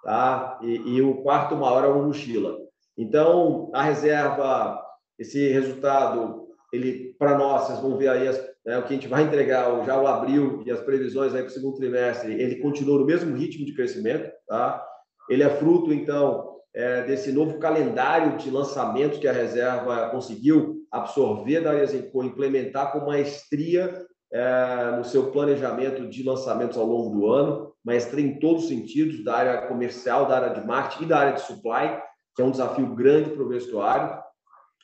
tá? 0.04 0.60
E, 0.62 0.96
e 0.96 1.02
o 1.02 1.22
quarto 1.22 1.56
maior 1.56 1.84
é 1.84 1.88
uma 1.88 2.06
mochila. 2.06 2.58
Então, 2.98 3.72
a 3.74 3.84
reserva, 3.84 4.82
esse 5.18 5.48
resultado, 5.50 6.48
ele 6.72 7.16
para 7.18 7.38
nós, 7.38 7.64
vocês 7.64 7.80
vão 7.80 7.98
ver 7.98 8.10
aí 8.10 8.28
as, 8.28 8.38
né, 8.66 8.78
o 8.78 8.84
que 8.84 8.94
a 8.94 8.96
gente 8.96 9.08
vai 9.08 9.24
entregar 9.24 9.84
já 9.86 10.00
o 10.00 10.08
abril 10.08 10.64
e 10.66 10.72
as 10.72 10.82
previsões 10.82 11.34
aí 11.34 11.42
para 11.42 11.50
o 11.50 11.54
segundo 11.54 11.78
trimestre, 11.78 12.34
ele 12.34 12.58
continua 12.58 13.00
no 13.00 13.06
mesmo 13.06 13.36
ritmo 13.36 13.66
de 13.66 13.74
crescimento, 13.74 14.32
tá? 14.48 14.84
Ele 15.30 15.44
é 15.44 15.50
fruto, 15.50 15.94
então, 15.94 16.58
é, 16.74 17.04
desse 17.04 17.32
novo 17.32 17.60
calendário 17.60 18.38
de 18.38 18.50
lançamentos 18.50 19.20
que 19.20 19.28
a 19.28 19.34
reserva 19.34 20.10
conseguiu 20.10 20.84
absorver 20.92 21.62
da 21.62 21.72
Arezinco, 21.72 22.24
implementar 22.24 22.92
com 22.92 23.06
maestria 23.06 24.06
é, 24.32 24.96
no 24.98 25.04
seu 25.04 25.32
planejamento 25.32 26.08
de 26.08 26.24
lançamentos 26.24 26.78
ao 26.78 26.86
longo 26.86 27.16
do 27.16 27.28
ano, 27.28 27.73
maestria 27.84 28.26
em 28.26 28.40
todos 28.40 28.64
os 28.64 28.70
sentidos, 28.70 29.24
da 29.24 29.36
área 29.36 29.68
comercial, 29.68 30.28
da 30.28 30.38
área 30.38 30.60
de 30.62 30.66
marketing 30.66 31.04
e 31.04 31.08
da 31.08 31.20
área 31.20 31.34
de 31.34 31.42
supply, 31.42 32.02
que 32.36 32.42
é 32.42 32.46
um 32.46 32.52
desafio 32.52 32.96
grande 32.96 33.32
para 33.32 33.44
o 33.44 33.48
vestuário, 33.48 34.24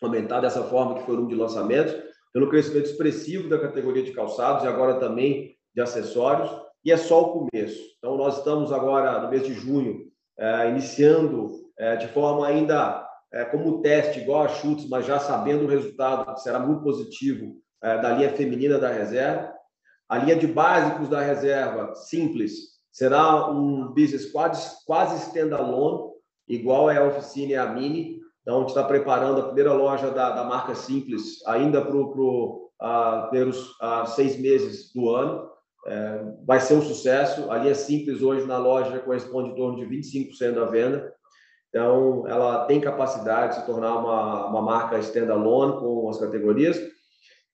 aumentar 0.01 0.41
dessa 0.41 0.63
forma 0.63 0.95
que 0.95 1.05
foi 1.05 1.15
o 1.15 1.17
número 1.17 1.35
de 1.35 1.41
lançamentos, 1.41 1.95
pelo 2.31 2.49
crescimento 2.49 2.85
expressivo 2.85 3.49
da 3.49 3.59
categoria 3.59 4.03
de 4.03 4.11
calçados 4.11 4.63
e 4.63 4.67
agora 4.67 4.99
também 4.99 5.55
de 5.73 5.81
acessórios, 5.81 6.49
e 6.83 6.91
é 6.91 6.97
só 6.97 7.21
o 7.21 7.47
começo. 7.47 7.81
Então, 7.97 8.15
nós 8.15 8.37
estamos 8.37 8.71
agora, 8.71 9.19
no 9.21 9.29
mês 9.29 9.45
de 9.45 9.53
junho, 9.53 10.09
é, 10.37 10.69
iniciando 10.69 11.51
é, 11.77 11.97
de 11.97 12.07
forma 12.09 12.47
ainda 12.47 13.05
é, 13.31 13.43
como 13.45 13.81
teste, 13.81 14.19
igual 14.19 14.43
a 14.43 14.47
chutes, 14.47 14.87
mas 14.87 15.05
já 15.05 15.19
sabendo 15.19 15.65
o 15.65 15.67
resultado, 15.67 16.33
que 16.33 16.41
será 16.41 16.59
muito 16.59 16.81
positivo, 16.81 17.57
da 17.81 18.11
linha 18.11 18.33
feminina 18.33 18.77
da 18.77 18.91
reserva. 18.91 19.53
A 20.09 20.17
linha 20.17 20.35
de 20.35 20.45
básicos 20.45 21.07
da 21.07 21.21
reserva, 21.21 21.95
simples, 21.95 22.78
será 22.91 23.49
um 23.49 23.93
business 23.93 24.31
quase, 24.31 24.85
quase 24.85 25.27
standalone, 25.27 26.11
igual 26.47 26.89
é 26.89 26.97
a 26.97 27.05
Oficina 27.05 27.51
e 27.51 27.55
a 27.55 27.67
Mini. 27.67 28.19
Então, 28.41 28.57
a 28.57 28.59
gente 28.61 28.69
está 28.69 28.83
preparando 28.83 29.41
a 29.41 29.45
primeira 29.45 29.73
loja 29.73 30.09
da, 30.09 30.31
da 30.31 30.43
marca 30.43 30.73
Simples 30.73 31.45
ainda 31.45 31.83
para 31.83 31.95
os 31.95 33.29
primeiros 33.29 33.77
seis 34.15 34.39
meses 34.39 34.91
do 34.93 35.09
ano. 35.09 35.49
É, 35.87 36.23
vai 36.45 36.59
ser 36.59 36.73
um 36.73 36.81
sucesso. 36.81 37.49
A 37.51 37.57
linha 37.57 37.75
Simples 37.75 38.21
hoje 38.21 38.45
na 38.45 38.57
loja 38.57 38.99
corresponde 38.99 39.51
em 39.51 39.55
torno 39.55 39.77
de 39.77 39.85
25% 39.85 40.53
da 40.53 40.65
venda. 40.65 41.13
Então, 41.69 42.27
ela 42.27 42.65
tem 42.65 42.81
capacidade 42.81 43.53
de 43.53 43.61
se 43.61 43.65
tornar 43.65 43.97
uma, 43.97 44.47
uma 44.47 44.61
marca 44.61 44.97
standalone 44.99 45.79
com 45.79 46.09
as 46.09 46.19
categorias. 46.19 46.79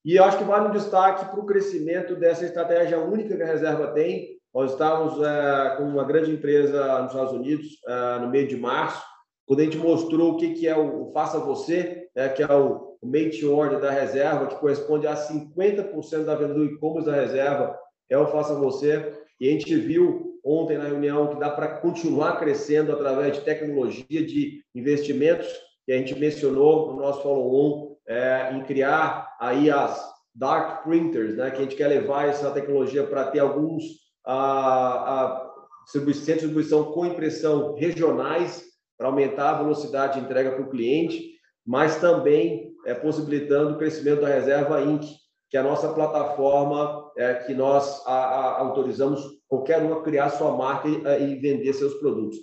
E 0.06 0.16
eu 0.16 0.24
acho 0.24 0.38
que 0.38 0.44
vale 0.44 0.70
um 0.70 0.72
destaque 0.72 1.26
para 1.26 1.40
o 1.40 1.46
crescimento 1.46 2.16
dessa 2.16 2.46
estratégia 2.46 3.00
única 3.00 3.36
que 3.36 3.44
a 3.44 3.48
reserva 3.48 3.88
tem. 3.88 4.35
Nós 4.56 4.72
estávamos 4.72 5.22
é, 5.22 5.76
com 5.76 5.84
uma 5.84 6.06
grande 6.06 6.32
empresa 6.32 7.02
nos 7.02 7.12
Estados 7.12 7.34
Unidos 7.34 7.78
é, 7.86 8.20
no 8.20 8.30
meio 8.30 8.48
de 8.48 8.56
março, 8.56 9.04
quando 9.46 9.60
a 9.60 9.64
gente 9.66 9.78
mostrou 9.78 10.32
o 10.32 10.38
que, 10.38 10.54
que 10.54 10.66
é 10.66 10.78
o, 10.78 11.12
Faça 11.12 11.38
Você, 11.40 12.08
é, 12.16 12.30
que 12.30 12.42
é 12.42 12.50
o, 12.50 12.98
o 13.02 13.06
Made 13.06 13.46
Order 13.46 13.82
da 13.82 13.92
reserva, 13.92 14.48
que 14.48 14.56
corresponde 14.56 15.08
a 15.08 15.14
50% 15.14 16.24
da 16.24 16.36
venda 16.36 16.54
do 16.54 16.64
e-commerce 16.64 17.06
da 17.06 17.14
reserva, 17.14 17.78
é 18.10 18.18
o 18.18 18.28
Faça 18.28 18.56
Você. 18.56 19.14
E 19.42 19.50
a 19.50 19.52
gente 19.52 19.76
viu 19.76 20.40
ontem 20.42 20.78
na 20.78 20.86
reunião 20.86 21.28
que 21.28 21.38
dá 21.38 21.50
para 21.50 21.68
continuar 21.80 22.40
crescendo 22.40 22.94
através 22.94 23.36
de 23.36 23.44
tecnologia, 23.44 24.26
de 24.26 24.64
investimentos 24.74 25.50
que 25.86 25.92
a 25.92 25.98
gente 25.98 26.18
mencionou 26.18 26.94
no 26.94 27.02
nosso 27.02 27.22
follow-on, 27.22 27.98
é, 28.08 28.54
em 28.54 28.64
criar 28.64 29.36
aí 29.38 29.70
as 29.70 30.02
dark 30.34 30.86
printers, 30.86 31.36
né, 31.36 31.52
que 31.52 31.58
a 31.58 31.62
gente 31.62 31.76
quer 31.76 31.88
levar 31.88 32.30
essa 32.30 32.52
tecnologia 32.52 33.06
para 33.06 33.26
ter 33.26 33.40
alguns 33.40 34.05
a, 34.26 35.24
a 35.24 35.56
distribuição 35.86 36.92
com 36.92 37.06
impressão 37.06 37.76
regionais 37.76 38.64
para 38.98 39.08
aumentar 39.08 39.52
a 39.52 39.62
velocidade 39.62 40.20
de 40.20 40.26
entrega 40.26 40.52
para 40.52 40.64
o 40.64 40.70
cliente, 40.70 41.36
mas 41.66 42.00
também 42.00 42.74
é, 42.86 42.94
possibilitando 42.94 43.74
o 43.74 43.78
crescimento 43.78 44.22
da 44.22 44.28
reserva 44.28 44.82
Inc. 44.82 45.04
que 45.50 45.58
a 45.58 45.64
nossa 45.64 45.94
plataforma 45.94 47.12
é 47.18 47.34
que 47.36 47.54
nós 47.54 48.06
a, 48.06 48.14
a, 48.14 48.60
autorizamos 48.62 49.22
qualquer 49.48 49.82
um 49.82 49.94
a 49.94 50.04
criar 50.04 50.30
sua 50.30 50.56
marca 50.56 50.88
e, 50.88 51.32
e 51.32 51.36
vender 51.36 51.74
seus 51.74 51.96
produtos. 51.96 52.38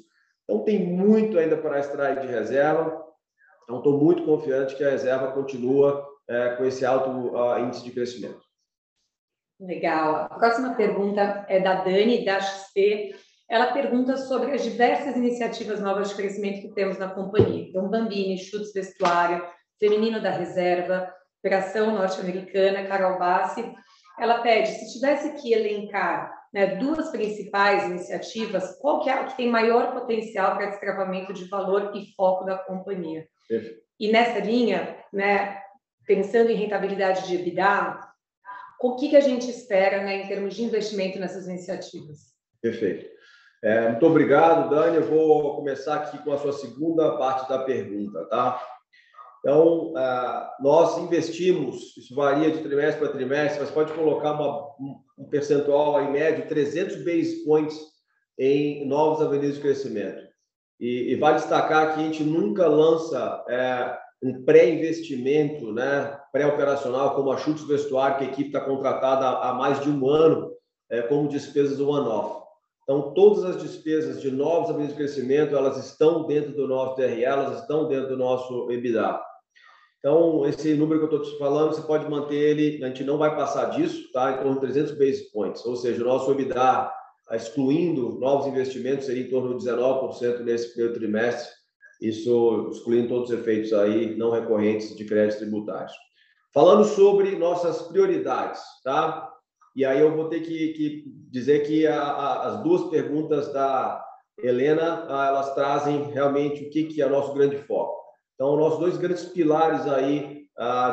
Então, 0.45 0.65
tem 0.65 0.85
muito 0.85 1.39
ainda 1.39 1.57
para 1.57 1.79
extrair 1.79 2.21
de 2.21 2.27
reserva. 2.27 3.03
Então, 3.65 3.79
estou 3.79 3.99
muito 3.99 4.25
confiante 4.25 4.75
que 4.75 4.85
a 4.85 4.91
reserva 4.91 5.33
continua 5.33 6.05
é, 6.29 6.51
com 6.57 6.65
esse 6.65 6.85
alto 6.85 7.11
uh, 7.11 7.59
índice 7.61 7.85
de 7.85 7.91
crescimento. 7.91 8.41
Legal. 9.63 10.27
A 10.29 10.29
próxima 10.29 10.75
pergunta 10.75 11.47
é 11.49 11.61
da 11.61 11.85
Dani, 11.85 12.25
da 12.25 12.41
XP. 12.41 13.15
Ela 13.49 13.73
pergunta 13.73 14.17
sobre 14.17 14.51
as 14.53 14.65
diversas 14.65 15.15
iniciativas 15.15 15.81
novas 15.81 16.09
de 16.09 16.17
crescimento 16.17 16.63
que 16.63 16.75
temos 16.75 16.99
na 16.99 17.09
companhia. 17.09 17.69
Então, 17.69 17.89
Bambini, 17.89 18.39
Chutes 18.39 18.73
Vestuário, 18.73 19.47
Feminino 19.79 20.21
da 20.21 20.31
Reserva, 20.31 21.13
Operação 21.39 21.93
Norte-Americana, 21.93 22.87
Carol 22.87 23.19
Bassi. 23.19 23.73
Ela 24.19 24.41
pede, 24.41 24.69
se 24.69 24.93
tivesse 24.95 25.41
que 25.41 25.53
elencar 25.53 26.33
né, 26.53 26.77
duas 26.77 27.11
principais 27.11 27.85
iniciativas, 27.85 28.79
qual 28.81 29.01
que 29.01 29.09
é 29.09 29.13
a 29.13 29.25
que 29.25 29.37
tem 29.37 29.49
maior 29.49 29.93
potencial 29.93 30.57
para 30.57 30.67
destravamento 30.67 31.33
de 31.33 31.49
valor 31.49 31.93
e 31.95 32.13
foco 32.17 32.45
da 32.45 32.59
companhia? 32.59 33.27
Perfeito. 33.49 33.81
E 33.99 34.11
nessa 34.11 34.41
linha, 34.41 34.97
né, 35.13 35.61
pensando 36.05 36.51
em 36.51 36.57
rentabilidade 36.57 37.29
de 37.29 37.37
EBITDA, 37.37 38.12
o 38.89 38.97
que, 38.97 39.11
que 39.11 39.17
a 39.17 39.21
gente 39.21 39.49
espera 39.49 40.03
né, 40.03 40.23
em 40.23 40.29
termos 40.29 40.55
de 40.55 40.63
investimento 40.63 41.19
nessas 41.19 41.47
iniciativas? 41.47 42.33
Perfeito. 42.61 43.07
É, 43.63 43.89
muito 43.91 44.07
obrigado, 44.07 44.71
Dani. 44.71 44.97
Eu 44.97 45.05
vou 45.05 45.57
começar 45.57 45.97
aqui 45.97 46.19
com 46.19 46.33
a 46.33 46.39
sua 46.39 46.53
segunda 46.53 47.17
parte 47.17 47.49
da 47.49 47.61
pergunta, 47.61 48.25
tá? 48.27 48.61
Então, 49.41 49.93
é, 49.97 50.51
nós 50.61 50.99
investimos, 50.99 51.97
isso 51.97 52.15
varia 52.15 52.51
de 52.51 52.63
trimestre 52.63 53.01
para 53.01 53.13
trimestre, 53.13 53.61
mas 53.61 53.71
pode 53.71 53.93
colocar 53.93 54.33
uma, 54.33 54.69
um 55.19 55.29
percentual 55.29 56.03
em 56.03 56.13
médio, 56.13 56.49
300 56.49 57.05
base 57.05 57.45
points 57.45 57.79
em 58.39 58.87
novas 58.87 59.25
avenidas 59.25 59.57
de 59.57 59.63
crescimento. 59.63 60.23
E, 60.81 61.13
e 61.13 61.17
vale 61.17 61.37
destacar 61.37 61.95
que 61.95 62.01
a 62.01 62.03
gente 62.03 62.25
nunca 62.25 62.67
lança 62.67 63.45
é, 63.49 63.99
um 64.23 64.45
pré-investimento, 64.45 65.73
né, 65.73 66.17
pré-operacional, 66.31 67.15
como 67.15 67.33
a 67.33 67.37
Chutes 67.37 67.67
Vestuário, 67.67 68.19
que 68.19 68.25
a 68.25 68.29
equipe 68.29 68.49
está 68.49 68.61
contratada 68.61 69.27
há 69.27 69.53
mais 69.53 69.81
de 69.81 69.91
um 69.91 70.09
ano, 70.09 70.53
é, 70.89 71.03
como 71.03 71.29
despesas 71.29 71.81
one-off. 71.81 72.43
Então, 72.85 73.13
todas 73.15 73.45
as 73.45 73.63
despesas 73.63 74.21
de 74.21 74.31
novos 74.31 74.71
ambientes 74.71 74.97
de 74.97 75.03
crescimento, 75.03 75.57
elas 75.57 75.77
estão 75.77 76.27
dentro 76.27 76.53
do 76.53 76.69
nosso 76.69 76.97
TRE, 76.97 77.25
elas 77.25 77.61
estão 77.61 77.89
dentro 77.89 78.09
do 78.09 78.17
nosso 78.17 78.71
EBITDA. 78.71 79.21
Então, 79.99 80.45
esse 80.47 80.75
número 80.75 80.99
que 80.99 81.15
eu 81.15 81.19
estou 81.19 81.33
te 81.33 81.39
falando, 81.39 81.75
você 81.75 81.83
pode 81.83 82.09
manter 82.11 82.35
ele, 82.35 82.85
a 82.85 82.89
gente 82.89 83.05
não 83.05 83.19
vai 83.19 83.35
passar 83.37 83.67
disso, 83.71 84.11
tá? 84.13 84.33
Em 84.33 84.37
torno 84.39 84.55
de 84.55 84.61
300 84.61 84.99
base 84.99 85.31
points, 85.33 85.65
ou 85.65 85.77
seja, 85.77 86.03
o 86.03 86.07
nosso 86.07 86.31
EBITDA, 86.33 86.91
excluindo 87.31 88.19
novos 88.19 88.49
investimentos, 88.49 89.07
seria 89.07 89.23
em 89.23 89.31
torno 89.31 89.57
de 89.57 89.65
19% 89.65 90.41
nesse 90.41 90.73
primeiro 90.73 90.95
trimestre, 90.95 91.62
isso 92.03 92.69
excluindo 92.73 93.09
todos 93.09 93.31
os 93.31 93.39
efeitos 93.39 93.73
aí 93.73 94.17
não 94.17 94.31
recorrentes 94.31 94.97
de 94.97 95.05
créditos 95.05 95.39
tributários. 95.39 95.93
Falando 96.53 96.85
sobre 96.85 97.37
nossas 97.37 97.83
prioridades, 97.83 98.61
tá? 98.85 99.31
E 99.75 99.85
aí 99.85 100.01
eu 100.01 100.15
vou 100.15 100.29
ter 100.29 100.41
que, 100.41 100.73
que 100.75 101.05
dizer 101.31 101.61
que 101.61 101.87
a, 101.87 102.03
a, 102.03 102.49
as 102.49 102.63
duas 102.63 102.91
perguntas 102.91 103.53
da 103.53 104.05
Helena, 104.39 105.07
elas 105.09 105.55
trazem 105.55 106.11
realmente 106.11 106.65
o 106.65 106.71
que, 106.71 106.85
que 106.85 107.01
é 107.01 107.09
nosso 107.09 107.33
grande 107.33 107.57
foco. 107.59 108.03
Então, 108.35 108.57
nossos 108.57 108.81
dois 108.81 108.97
grandes 108.99 109.25
pilares 109.25 109.87
aí 109.87 110.43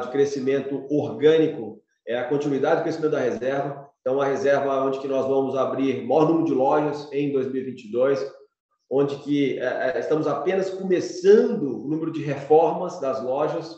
de 0.02 0.12
crescimento 0.12 0.86
orgânico 0.90 1.82
é 2.08 2.18
a 2.18 2.28
continuidade 2.28 2.82
do 2.82 2.84
crescimento 2.84 3.12
da 3.12 3.20
reserva. 3.20 3.90
Então, 4.02 4.22
a 4.22 4.26
reserva 4.26 4.84
onde 4.84 5.00
que 5.00 5.08
nós 5.08 5.26
vamos 5.28 5.56
abrir 5.56 6.06
maior 6.06 6.28
número 6.28 6.46
de 6.46 6.54
lojas 6.54 7.12
em 7.12 7.32
2022, 7.32 8.20
onde 8.90 9.18
que 9.18 9.60
é, 9.60 9.94
é, 9.96 10.00
estamos 10.00 10.26
apenas 10.26 10.70
começando 10.70 11.86
o 11.86 11.88
número 11.88 12.12
de 12.12 12.24
reformas 12.24 13.00
das 13.00 13.24
lojas. 13.24 13.78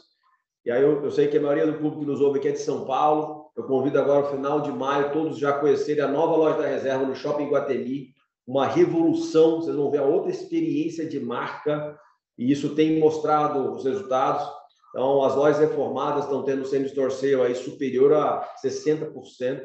E 0.65 0.71
aí 0.71 0.81
eu, 0.81 1.03
eu, 1.03 1.11
sei 1.11 1.27
que 1.27 1.37
a 1.37 1.41
maioria 1.41 1.67
do 1.67 1.73
público 1.73 1.99
que 1.99 2.05
nos 2.05 2.21
ouve 2.21 2.39
aqui 2.39 2.47
é 2.47 2.51
de 2.51 2.59
São 2.59 2.85
Paulo. 2.85 3.51
Eu 3.57 3.63
convido 3.63 3.99
agora, 3.99 4.21
no 4.21 4.35
final 4.35 4.61
de 4.61 4.71
maio, 4.71 5.11
todos 5.11 5.37
já 5.37 5.53
conhecerem 5.53 6.03
a 6.03 6.07
nova 6.07 6.37
loja 6.37 6.61
da 6.61 6.67
reserva 6.67 7.05
no 7.05 7.15
Shopping 7.15 7.49
Guatemi. 7.49 8.13
Uma 8.47 8.65
revolução, 8.65 9.57
vocês 9.57 9.75
vão 9.75 9.91
ver 9.91 9.99
a 9.99 10.05
outra 10.05 10.31
experiência 10.31 11.05
de 11.05 11.19
marca, 11.19 11.97
e 12.37 12.51
isso 12.51 12.73
tem 12.73 12.99
mostrado 12.99 13.73
os 13.73 13.83
resultados. 13.83 14.47
Então, 14.89 15.23
as 15.23 15.35
lojas 15.35 15.59
reformadas 15.59 16.23
estão 16.23 16.43
tendo 16.43 16.65
sendo 16.65 16.85
store 16.85 17.41
aí 17.41 17.55
superior 17.55 18.13
a 18.13 18.49
60%. 18.63 19.61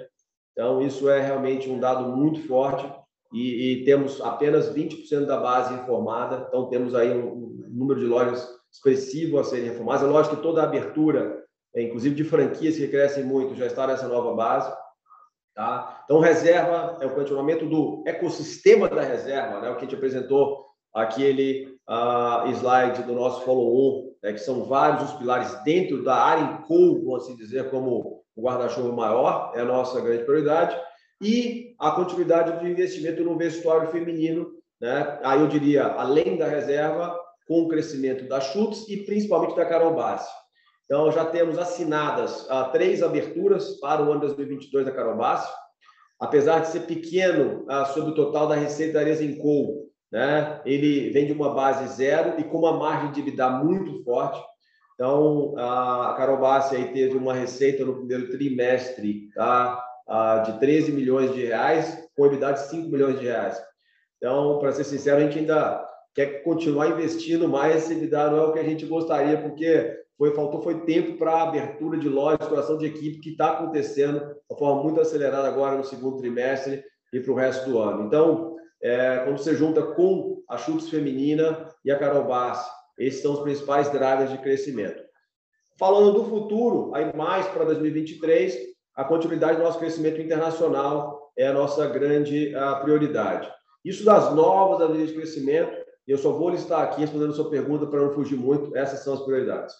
Então, 0.52 0.82
isso 0.82 1.08
é 1.08 1.20
realmente 1.20 1.68
um 1.68 1.78
dado 1.78 2.16
muito 2.16 2.46
forte 2.46 2.90
e, 3.32 3.72
e 3.72 3.84
temos 3.84 4.20
apenas 4.20 4.72
20% 4.72 5.26
da 5.26 5.38
base 5.38 5.74
informada, 5.74 6.46
então 6.48 6.68
temos 6.68 6.94
aí 6.94 7.10
um, 7.10 7.28
um, 7.28 7.66
número 7.68 8.00
de 8.00 8.06
lojas 8.06 8.48
expressivo 8.72 9.38
a 9.38 9.44
serem 9.44 9.70
reformadas. 9.70 10.02
É 10.02 10.06
lógico 10.06 10.36
que 10.36 10.42
toda 10.42 10.62
a 10.62 10.64
abertura, 10.64 11.44
é, 11.74 11.82
inclusive 11.82 12.14
de 12.14 12.24
franquias 12.24 12.76
que 12.76 12.88
crescem 12.88 13.24
muito, 13.24 13.54
já 13.54 13.66
está 13.66 13.86
nessa 13.86 14.08
nova 14.08 14.34
base. 14.34 14.72
Tá? 15.54 16.02
Então, 16.04 16.20
reserva 16.20 16.98
é 17.00 17.06
o 17.06 17.14
continuamento 17.14 17.66
do 17.66 18.04
ecossistema 18.06 18.88
da 18.88 19.02
reserva, 19.02 19.60
né? 19.60 19.70
o 19.70 19.74
que 19.74 19.78
a 19.78 19.84
gente 19.84 19.94
apresentou 19.94 20.66
aquele 20.94 21.78
uh, 21.88 22.48
slide 22.50 23.02
do 23.02 23.14
nosso 23.14 23.42
follow-on, 23.42 24.12
né? 24.22 24.32
que 24.32 24.38
são 24.38 24.64
vários 24.64 25.10
os 25.10 25.18
pilares 25.18 25.54
dentro 25.64 26.04
da 26.04 26.14
área 26.14 26.42
em 26.42 26.62
co, 26.62 27.02
vamos 27.04 27.24
assim 27.24 27.36
dizer, 27.36 27.70
como 27.70 28.22
o 28.36 28.42
guarda-chuva 28.42 28.92
maior, 28.92 29.52
é 29.54 29.60
a 29.60 29.64
nossa 29.64 30.00
grande 30.00 30.24
prioridade 30.24 30.78
e 31.20 31.74
a 31.78 31.90
continuidade 31.92 32.58
do 32.58 32.68
investimento 32.68 33.22
no 33.24 33.36
vestuário 33.36 33.90
feminino, 33.90 34.50
né? 34.80 35.18
Aí 35.22 35.40
eu 35.40 35.48
diria, 35.48 35.86
além 35.86 36.36
da 36.36 36.46
reserva, 36.46 37.18
com 37.46 37.62
o 37.62 37.68
crescimento 37.68 38.28
da 38.28 38.40
Chutes 38.40 38.88
e 38.88 38.98
principalmente 38.98 39.56
da 39.56 39.64
Carol 39.64 39.94
Bassi. 39.94 40.30
Então, 40.84 41.10
já 41.10 41.24
temos 41.24 41.58
assinadas 41.58 42.46
ah, 42.48 42.64
três 42.64 43.02
aberturas 43.02 43.78
para 43.80 44.02
o 44.02 44.10
ano 44.10 44.20
2022 44.20 44.86
da 44.86 44.92
Carol 44.92 45.16
Bassi. 45.16 45.52
Apesar 46.18 46.60
de 46.60 46.68
ser 46.68 46.80
pequeno 46.80 47.64
ah, 47.68 47.84
sobre 47.86 48.12
o 48.12 48.14
total 48.14 48.46
da 48.46 48.54
receita 48.54 48.98
da 48.98 49.04
Resenco, 49.04 49.90
né? 50.10 50.60
ele 50.64 51.10
vem 51.10 51.26
de 51.26 51.32
uma 51.32 51.52
base 51.54 51.96
zero 51.96 52.38
e 52.38 52.44
com 52.44 52.58
uma 52.58 52.76
margem 52.76 53.12
de 53.12 53.20
EBITDA 53.20 53.50
muito 53.50 54.02
forte. 54.04 54.40
Então, 54.94 55.54
a 55.58 56.14
Carol 56.16 56.38
Bassi 56.38 56.74
aí 56.74 56.92
teve 56.92 57.16
uma 57.16 57.34
receita 57.34 57.84
no 57.84 57.96
primeiro 57.96 58.30
trimestre 58.30 59.28
tá? 59.34 59.85
De 60.44 60.58
13 60.60 60.92
milhões 60.92 61.34
de 61.34 61.44
reais, 61.44 62.08
com 62.16 62.26
EBITDA 62.26 62.52
de 62.52 62.60
5 62.68 62.88
milhões 62.88 63.18
de 63.18 63.26
reais. 63.26 63.60
Então, 64.16 64.58
para 64.58 64.72
ser 64.72 64.84
sincero, 64.84 65.18
a 65.18 65.20
gente 65.20 65.38
ainda 65.38 65.84
quer 66.14 66.42
continuar 66.42 66.88
investindo 66.88 67.48
mais, 67.48 67.76
esse 67.76 67.92
EBITDA 67.92 68.30
não 68.30 68.38
é 68.38 68.46
o 68.46 68.52
que 68.52 68.58
a 68.58 68.64
gente 68.64 68.86
gostaria, 68.86 69.36
porque 69.36 69.96
foi, 70.16 70.34
faltou 70.34 70.62
foi 70.62 70.80
tempo 70.84 71.18
para 71.18 71.32
a 71.32 71.42
abertura 71.42 71.98
de 71.98 72.08
lojas, 72.08 72.40
exploração 72.40 72.78
de 72.78 72.86
equipe, 72.86 73.20
que 73.20 73.30
está 73.30 73.52
acontecendo 73.52 74.20
de 74.20 74.58
forma 74.58 74.82
muito 74.82 75.00
acelerada 75.00 75.46
agora 75.46 75.76
no 75.76 75.84
segundo 75.84 76.18
trimestre 76.18 76.82
e 77.12 77.20
para 77.20 77.32
o 77.32 77.36
resto 77.36 77.68
do 77.68 77.78
ano. 77.78 78.06
Então, 78.06 78.56
é, 78.82 79.18
quando 79.24 79.38
você 79.38 79.54
junta 79.54 79.82
com 79.82 80.42
a 80.48 80.56
Chutes 80.56 80.88
Feminina 80.88 81.68
e 81.84 81.90
a 81.90 81.98
Carol 81.98 82.24
Bass, 82.24 82.66
esses 82.98 83.20
são 83.20 83.34
os 83.34 83.40
principais 83.40 83.90
drivers 83.90 84.30
de 84.30 84.38
crescimento. 84.38 85.02
Falando 85.78 86.12
do 86.12 86.24
futuro, 86.24 86.94
aí 86.94 87.14
mais 87.14 87.46
para 87.48 87.64
2023, 87.64 88.56
a 88.96 89.04
continuidade 89.04 89.58
do 89.58 89.62
nosso 89.62 89.78
crescimento 89.78 90.20
internacional 90.20 91.30
é 91.36 91.46
a 91.46 91.52
nossa 91.52 91.86
grande 91.86 92.56
a 92.56 92.76
prioridade. 92.76 93.52
Isso 93.84 94.04
das 94.04 94.34
novas 94.34 94.80
avenidas 94.80 95.10
de 95.10 95.16
crescimento, 95.16 95.76
eu 96.08 96.16
só 96.16 96.32
vou 96.32 96.48
listar 96.48 96.82
aqui 96.82 97.02
respondendo 97.02 97.32
a 97.32 97.34
sua 97.34 97.50
pergunta 97.50 97.86
para 97.86 98.00
não 98.00 98.14
fugir 98.14 98.36
muito, 98.36 98.74
essas 98.74 99.04
são 99.04 99.12
as 99.12 99.22
prioridades. 99.22 99.74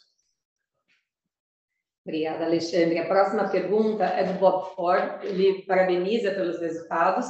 Obrigada, 2.05 2.45
Alexandre. 2.45 2.99
A 2.99 3.09
próxima 3.09 3.49
pergunta 3.49 4.05
é 4.05 4.33
do 4.33 4.39
Bob 4.39 4.77
Ford. 4.77 5.25
Ele 5.25 5.63
parabeniza 5.63 6.31
pelos 6.31 6.61
resultados 6.61 7.27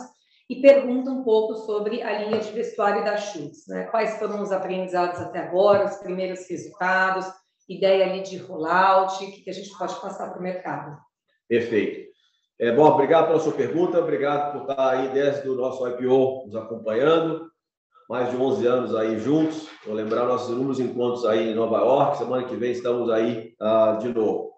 e 0.50 0.60
pergunta 0.60 1.10
um 1.10 1.24
pouco 1.24 1.54
sobre 1.54 2.02
a 2.02 2.22
linha 2.22 2.40
de 2.40 2.52
vestuário 2.52 3.02
da 3.02 3.16
Schutz. 3.16 3.66
Né? 3.68 3.84
Quais 3.84 4.18
foram 4.18 4.42
os 4.42 4.52
aprendizados 4.52 5.18
até 5.18 5.38
agora, 5.38 5.86
os 5.86 5.96
primeiros 5.96 6.46
resultados, 6.48 7.24
ideia 7.66 8.04
ali 8.04 8.22
de 8.22 8.36
rollout, 8.36 9.24
o 9.24 9.32
que 9.32 9.48
a 9.48 9.52
gente 9.52 9.70
pode 9.78 9.98
passar 9.98 10.30
para 10.30 10.38
o 10.38 10.42
mercado? 10.42 11.05
Perfeito. 11.48 12.06
É, 12.58 12.72
bom, 12.72 12.86
obrigado 12.86 13.26
pela 13.26 13.38
sua 13.38 13.52
pergunta, 13.52 13.98
obrigado 13.98 14.52
por 14.52 14.70
estar 14.70 14.90
aí 14.90 15.08
desde 15.08 15.48
o 15.48 15.54
nosso 15.54 15.86
IPO 15.86 16.44
nos 16.46 16.56
acompanhando, 16.56 17.50
mais 18.08 18.30
de 18.30 18.36
11 18.36 18.66
anos 18.66 18.94
aí 18.94 19.18
juntos. 19.18 19.68
Vou 19.84 19.94
lembrar 19.94 20.24
nossos 20.24 20.48
inúmeros 20.48 20.80
encontros 20.80 21.26
aí 21.26 21.50
em 21.50 21.54
Nova 21.54 21.78
York, 21.78 22.16
semana 22.16 22.44
que 22.44 22.56
vem 22.56 22.72
estamos 22.72 23.10
aí 23.10 23.54
uh, 23.60 23.98
de 23.98 24.08
novo. 24.08 24.52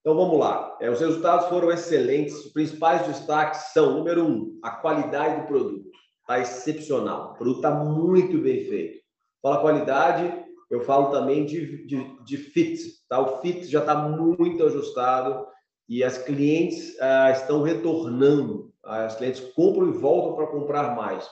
Então 0.00 0.14
vamos 0.14 0.38
lá. 0.38 0.76
É, 0.80 0.90
os 0.90 1.00
resultados 1.00 1.46
foram 1.48 1.70
excelentes. 1.70 2.44
Os 2.44 2.52
principais 2.52 3.06
destaques 3.06 3.72
são: 3.72 3.94
número 3.94 4.24
um, 4.24 4.58
a 4.62 4.70
qualidade 4.70 5.40
do 5.40 5.46
produto 5.46 5.90
está 6.20 6.40
excepcional. 6.40 7.32
O 7.32 7.34
produto 7.34 7.56
está 7.56 7.70
muito 7.70 8.38
bem 8.38 8.64
feito. 8.64 9.00
Fala 9.42 9.60
qualidade, 9.60 10.44
eu 10.70 10.82
falo 10.82 11.10
também 11.10 11.44
de, 11.44 11.86
de, 11.86 12.24
de 12.24 12.36
fit. 12.36 12.78
Tá? 13.08 13.18
O 13.18 13.40
fit 13.40 13.64
já 13.66 13.80
está 13.80 13.94
muito 13.94 14.64
ajustado 14.64 15.46
e 15.90 16.04
as 16.04 16.16
clientes 16.16 16.96
ah, 17.00 17.32
estão 17.32 17.62
retornando. 17.62 18.72
As 18.84 19.16
clientes 19.16 19.40
compram 19.54 19.88
e 19.88 19.98
voltam 19.98 20.36
para 20.36 20.46
comprar 20.46 20.94
mais. 20.94 21.28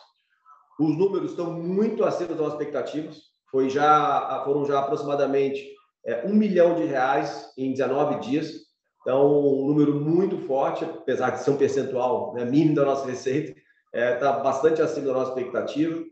Os 0.80 0.98
números 0.98 1.30
estão 1.30 1.52
muito 1.52 2.04
acima 2.04 2.34
das 2.34 2.48
expectativas. 2.48 3.18
Foi 3.52 3.70
já, 3.70 4.42
foram 4.44 4.66
já 4.66 4.80
aproximadamente 4.80 5.64
é, 6.04 6.26
um 6.26 6.34
milhão 6.34 6.74
de 6.74 6.84
reais 6.84 7.52
em 7.56 7.70
19 7.70 8.18
dias. 8.18 8.52
Então, 9.00 9.42
um 9.42 9.68
número 9.68 9.94
muito 9.94 10.36
forte, 10.38 10.84
apesar 10.84 11.30
de 11.30 11.42
ser 11.42 11.52
um 11.52 11.56
percentual 11.56 12.34
né, 12.34 12.44
mínimo 12.44 12.74
da 12.74 12.84
nossa 12.84 13.06
receita, 13.06 13.52
está 13.52 13.98
é, 13.98 14.16
tá 14.16 14.32
bastante 14.40 14.82
acima 14.82 15.06
da 15.06 15.12
nossa 15.14 15.30
expectativa. 15.30 16.02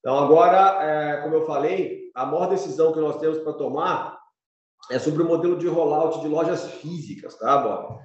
Então, 0.00 0.18
agora, 0.18 0.82
é, 0.84 1.22
como 1.22 1.36
eu 1.36 1.46
falei, 1.46 2.10
a 2.14 2.26
maior 2.26 2.46
decisão 2.46 2.92
que 2.92 2.98
nós 2.98 3.18
temos 3.18 3.38
para 3.38 3.52
tomar 3.52 4.21
é 4.90 4.98
sobre 4.98 5.22
o 5.22 5.26
modelo 5.26 5.56
de 5.56 5.68
rollout 5.68 6.20
de 6.20 6.28
lojas 6.28 6.64
físicas, 6.64 7.36
tá, 7.36 7.58
Bob? 7.58 7.98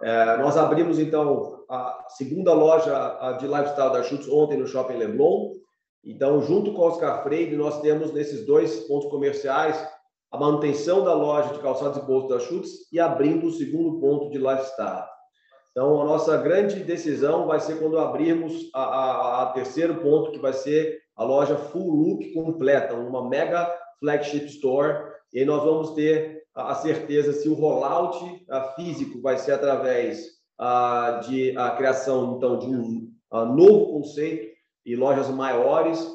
É, 0.00 0.36
nós 0.36 0.56
abrimos, 0.56 0.98
então, 0.98 1.64
a 1.68 2.06
segunda 2.10 2.52
loja 2.52 3.36
de 3.40 3.46
lifestyle 3.46 3.92
da 3.92 4.02
Schutz 4.02 4.28
ontem 4.28 4.58
no 4.58 4.66
Shopping 4.66 4.96
Leblon. 4.96 5.52
Então, 6.04 6.40
junto 6.42 6.72
com 6.72 6.82
o 6.82 6.86
Oscar 6.86 7.22
Freire, 7.22 7.56
nós 7.56 7.80
temos 7.80 8.12
nesses 8.12 8.46
dois 8.46 8.86
pontos 8.86 9.10
comerciais 9.10 9.76
a 10.30 10.38
manutenção 10.38 11.02
da 11.02 11.14
loja 11.14 11.54
de 11.54 11.58
calçados 11.60 11.98
e 11.98 12.06
bolsos 12.06 12.30
da 12.30 12.38
Schutz 12.38 12.92
e 12.92 13.00
abrindo 13.00 13.46
o 13.46 13.52
segundo 13.52 13.98
ponto 13.98 14.30
de 14.30 14.38
lifestyle. 14.38 15.06
Então, 15.72 16.00
a 16.00 16.04
nossa 16.04 16.36
grande 16.36 16.80
decisão 16.80 17.46
vai 17.46 17.60
ser 17.60 17.78
quando 17.78 17.98
abrirmos 17.98 18.70
a, 18.74 18.82
a, 18.82 19.42
a 19.42 19.46
terceiro 19.52 19.96
ponto, 19.96 20.32
que 20.32 20.38
vai 20.38 20.52
ser 20.52 20.98
a 21.16 21.24
loja 21.24 21.56
full 21.56 21.90
look 21.90 22.32
completa, 22.32 22.94
uma 22.94 23.28
mega 23.28 23.68
flagship 24.00 24.46
store. 24.46 25.07
E 25.32 25.40
aí 25.40 25.44
nós 25.44 25.62
vamos 25.62 25.92
ter 25.92 26.42
a 26.54 26.74
certeza 26.74 27.32
se 27.32 27.48
o 27.48 27.54
rollout 27.54 28.18
físico 28.74 29.20
vai 29.20 29.38
ser 29.38 29.52
através 29.52 30.26
de 31.28 31.56
a 31.56 31.70
criação 31.70 32.36
então 32.36 32.58
de 32.58 32.66
um 32.66 33.08
novo 33.54 33.92
conceito 33.92 34.48
e 34.84 34.96
lojas 34.96 35.28
maiores. 35.28 36.06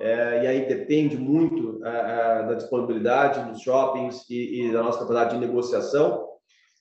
É, 0.00 0.44
e 0.44 0.46
aí 0.46 0.68
depende 0.68 1.16
muito 1.16 1.80
da 1.80 2.54
disponibilidade 2.54 3.50
dos 3.50 3.60
shoppings 3.60 4.24
e, 4.30 4.66
e 4.66 4.72
da 4.72 4.82
nossa 4.82 5.00
capacidade 5.00 5.34
de 5.34 5.44
negociação. 5.44 6.28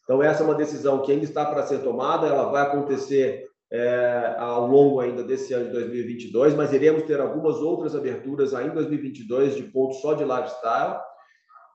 Então, 0.04 0.24
essa 0.24 0.42
é 0.42 0.46
uma 0.46 0.56
decisão 0.56 1.02
que 1.02 1.12
ainda 1.12 1.26
está 1.26 1.46
para 1.46 1.64
ser 1.64 1.80
tomada, 1.80 2.28
ela 2.28 2.50
vai 2.50 2.62
acontecer 2.62 3.46
é, 3.70 4.36
ao 4.38 4.66
longo 4.66 5.02
ainda 5.02 5.22
desse 5.22 5.54
ano 5.54 5.66
de 5.66 5.72
2022, 5.72 6.56
mas 6.56 6.72
iremos 6.72 7.04
ter 7.04 7.20
algumas 7.20 7.58
outras 7.58 7.94
aberturas 7.94 8.54
ainda 8.54 8.72
em 8.72 8.76
2022 8.76 9.56
de 9.56 9.64
pontos 9.64 10.00
só 10.00 10.14
de 10.14 10.24
lifestyle. 10.24 10.98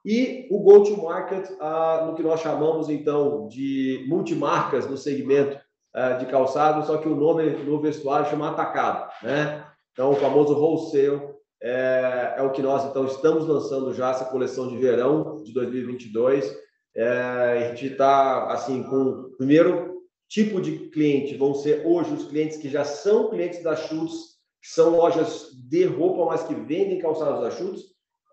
E 0.04 0.48
o 0.50 0.60
go-to-market, 0.60 1.48
ah, 1.60 2.04
no 2.06 2.14
que 2.14 2.22
nós 2.22 2.40
chamamos 2.40 2.88
então 2.88 3.46
de 3.48 4.04
multimarcas 4.08 4.88
no 4.88 4.96
segmento 4.96 5.58
ah, 5.94 6.12
de 6.14 6.26
calçado, 6.26 6.84
só 6.86 6.98
que 6.98 7.08
o 7.08 7.16
nome 7.16 7.50
no 7.50 7.80
vestuário 7.80 8.28
chama 8.28 8.50
atacado, 8.50 9.10
né? 9.22 9.64
Então, 9.92 10.10
o 10.10 10.16
famoso 10.16 10.54
wholesale 10.54 11.20
é, 11.62 12.34
é 12.38 12.42
o 12.42 12.50
que 12.50 12.62
nós 12.62 12.84
então 12.84 13.04
estamos 13.06 13.46
lançando 13.46 13.92
já 13.92 14.10
essa 14.10 14.24
coleção 14.24 14.68
de 14.68 14.76
verão 14.78 15.42
de 15.42 15.52
2022 15.52 16.52
é, 16.94 17.08
a 17.08 17.68
gente 17.68 17.92
está 17.92 18.52
assim 18.52 18.82
com 18.82 18.96
o 18.96 19.36
primeiro 19.36 20.02
tipo 20.28 20.60
de 20.60 20.90
cliente 20.90 21.36
vão 21.36 21.54
ser 21.54 21.86
hoje 21.86 22.12
os 22.12 22.24
clientes 22.24 22.58
que 22.58 22.68
já 22.68 22.84
são 22.84 23.30
clientes 23.30 23.62
da 23.62 23.76
Schutz, 23.76 24.32
que 24.62 24.68
são 24.68 24.96
lojas 24.96 25.48
de 25.68 25.84
roupa, 25.84 26.24
mas 26.24 26.42
que 26.44 26.54
vendem 26.54 26.98
calçados 26.98 27.40
da 27.40 27.50
Schutz. 27.50 27.82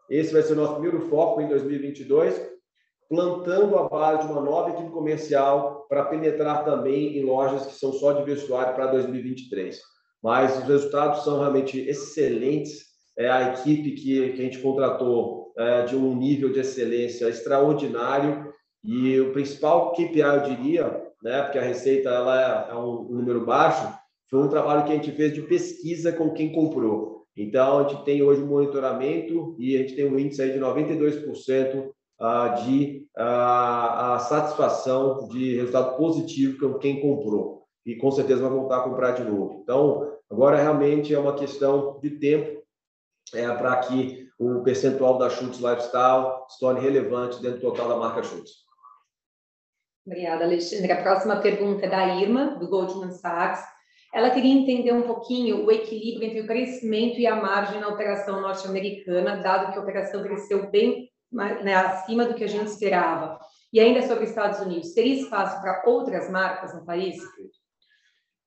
Esse 0.10 0.34
vai 0.34 0.42
ser 0.42 0.54
o 0.54 0.56
nosso 0.56 0.74
primeiro 0.74 1.02
foco 1.10 1.42
em 1.42 1.48
2022, 1.48 2.50
plantando 3.08 3.78
a 3.78 3.88
base 3.88 4.28
de 4.28 4.34
uma 4.34 4.42
nova 4.42 4.72
equipe 4.72 4.90
comercial 4.92 5.86
para 5.90 6.06
penetrar 6.06 6.64
também 6.64 7.18
em 7.18 7.24
lojas 7.24 7.66
que 7.66 7.74
são 7.74 7.92
só 7.94 8.14
de 8.14 8.24
vestuário 8.24 8.76
para 8.76 8.88
2023. 8.88 9.80
Mas 10.22 10.58
os 10.58 10.64
resultados 10.66 11.24
são 11.24 11.40
realmente 11.40 11.80
excelentes. 11.80 12.90
É 13.18 13.30
a 13.30 13.54
equipe 13.54 13.92
que, 13.92 14.30
que 14.34 14.42
a 14.42 14.44
gente 14.44 14.60
contratou 14.60 15.52
é, 15.58 15.84
de 15.84 15.96
um 15.96 16.16
nível 16.16 16.52
de 16.52 16.60
excelência 16.60 17.28
extraordinário 17.28 18.50
e 18.84 19.20
o 19.20 19.34
principal 19.34 19.92
KPI, 19.92 20.20
eu 20.20 20.44
diria, 20.44 21.04
né, 21.22 21.42
porque 21.44 21.58
a 21.58 21.64
receita 21.64 22.10
ela 22.10 22.68
é, 22.70 22.72
é 22.72 22.76
um, 22.76 23.04
número 23.04 23.46
baixo, 23.46 23.94
foi 24.30 24.40
um 24.40 24.48
trabalho 24.48 24.86
que 24.86 24.92
a 24.92 24.96
gente 24.96 25.12
fez 25.12 25.34
de 25.34 25.42
pesquisa 25.42 26.14
com 26.14 26.32
quem 26.32 26.54
comprou. 26.54 27.19
Então, 27.42 27.80
a 27.80 27.88
gente 27.88 28.04
tem 28.04 28.22
hoje 28.22 28.42
um 28.42 28.48
monitoramento 28.48 29.56
e 29.58 29.78
a 29.78 29.80
gente 29.80 29.96
tem 29.96 30.06
um 30.06 30.20
índice 30.20 30.52
de 30.52 30.60
92% 30.60 31.90
ah, 32.20 32.50
de 32.50 33.08
ah, 33.18 34.16
a 34.16 34.20
satisfação 34.20 35.26
de 35.30 35.56
resultado 35.56 35.96
positivo 35.96 36.60
com 36.60 36.78
quem 36.78 37.00
comprou. 37.00 37.64
E 37.86 37.96
com 37.96 38.12
certeza 38.12 38.42
vai 38.42 38.52
voltar 38.52 38.80
a 38.80 38.84
comprar 38.84 39.12
de 39.12 39.24
novo. 39.24 39.62
Então, 39.64 40.18
agora 40.30 40.62
realmente 40.62 41.16
é 41.16 41.18
uma 41.18 41.34
questão 41.34 41.98
de 42.02 42.10
tempo 42.10 42.62
é, 43.34 43.48
para 43.56 43.78
que 43.78 44.28
o 44.38 44.62
percentual 44.62 45.18
da 45.18 45.30
Schutz 45.30 45.60
Lifestyle 45.60 46.44
se 46.50 46.60
torne 46.60 46.82
relevante 46.82 47.42
dentro 47.42 47.62
do 47.62 47.72
total 47.72 47.88
da 47.88 47.96
marca 47.96 48.22
Schutz. 48.22 48.52
Obrigada, 50.06 50.44
Alexandre. 50.44 50.92
A 50.92 51.02
próxima 51.02 51.38
pergunta 51.38 51.86
é 51.86 51.90
da 51.90 52.16
Irma, 52.16 52.58
do 52.58 52.68
Goldman 52.68 53.12
Sachs. 53.12 53.79
Ela 54.14 54.32
queria 54.32 54.54
entender 54.54 54.92
um 54.92 55.04
pouquinho 55.04 55.66
o 55.66 55.72
equilíbrio 55.72 56.28
entre 56.28 56.42
o 56.42 56.48
crescimento 56.48 57.20
e 57.20 57.28
a 57.28 57.36
margem 57.36 57.80
na 57.80 57.90
operação 57.90 58.42
norte-americana, 58.42 59.38
dado 59.38 59.72
que 59.72 59.78
a 59.78 59.82
operação 59.82 60.24
cresceu 60.24 60.70
bem 60.72 61.10
né, 61.32 61.76
acima 61.76 62.26
do 62.26 62.34
que 62.34 62.44
a 62.44 62.48
gente 62.48 62.68
esperava. 62.68 63.40
E 63.72 63.80
ainda 63.80 64.02
sobre 64.02 64.24
os 64.24 64.32
Estados 64.32 64.60
Unidos, 64.62 64.94
teria 64.94 65.22
espaço 65.22 65.62
para 65.62 65.84
outras 65.86 66.30
marcas 66.30 66.74
no 66.74 66.84
país? 66.84 67.18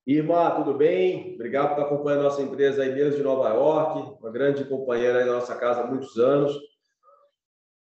Irma, 0.04 0.50
tudo 0.56 0.74
bem? 0.74 1.34
Obrigado 1.36 1.68
por 1.68 1.80
estar 1.80 1.82
acompanhando 1.84 2.20
a 2.20 2.24
nossa 2.24 2.42
empresa 2.42 2.82
aí 2.82 2.92
mesmo 2.92 3.18
de 3.18 3.22
Nova 3.22 3.48
York, 3.50 4.16
uma 4.20 4.32
grande 4.32 4.64
companheira 4.64 5.20
aí 5.20 5.24
da 5.24 5.34
nossa 5.34 5.54
casa 5.54 5.82
há 5.82 5.86
muitos 5.86 6.16
anos. 6.18 6.52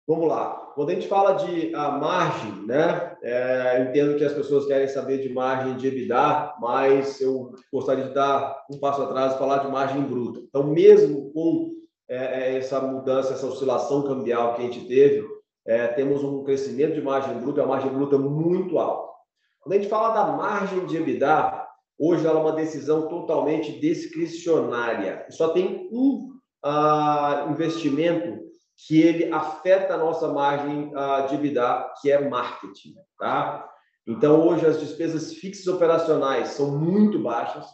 Vamos 0.07 0.29
lá. 0.29 0.71
Quando 0.73 0.91
a 0.91 0.93
gente 0.93 1.07
fala 1.07 1.33
de 1.33 1.75
a 1.75 1.91
margem, 1.91 2.65
né? 2.65 3.17
É, 3.21 3.87
entendo 3.89 4.17
que 4.17 4.23
as 4.23 4.31
pessoas 4.31 4.65
querem 4.65 4.87
saber 4.87 5.17
de 5.17 5.33
margem 5.33 5.75
de 5.75 5.87
EBITDA, 5.87 6.55
mas 6.61 7.19
eu 7.19 7.53
gostaria 7.73 8.05
de 8.05 8.13
dar 8.13 8.63
um 8.71 8.79
passo 8.79 9.01
atrás 9.01 9.33
e 9.33 9.37
falar 9.37 9.57
de 9.57 9.67
margem 9.67 10.01
bruta. 10.03 10.39
Então, 10.47 10.63
mesmo 10.63 11.29
com 11.33 11.73
é, 12.07 12.15
é, 12.15 12.57
essa 12.57 12.79
mudança, 12.79 13.33
essa 13.33 13.47
oscilação 13.47 14.03
cambial 14.03 14.53
que 14.53 14.61
a 14.61 14.65
gente 14.65 14.87
teve, 14.87 15.27
é, 15.65 15.87
temos 15.87 16.23
um 16.23 16.41
crescimento 16.45 16.93
de 16.93 17.01
margem 17.01 17.37
bruta, 17.37 17.61
a 17.61 17.67
margem 17.67 17.91
bruta 17.91 18.17
muito 18.17 18.79
alta. 18.79 19.11
Quando 19.59 19.73
a 19.73 19.77
gente 19.77 19.89
fala 19.89 20.13
da 20.13 20.31
margem 20.31 20.85
de 20.85 20.95
EBITDA, 20.95 21.67
hoje 21.99 22.25
ela 22.25 22.39
é 22.39 22.41
uma 22.41 22.53
decisão 22.53 23.09
totalmente 23.09 23.77
discricionária. 23.77 25.25
Só 25.31 25.49
tem 25.49 25.89
um 25.91 26.31
uh, 26.65 27.51
investimento 27.51 28.46
que 28.85 29.01
ele 29.01 29.33
afeta 29.33 29.95
a 29.95 29.97
nossa 29.97 30.27
margem 30.27 30.91
uh, 30.93 31.27
de 31.27 31.35
EBITDA, 31.35 31.93
que 31.99 32.11
é 32.11 32.29
marketing, 32.29 32.95
tá? 33.17 33.67
Então, 34.05 34.47
hoje 34.47 34.65
as 34.65 34.79
despesas 34.79 35.33
fixas 35.33 35.67
operacionais 35.67 36.49
são 36.49 36.77
muito 36.77 37.19
baixas. 37.19 37.65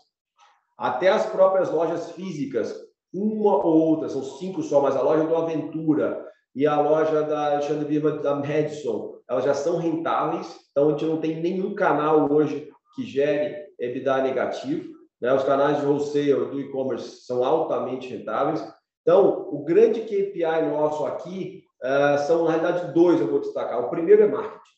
Até 0.78 1.10
as 1.10 1.26
próprias 1.26 1.70
lojas 1.70 2.12
físicas, 2.14 2.74
uma 3.14 3.64
ou 3.64 3.90
outra, 3.90 4.10
são 4.10 4.24
cinco 4.24 4.64
só, 4.64 4.82
mas 4.82 4.96
a 4.96 5.02
loja 5.02 5.26
do 5.26 5.36
Aventura 5.36 6.26
e 6.56 6.66
a 6.66 6.80
loja 6.80 7.22
da 7.24 7.54
Alexandre 7.54 7.86
Viva 7.86 8.12
da 8.14 8.36
Madison, 8.36 9.20
elas 9.30 9.44
já 9.44 9.54
são 9.54 9.78
rentáveis. 9.78 10.58
Então, 10.72 10.88
a 10.88 10.92
gente 10.92 11.06
não 11.06 11.18
tem 11.18 11.40
nenhum 11.42 11.76
canal 11.76 12.32
hoje 12.32 12.72
que 12.96 13.04
gere 13.06 13.68
EBITDA 13.80 14.24
negativo. 14.24 14.94
Né? 15.22 15.34
Os 15.34 15.44
canais 15.44 15.80
de 15.80 15.86
wholesale 15.86 16.50
do 16.50 16.60
e-commerce 16.60 17.26
são 17.26 17.44
altamente 17.44 18.08
rentáveis. 18.08 18.64
Então, 19.04 19.50
o 19.52 19.64
grande 19.64 20.02
KPI 20.02 20.72
nosso 20.72 21.06
aqui 21.06 21.64
uh, 21.84 22.18
são, 22.26 22.46
na 22.46 22.52
realidade, 22.52 22.94
dois 22.94 23.20
eu 23.20 23.28
vou 23.28 23.42
destacar. 23.42 23.80
O 23.84 23.90
primeiro 23.90 24.24
é 24.24 24.28
marketing. 24.28 24.74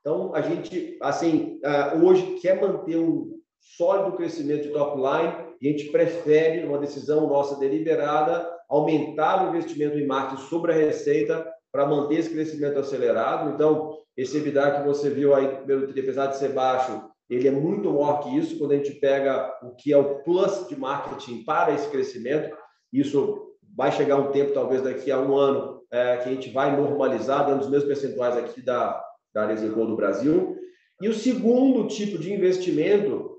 Então, 0.00 0.34
a 0.34 0.40
gente, 0.42 0.98
assim, 1.00 1.60
uh, 1.64 2.04
hoje 2.04 2.38
quer 2.42 2.60
manter 2.60 2.96
um 2.96 3.38
sólido 3.60 4.16
crescimento 4.16 4.64
de 4.64 4.70
top 4.70 4.96
line 4.96 5.34
e 5.60 5.68
a 5.68 5.70
gente 5.70 5.92
prefere, 5.92 6.66
uma 6.66 6.78
decisão 6.78 7.28
nossa 7.28 7.58
deliberada, 7.58 8.50
aumentar 8.68 9.44
o 9.44 9.50
investimento 9.50 9.98
em 9.98 10.06
marketing 10.06 10.42
sobre 10.42 10.72
a 10.72 10.76
receita 10.76 11.46
para 11.70 11.86
manter 11.86 12.18
esse 12.18 12.30
crescimento 12.30 12.78
acelerado. 12.78 13.50
Então, 13.50 13.96
esse 14.16 14.36
EBITDA 14.36 14.80
que 14.80 14.86
você 14.88 15.10
viu 15.10 15.34
aí, 15.34 15.46
primeiro 15.48 15.90
apesar 15.90 16.26
de 16.26 16.36
ser 16.36 16.52
baixo, 16.52 17.08
ele 17.28 17.46
é 17.46 17.50
muito 17.50 17.92
maior 17.92 18.20
que 18.20 18.36
isso 18.36 18.58
quando 18.58 18.72
a 18.72 18.76
gente 18.76 18.92
pega 18.94 19.56
o 19.62 19.70
que 19.76 19.92
é 19.92 19.96
o 19.96 20.20
plus 20.22 20.66
de 20.68 20.76
marketing 20.76 21.44
para 21.44 21.72
esse 21.72 21.88
crescimento. 21.88 22.56
Isso 22.92 23.49
vai 23.76 23.92
chegar 23.92 24.16
um 24.16 24.30
tempo, 24.30 24.52
talvez 24.52 24.82
daqui 24.82 25.10
a 25.10 25.18
um 25.20 25.36
ano, 25.36 25.82
é, 25.90 26.18
que 26.18 26.28
a 26.28 26.32
gente 26.32 26.50
vai 26.50 26.76
normalizar, 26.76 27.46
dando 27.46 27.60
os 27.60 27.70
mesmos 27.70 27.88
percentuais 27.88 28.36
aqui 28.36 28.62
da, 28.62 29.02
da 29.32 29.46
Reservoir 29.46 29.86
do 29.86 29.96
Brasil. 29.96 30.56
E 31.00 31.08
o 31.08 31.14
segundo 31.14 31.88
tipo 31.88 32.18
de 32.18 32.32
investimento 32.32 33.38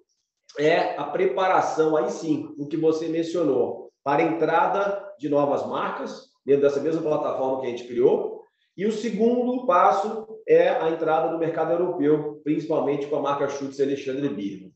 é 0.58 0.98
a 0.98 1.04
preparação, 1.06 1.96
aí 1.96 2.10
sim, 2.10 2.54
o 2.58 2.68
que 2.68 2.76
você 2.76 3.08
mencionou, 3.08 3.90
para 4.04 4.24
a 4.24 4.26
entrada 4.26 5.14
de 5.20 5.30
novas 5.30 5.66
marcas, 5.66 6.32
dentro 6.46 6.64
dessa 6.64 6.82
mesma 6.82 7.02
plataforma 7.02 7.62
que 7.62 7.68
a 7.68 7.70
gente 7.70 7.88
criou, 7.88 8.42
E 8.76 8.86
o 8.86 8.92
segundo 8.92 9.66
passo 9.66 10.28
é 10.48 10.70
a 10.70 10.90
entrada 10.90 11.32
no 11.32 11.38
mercado 11.38 11.72
europeu, 11.72 12.42
principalmente 12.44 13.06
com 13.08 13.18
a 13.18 13.22
marca 13.22 13.50
Schutz 13.50 13.80
Alexandre 13.80 14.30
Birman. 14.30 14.72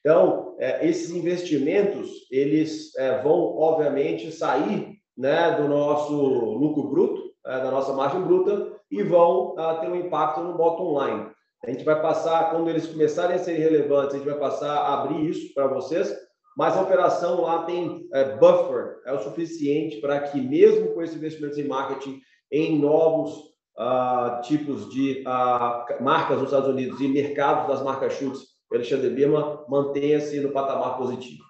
Então, 0.00 0.56
é, 0.58 0.88
esses 0.88 1.10
investimentos, 1.10 2.10
eles 2.30 2.94
é, 2.96 3.20
vão, 3.22 3.56
obviamente, 3.56 4.32
sair 4.32 4.91
né, 5.16 5.52
do 5.52 5.68
nosso 5.68 6.14
lucro 6.14 6.84
bruto, 6.84 7.22
é, 7.46 7.58
da 7.58 7.70
nossa 7.70 7.92
margem 7.92 8.22
bruta, 8.22 8.72
e 8.90 9.02
vão 9.02 9.54
ah, 9.58 9.74
ter 9.76 9.88
um 9.88 9.96
impacto 9.96 10.40
no 10.40 10.54
bottom 10.54 11.02
line. 11.02 11.30
A 11.64 11.70
gente 11.70 11.84
vai 11.84 12.00
passar, 12.00 12.50
quando 12.50 12.68
eles 12.68 12.86
começarem 12.86 13.36
a 13.36 13.38
ser 13.38 13.54
relevantes, 13.54 14.14
a 14.14 14.18
gente 14.18 14.28
vai 14.28 14.38
passar 14.38 14.70
a 14.70 15.02
abrir 15.02 15.28
isso 15.28 15.54
para 15.54 15.66
vocês, 15.68 16.12
mas 16.56 16.76
a 16.76 16.82
operação 16.82 17.40
lá 17.40 17.64
tem 17.64 18.06
é, 18.12 18.36
buffer, 18.36 19.00
é 19.06 19.12
o 19.12 19.20
suficiente 19.20 20.00
para 20.00 20.20
que, 20.20 20.40
mesmo 20.40 20.92
com 20.92 21.02
esses 21.02 21.16
investimentos 21.16 21.58
em 21.58 21.66
marketing, 21.66 22.20
em 22.50 22.78
novos 22.78 23.52
uh, 23.78 24.42
tipos 24.42 24.90
de 24.90 25.24
uh, 25.26 26.02
marcas 26.02 26.36
nos 26.36 26.48
Estados 26.48 26.68
Unidos 26.68 27.00
e 27.00 27.08
mercados 27.08 27.68
das 27.68 27.82
marcas 27.82 28.12
chutes, 28.14 28.42
o 28.70 28.74
Alexandre 28.74 29.10
Birman 29.10 29.60
mantenha-se 29.68 30.40
no 30.40 30.50
patamar 30.50 30.98
positivo. 30.98 31.42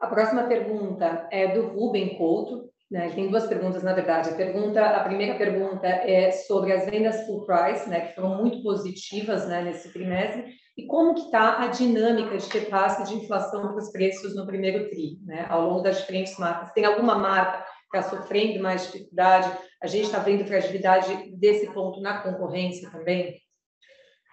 A 0.00 0.06
próxima 0.06 0.44
pergunta 0.44 1.28
é 1.30 1.48
do 1.48 1.68
Ruben 1.68 2.16
Couto. 2.16 2.70
Né? 2.90 3.10
Tem 3.10 3.30
duas 3.30 3.46
perguntas, 3.46 3.82
na 3.82 3.92
verdade. 3.92 4.30
A, 4.30 4.34
pergunta, 4.34 4.84
a 4.84 5.04
primeira 5.04 5.36
pergunta 5.36 5.86
é 5.86 6.32
sobre 6.32 6.72
as 6.72 6.86
vendas 6.86 7.24
full 7.26 7.46
price, 7.46 7.88
né? 7.88 8.00
que 8.00 8.14
foram 8.14 8.36
muito 8.36 8.62
positivas 8.62 9.46
né? 9.46 9.62
nesse 9.62 9.92
trimestre, 9.92 10.44
e 10.76 10.86
como 10.86 11.14
que 11.14 11.20
está 11.20 11.62
a 11.62 11.68
dinâmica 11.68 12.36
de 12.36 12.48
repasse 12.48 13.04
de 13.04 13.22
inflação 13.22 13.68
para 13.68 13.76
os 13.76 13.92
preços 13.92 14.34
no 14.34 14.46
primeiro 14.46 14.88
TRI, 14.88 15.18
né? 15.24 15.46
ao 15.48 15.68
longo 15.68 15.82
das 15.82 15.98
diferentes 15.98 16.36
marcas. 16.38 16.72
Tem 16.72 16.84
alguma 16.84 17.14
marca 17.14 17.64
que 17.90 17.96
está 17.96 18.10
sofrendo 18.10 18.60
mais 18.60 18.90
dificuldade? 18.90 19.52
A 19.80 19.86
gente 19.86 20.06
está 20.06 20.18
vendo 20.18 20.44
fragilidade 20.44 21.30
desse 21.36 21.72
ponto 21.72 22.00
na 22.00 22.22
concorrência 22.22 22.90
também? 22.90 23.36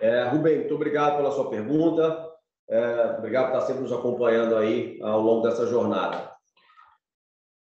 É, 0.02 0.32
muito 0.32 0.74
obrigado 0.74 1.18
pela 1.18 1.32
sua 1.32 1.50
pergunta. 1.50 2.37
É, 2.70 3.16
obrigado 3.18 3.52
por 3.52 3.58
estar 3.58 3.68
sempre 3.68 3.84
nos 3.84 3.94
acompanhando 3.94 4.56
aí 4.56 5.00
ao 5.02 5.22
longo 5.22 5.48
dessa 5.48 5.66
jornada. 5.68 6.32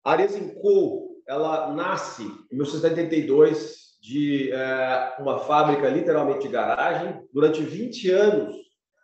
A 0.04 0.12
Arezinco, 0.12 1.16
ela 1.28 1.72
nasce 1.72 2.22
em 2.22 2.56
1982 2.56 3.96
de 4.00 4.52
é, 4.52 5.16
uma 5.18 5.40
fábrica 5.40 5.88
literalmente 5.88 6.46
de 6.46 6.48
garagem. 6.48 7.20
Durante 7.32 7.62
20 7.62 8.10
anos, 8.10 8.56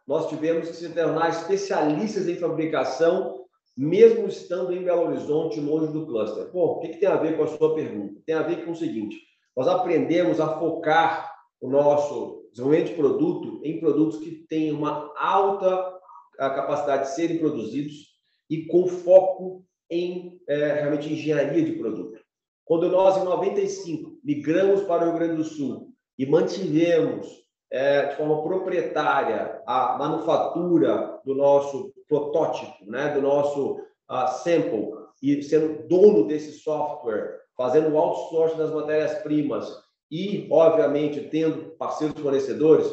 nós 0.06 0.28
tivemos 0.28 0.68
que 0.68 0.76
se 0.76 0.88
tornar 0.90 1.28
especialistas 1.28 2.28
em 2.28 2.36
fabricação 2.36 3.42
mesmo 3.76 4.28
estando 4.28 4.72
em 4.72 4.84
Belo 4.84 5.08
Horizonte, 5.08 5.60
longe 5.60 5.92
do 5.92 6.06
cluster? 6.06 6.50
Bom, 6.52 6.72
o 6.72 6.80
que, 6.80 6.88
que 6.88 6.98
tem 6.98 7.08
a 7.08 7.16
ver 7.16 7.36
com 7.36 7.44
a 7.44 7.46
sua 7.46 7.74
pergunta? 7.74 8.20
Tem 8.26 8.34
a 8.34 8.42
ver 8.42 8.64
com 8.64 8.72
o 8.72 8.76
seguinte: 8.76 9.16
nós 9.56 9.66
aprendemos 9.66 10.40
a 10.40 10.58
focar 10.58 11.31
o 11.62 11.70
nosso 11.70 12.48
desenvolvimento 12.50 12.88
de 12.88 12.96
produto 12.96 13.60
em 13.62 13.78
produtos 13.78 14.18
que 14.18 14.44
têm 14.48 14.72
uma 14.72 15.12
alta 15.16 15.98
capacidade 16.36 17.04
de 17.04 17.14
serem 17.14 17.38
produzidos 17.38 18.08
e 18.50 18.66
com 18.66 18.88
foco 18.88 19.64
em 19.88 20.40
é, 20.48 20.72
realmente 20.80 21.12
engenharia 21.12 21.64
de 21.64 21.72
produto. 21.72 22.18
Quando 22.64 22.88
nós, 22.88 23.16
em 23.16 23.24
95, 23.24 24.18
migramos 24.24 24.82
para 24.82 25.02
o 25.02 25.10
Rio 25.10 25.18
Grande 25.18 25.36
do 25.36 25.44
Sul 25.44 25.92
e 26.18 26.26
mantivemos 26.26 27.28
é, 27.70 28.06
de 28.06 28.16
forma 28.16 28.42
proprietária 28.42 29.62
a 29.66 29.96
manufatura 29.98 31.20
do 31.24 31.34
nosso 31.34 31.92
protótipo, 32.08 32.84
né, 32.86 33.14
do 33.14 33.22
nosso 33.22 33.74
uh, 34.10 34.28
sample, 34.42 34.90
e 35.22 35.42
sendo 35.42 35.86
dono 35.86 36.26
desse 36.26 36.52
software, 36.58 37.40
fazendo 37.56 37.90
o 37.90 37.96
outsourcing 37.96 38.58
das 38.58 38.72
matérias-primas 38.72 39.81
e, 40.12 40.46
obviamente, 40.50 41.22
tendo 41.30 41.70
parceiros 41.78 42.20
fornecedores, 42.20 42.86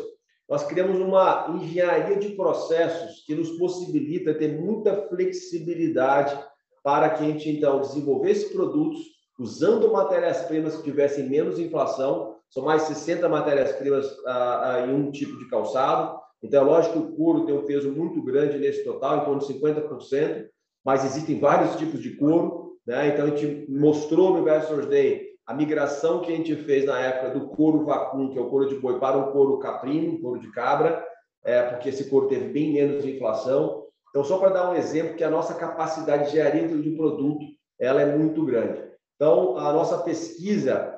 nós 0.48 0.64
criamos 0.64 0.98
uma 0.98 1.54
engenharia 1.62 2.16
de 2.16 2.30
processos 2.30 3.26
que 3.26 3.36
nos 3.36 3.50
possibilita 3.58 4.34
ter 4.34 4.58
muita 4.60 5.08
flexibilidade 5.10 6.40
para 6.82 7.10
que 7.10 7.26
a 7.26 7.28
gente, 7.28 7.50
então, 7.50 7.82
desenvolvesse 7.82 8.54
produtos 8.54 9.02
usando 9.38 9.92
matérias-primas 9.92 10.78
que 10.78 10.84
tivessem 10.84 11.30
menos 11.30 11.60
inflação, 11.60 12.38
são 12.50 12.64
mais 12.64 12.84
60 12.84 13.28
matérias-primas 13.28 14.08
ah, 14.26 14.62
ah, 14.64 14.88
em 14.88 14.94
um 14.94 15.12
tipo 15.12 15.38
de 15.38 15.50
calçado, 15.50 16.18
então, 16.42 16.62
é 16.62 16.66
lógico 16.66 16.94
que 16.94 17.00
o 17.00 17.16
couro 17.16 17.46
tem 17.46 17.56
um 17.56 17.66
peso 17.66 17.92
muito 17.92 18.22
grande 18.22 18.58
nesse 18.58 18.84
total, 18.84 19.18
em 19.18 19.26
torno 19.26 19.42
de 19.42 19.54
50%, 19.54 20.46
mas 20.86 21.04
existem 21.04 21.40
vários 21.40 21.76
tipos 21.76 22.02
de 22.02 22.16
couro. 22.16 22.78
Né? 22.88 23.10
Então, 23.10 23.26
a 23.26 23.30
gente 23.30 23.70
mostrou 23.70 24.34
no 24.34 24.40
Investors 24.40 24.86
Day 24.88 25.30
a 25.50 25.54
migração 25.56 26.20
que 26.22 26.32
a 26.32 26.36
gente 26.36 26.56
fez 26.56 26.86
na 26.86 27.00
época 27.00 27.32
do 27.32 27.48
couro 27.48 27.84
vacum, 27.84 28.30
que 28.30 28.38
é 28.38 28.42
o 28.42 28.52
couro 28.52 28.70
de 28.70 28.76
boi, 28.76 29.00
para 29.00 29.18
o 29.18 29.32
couro 29.32 29.58
caprino, 29.58 30.22
couro 30.22 30.40
de 30.40 30.52
cabra, 30.52 31.04
é, 31.44 31.64
porque 31.64 31.90
esse 31.90 32.08
couro 32.08 32.28
teve 32.28 32.50
bem 32.50 32.72
menos 32.72 33.04
inflação. 33.04 33.84
Então, 34.12 34.24
só 34.24 34.38
para 34.38 34.50
dar 34.50 34.70
um 34.70 34.76
exemplo, 34.76 35.16
que 35.16 35.24
a 35.24 35.30
nossa 35.30 35.56
capacidade 35.56 36.26
de 36.26 36.34
gerir 36.34 36.68
de 36.68 36.92
produto 36.92 37.44
ela 37.80 38.00
é 38.00 38.16
muito 38.16 38.46
grande. 38.46 38.80
Então, 39.16 39.58
a 39.58 39.74
nossa 39.74 39.98
pesquisa, 39.98 40.96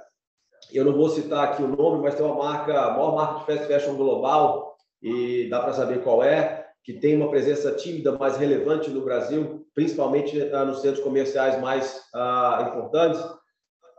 eu 0.74 0.84
não 0.84 0.98
vou 0.98 1.08
citar 1.08 1.46
aqui 1.46 1.64
o 1.64 1.70
nome, 1.70 2.04
mas 2.04 2.16
tem 2.16 2.26
uma 2.26 2.36
marca, 2.36 2.78
a 2.78 2.92
maior 2.92 3.16
marca 3.16 3.40
de 3.40 3.46
fast 3.46 3.74
fashion 3.74 3.96
global, 3.96 4.76
e 5.02 5.48
dá 5.50 5.62
para 5.62 5.72
saber 5.72 6.04
qual 6.04 6.22
é, 6.22 6.68
que 6.84 6.92
tem 6.92 7.16
uma 7.16 7.30
presença 7.30 7.72
tímida 7.72 8.18
mais 8.18 8.36
relevante 8.36 8.90
no 8.90 9.00
Brasil, 9.00 9.66
principalmente 9.74 10.38
uh, 10.38 10.66
nos 10.66 10.82
centros 10.82 11.02
comerciais 11.02 11.58
mais 11.62 12.02
uh, 12.14 12.68
importantes. 12.68 13.22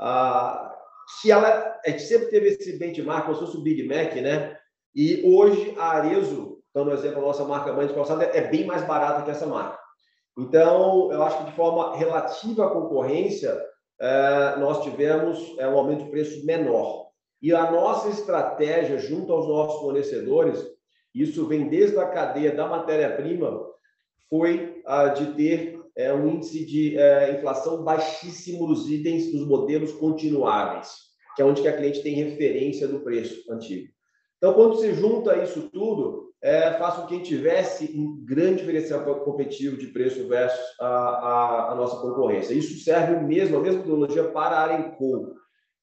Uh, 0.03 0.73
se 1.21 1.31
ela, 1.31 1.79
a 1.87 1.91
gente 1.91 2.03
sempre 2.03 2.27
teve 2.27 2.49
esse 2.49 2.77
benchmark, 2.79 3.27
como 3.27 3.37
se 3.37 3.45
fosse 3.45 3.57
o 3.57 3.63
Big 3.63 3.87
Mac, 3.87 4.15
né? 4.17 4.59
E 4.95 5.23
hoje 5.25 5.75
a 5.79 5.93
Arezo, 5.93 6.59
dando 6.75 6.93
exemplo, 6.93 7.21
a 7.21 7.27
nossa 7.27 7.45
marca 7.45 7.73
mãe 7.73 7.87
de 7.87 7.95
calçada, 7.95 8.25
é 8.25 8.49
bem 8.49 8.67
mais 8.67 8.85
barata 8.85 9.23
que 9.23 9.31
essa 9.31 9.47
marca. 9.47 9.79
Então, 10.37 11.13
eu 11.13 11.23
acho 11.23 11.39
que 11.39 11.51
de 11.51 11.57
forma 11.57 11.97
relativa 11.97 12.67
à 12.67 12.71
concorrência, 12.71 13.59
eh, 14.01 14.57
nós 14.59 14.83
tivemos 14.83 15.55
eh, 15.59 15.69
um 15.69 15.79
aumento 15.79 16.05
de 16.05 16.11
preço 16.11 16.45
menor. 16.45 17.11
E 17.41 17.55
a 17.55 17.71
nossa 17.71 18.09
estratégia 18.09 18.99
junto 18.99 19.33
aos 19.33 19.47
nossos 19.47 19.81
fornecedores 19.81 20.73
isso 21.15 21.47
vem 21.47 21.69
desde 21.69 21.99
a 21.99 22.09
cadeia 22.09 22.55
da 22.55 22.67
matéria-prima, 22.67 23.67
foi 24.31 24.83
a 24.87 25.09
de 25.09 25.35
ter 25.35 25.82
é, 25.97 26.13
um 26.13 26.29
índice 26.29 26.65
de 26.65 26.99
é, 26.99 27.37
inflação 27.37 27.83
baixíssimo 27.83 28.67
dos 28.67 28.91
itens 28.91 29.31
dos 29.31 29.47
modelos 29.47 29.93
continuáveis, 29.93 30.93
que 31.37 31.43
é 31.43 31.45
onde 31.45 31.63
que 31.63 31.69
a 31.69 31.77
cliente 31.77 32.03
tem 32.03 32.15
referência 32.15 32.89
do 32.89 33.01
preço 33.01 33.51
antigo. 33.53 33.89
Então, 34.39 34.55
quando 34.55 34.77
se 34.77 34.93
junta 34.95 35.43
isso 35.43 35.71
tudo, 35.71 36.33
é, 36.43 36.73
faz 36.73 36.97
com 36.97 37.07
que 37.07 37.15
a 37.15 37.17
gente 37.19 37.29
tivesse 37.29 37.97
um 37.97 38.25
grande 38.25 38.61
diferencial 38.61 39.05
competitivo 39.21 39.77
de 39.77 39.87
preço 39.87 40.27
versus 40.27 40.59
a, 40.81 40.87
a, 40.87 41.73
a 41.73 41.75
nossa 41.77 41.97
concorrência. 42.01 42.53
Isso 42.53 42.83
serve 42.83 43.25
mesmo, 43.25 43.59
a 43.59 43.61
mesma 43.61 43.79
metodologia 43.79 44.25
para 44.25 44.57
a 44.57 44.63
Arenco. 44.63 45.35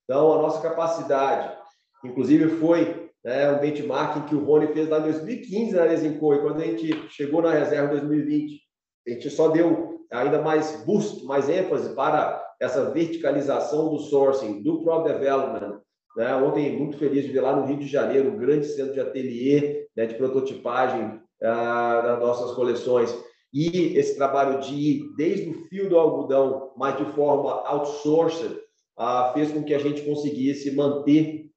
Então, 0.03 0.33
a 0.33 0.41
nossa 0.41 0.61
capacidade, 0.61 1.55
inclusive, 2.03 2.49
foi 2.57 3.09
né, 3.23 3.49
um 3.51 3.59
benchmarking 3.59 4.27
que 4.27 4.35
o 4.35 4.43
Rony 4.43 4.67
fez 4.73 4.89
lá 4.89 4.99
em 4.99 5.03
2015 5.03 5.75
na 5.75 5.83
Lesinco, 5.83 6.33
e 6.33 6.41
quando 6.41 6.61
a 6.61 6.65
gente 6.65 7.09
chegou 7.09 7.41
na 7.41 7.51
reserva 7.51 7.95
em 7.95 7.99
2020, 7.99 8.59
a 9.07 9.11
gente 9.11 9.29
só 9.29 9.47
deu 9.47 9.88
ainda 10.11 10.41
mais 10.41 10.83
boost, 10.85 11.23
mais 11.25 11.49
ênfase 11.49 11.93
para 11.93 12.43
essa 12.59 12.89
verticalização 12.91 13.89
do 13.89 13.99
sourcing, 13.99 14.61
do 14.61 14.81
Pro 14.83 15.03
Development. 15.03 15.79
Né? 16.17 16.35
Ontem, 16.35 16.77
muito 16.77 16.97
feliz 16.97 17.25
de 17.25 17.31
ver 17.31 17.41
lá 17.41 17.55
no 17.55 17.65
Rio 17.65 17.77
de 17.77 17.87
Janeiro, 17.87 18.29
um 18.29 18.37
grande 18.37 18.65
centro 18.65 18.93
de 18.93 18.99
ateliê 18.99 19.87
né, 19.95 20.05
de 20.05 20.15
prototipagem 20.15 21.21
ah, 21.41 22.01
das 22.01 22.19
nossas 22.19 22.51
coleções. 22.51 23.15
E 23.53 23.97
esse 23.97 24.15
trabalho 24.15 24.59
de 24.59 24.73
ir 24.73 25.15
desde 25.15 25.49
o 25.49 25.67
fio 25.67 25.89
do 25.89 25.97
algodão, 25.97 26.71
mas 26.75 26.97
de 26.97 27.05
forma 27.13 27.67
outsourced, 27.67 28.59
ah, 28.97 29.31
fez 29.33 29.51
com 29.51 29.63
que 29.63 29.73
a 29.73 29.79
gente 29.79 30.01
conseguisse 30.01 30.75
manter 30.75 31.49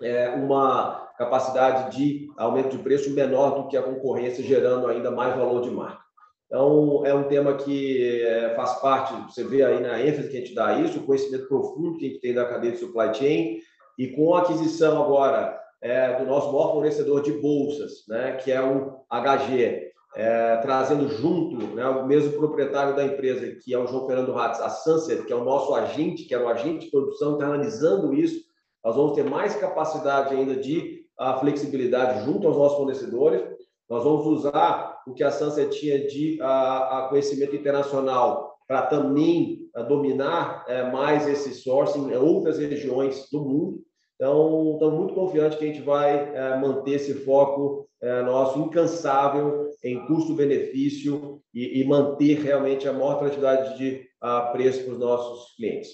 é, 0.00 0.28
uma 0.30 1.08
capacidade 1.18 1.96
de 1.96 2.28
aumento 2.36 2.76
de 2.76 2.82
preço 2.82 3.10
menor 3.10 3.62
do 3.62 3.68
que 3.68 3.76
a 3.76 3.82
concorrência, 3.82 4.44
gerando 4.44 4.86
ainda 4.86 5.10
mais 5.10 5.36
valor 5.36 5.62
de 5.62 5.70
marca. 5.70 6.03
Então, 6.46 7.04
é 7.04 7.14
um 7.14 7.24
tema 7.24 7.54
que 7.54 8.22
é, 8.22 8.54
faz 8.54 8.80
parte, 8.80 9.14
você 9.32 9.42
vê 9.44 9.64
aí 9.64 9.80
na 9.80 10.00
ênfase 10.00 10.28
que 10.28 10.36
a 10.36 10.40
gente 10.40 10.54
dá 10.54 10.78
isso, 10.78 10.98
o 10.98 11.06
conhecimento 11.06 11.48
profundo 11.48 11.96
que 11.96 12.04
a 12.04 12.08
gente 12.08 12.20
tem 12.20 12.34
da 12.34 12.44
cadeia 12.44 12.72
de 12.72 12.78
supply 12.78 13.14
chain, 13.14 13.58
e 13.98 14.08
com 14.08 14.34
a 14.34 14.40
aquisição 14.40 15.02
agora 15.02 15.58
é, 15.80 16.18
do 16.18 16.26
nosso 16.26 16.52
maior 16.52 16.72
fornecedor 16.72 17.22
de 17.22 17.32
bolsas, 17.32 18.04
né, 18.08 18.32
que 18.32 18.52
é 18.52 18.62
o 18.62 19.04
HG, 19.10 19.92
é, 20.16 20.56
trazendo 20.58 21.08
junto 21.08 21.56
né, 21.74 21.86
o 21.88 22.06
mesmo 22.06 22.32
proprietário 22.32 22.94
da 22.94 23.04
empresa, 23.04 23.56
que 23.62 23.74
é 23.74 23.78
o 23.78 23.86
João 23.86 24.06
Fernando 24.06 24.32
Ratz, 24.32 24.60
a 24.60 24.68
Sunset, 24.68 25.24
que 25.24 25.32
é 25.32 25.36
o 25.36 25.44
nosso 25.44 25.74
agente, 25.74 26.24
que 26.24 26.34
era 26.34 26.44
o 26.44 26.48
agente 26.48 26.84
de 26.86 26.90
produção, 26.90 27.34
internalizando 27.34 28.14
isso, 28.14 28.44
nós 28.84 28.96
vamos 28.96 29.14
ter 29.14 29.24
mais 29.24 29.56
capacidade 29.56 30.34
ainda 30.34 30.54
de 30.54 31.04
a 31.18 31.38
flexibilidade 31.38 32.24
junto 32.24 32.46
aos 32.46 32.56
nossos 32.56 32.76
fornecedores. 32.76 33.42
Nós 33.88 34.04
vamos 34.04 34.26
usar 34.26 34.93
o 35.06 35.14
que 35.14 35.22
a 35.22 35.30
Sunset 35.30 35.78
tinha 35.78 36.06
de 36.06 36.38
a, 36.40 36.98
a 36.98 37.08
conhecimento 37.08 37.54
internacional 37.54 38.54
para 38.66 38.82
também 38.82 39.64
dominar 39.82 40.64
é, 40.68 40.90
mais 40.90 41.28
esse 41.28 41.54
sourcing 41.54 42.10
em 42.10 42.16
outras 42.16 42.58
regiões 42.58 43.28
do 43.30 43.40
mundo. 43.40 43.84
Então, 44.14 44.74
estamos 44.74 44.98
muito 44.98 45.14
confiantes 45.14 45.58
que 45.58 45.64
a 45.64 45.68
gente 45.68 45.82
vai 45.82 46.34
é, 46.34 46.56
manter 46.58 46.92
esse 46.92 47.14
foco 47.14 47.88
é, 48.00 48.22
nosso 48.22 48.60
incansável 48.60 49.70
em 49.82 50.06
custo-benefício 50.06 51.40
e, 51.52 51.80
e, 51.80 51.84
manter 51.84 52.38
realmente 52.38 52.86
a 52.86 52.92
maior 52.92 53.18
quantidade 53.18 53.76
de 53.76 54.06
a, 54.20 54.42
preço 54.52 54.84
para 54.84 54.92
os 54.92 54.98
nossos 54.98 55.54
clientes. 55.56 55.90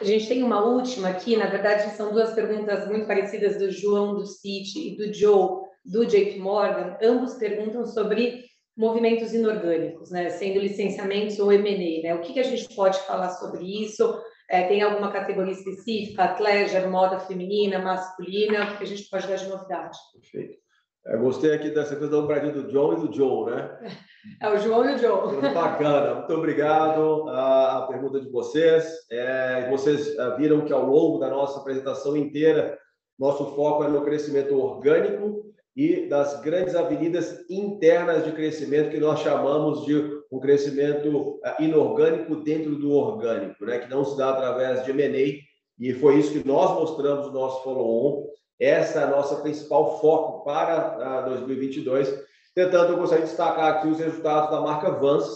A 0.00 0.04
gente 0.04 0.28
tem 0.28 0.42
uma 0.42 0.64
última 0.64 1.08
aqui, 1.08 1.36
na 1.36 1.46
verdade, 1.46 1.96
são 1.96 2.12
duas 2.12 2.34
perguntas 2.34 2.86
muito 2.88 3.06
parecidas 3.06 3.56
do 3.56 3.70
João 3.70 4.14
do 4.14 4.26
Citi 4.26 4.92
e 4.92 4.96
do 4.96 5.12
Joe 5.14 5.61
do 5.84 6.06
JP 6.06 6.38
Morgan. 6.38 6.96
Ambos 7.02 7.34
perguntam 7.34 7.86
sobre 7.86 8.44
movimentos 8.76 9.34
inorgânicos, 9.34 10.10
né, 10.10 10.30
sendo 10.30 10.58
licenciamentos 10.58 11.38
ou 11.38 11.52
M&A, 11.52 12.02
né? 12.02 12.14
O 12.14 12.20
que, 12.20 12.32
que 12.32 12.40
a 12.40 12.44
gente 12.44 12.74
pode 12.74 12.98
falar 13.00 13.30
sobre 13.30 13.64
isso? 13.64 14.18
É, 14.48 14.66
tem 14.66 14.82
alguma 14.82 15.12
categoria 15.12 15.52
específica, 15.52 16.24
athleisure, 16.24 16.86
moda 16.86 17.18
feminina, 17.20 17.78
masculina? 17.78 18.64
O 18.64 18.66
que, 18.68 18.78
que 18.78 18.84
a 18.84 18.86
gente 18.86 19.08
pode 19.08 19.26
dar 19.26 19.36
de 19.36 19.48
novidade? 19.48 19.98
Perfeito. 20.12 20.62
Eu 21.04 21.18
gostei 21.18 21.52
aqui 21.52 21.70
dessa 21.70 21.96
coisa 21.96 22.12
do 22.12 22.26
Brasil 22.28 22.52
do 22.52 22.68
John 22.68 22.92
e 22.92 23.08
do 23.08 23.12
Joe, 23.12 23.50
né? 23.50 23.92
É 24.40 24.48
o 24.48 24.56
João 24.56 24.88
e 24.88 24.94
o 24.94 24.98
Joe. 24.98 25.40
Bacana, 25.52 26.14
muito 26.14 26.32
obrigado 26.32 27.28
a, 27.28 27.86
pergunta 27.88 28.20
de 28.20 28.30
vocês. 28.30 28.84
É, 29.10 29.68
vocês 29.68 30.16
é, 30.16 30.36
viram 30.36 30.64
que 30.64 30.72
ao 30.72 30.86
longo 30.86 31.18
da 31.18 31.28
nossa 31.28 31.58
apresentação 31.58 32.16
inteira, 32.16 32.78
nosso 33.18 33.46
foco 33.56 33.82
é 33.82 33.88
no 33.88 34.04
crescimento 34.04 34.56
orgânico 34.56 35.51
e 35.74 36.06
das 36.08 36.40
grandes 36.42 36.74
avenidas 36.74 37.44
internas 37.48 38.24
de 38.24 38.32
crescimento 38.32 38.90
que 38.90 39.00
nós 39.00 39.20
chamamos 39.20 39.84
de 39.86 40.22
um 40.30 40.38
crescimento 40.38 41.40
eh, 41.44 41.64
inorgânico 41.64 42.36
dentro 42.36 42.76
do 42.76 42.92
orgânico, 42.92 43.64
né? 43.64 43.78
que 43.78 43.90
não 43.90 44.04
se 44.04 44.16
dá 44.16 44.30
através 44.30 44.84
de 44.84 44.90
M&A, 44.90 45.40
e 45.78 45.94
foi 45.94 46.18
isso 46.18 46.32
que 46.32 46.46
nós 46.46 46.78
mostramos 46.78 47.26
no 47.26 47.32
nosso 47.32 47.64
follow-on. 47.64 48.26
Essa 48.60 49.00
é 49.00 49.04
a 49.04 49.10
nossa 49.10 49.36
principal 49.36 50.00
foco 50.00 50.44
para 50.44 51.22
2022. 51.22 52.08
Ah, 52.08 52.22
Tentando, 52.54 52.92
eu 52.92 52.98
gostaria 52.98 53.24
de 53.24 53.30
destacar 53.30 53.72
aqui 53.72 53.88
os 53.88 53.98
resultados 53.98 54.50
da 54.50 54.60
marca 54.60 54.90
Vans 54.90 55.26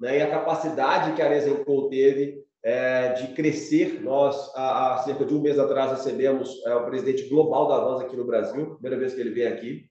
né? 0.00 0.18
e 0.18 0.22
a 0.22 0.30
capacidade 0.30 1.12
que 1.12 1.22
a 1.22 1.28
Resenco 1.28 1.88
teve 1.90 2.41
é, 2.64 3.12
de 3.14 3.34
crescer. 3.34 4.00
Nós, 4.02 4.50
há, 4.54 4.94
há, 4.94 4.98
cerca 4.98 5.24
de 5.24 5.34
um 5.34 5.40
mês 5.40 5.58
atrás, 5.58 5.90
recebemos 5.90 6.60
é, 6.66 6.74
o 6.74 6.86
presidente 6.86 7.28
global 7.28 7.68
da 7.68 7.80
Vans 7.80 8.02
aqui 8.02 8.16
no 8.16 8.26
Brasil, 8.26 8.74
primeira 8.74 8.98
vez 8.98 9.14
que 9.14 9.20
ele 9.20 9.30
vem 9.30 9.46
aqui, 9.46 9.84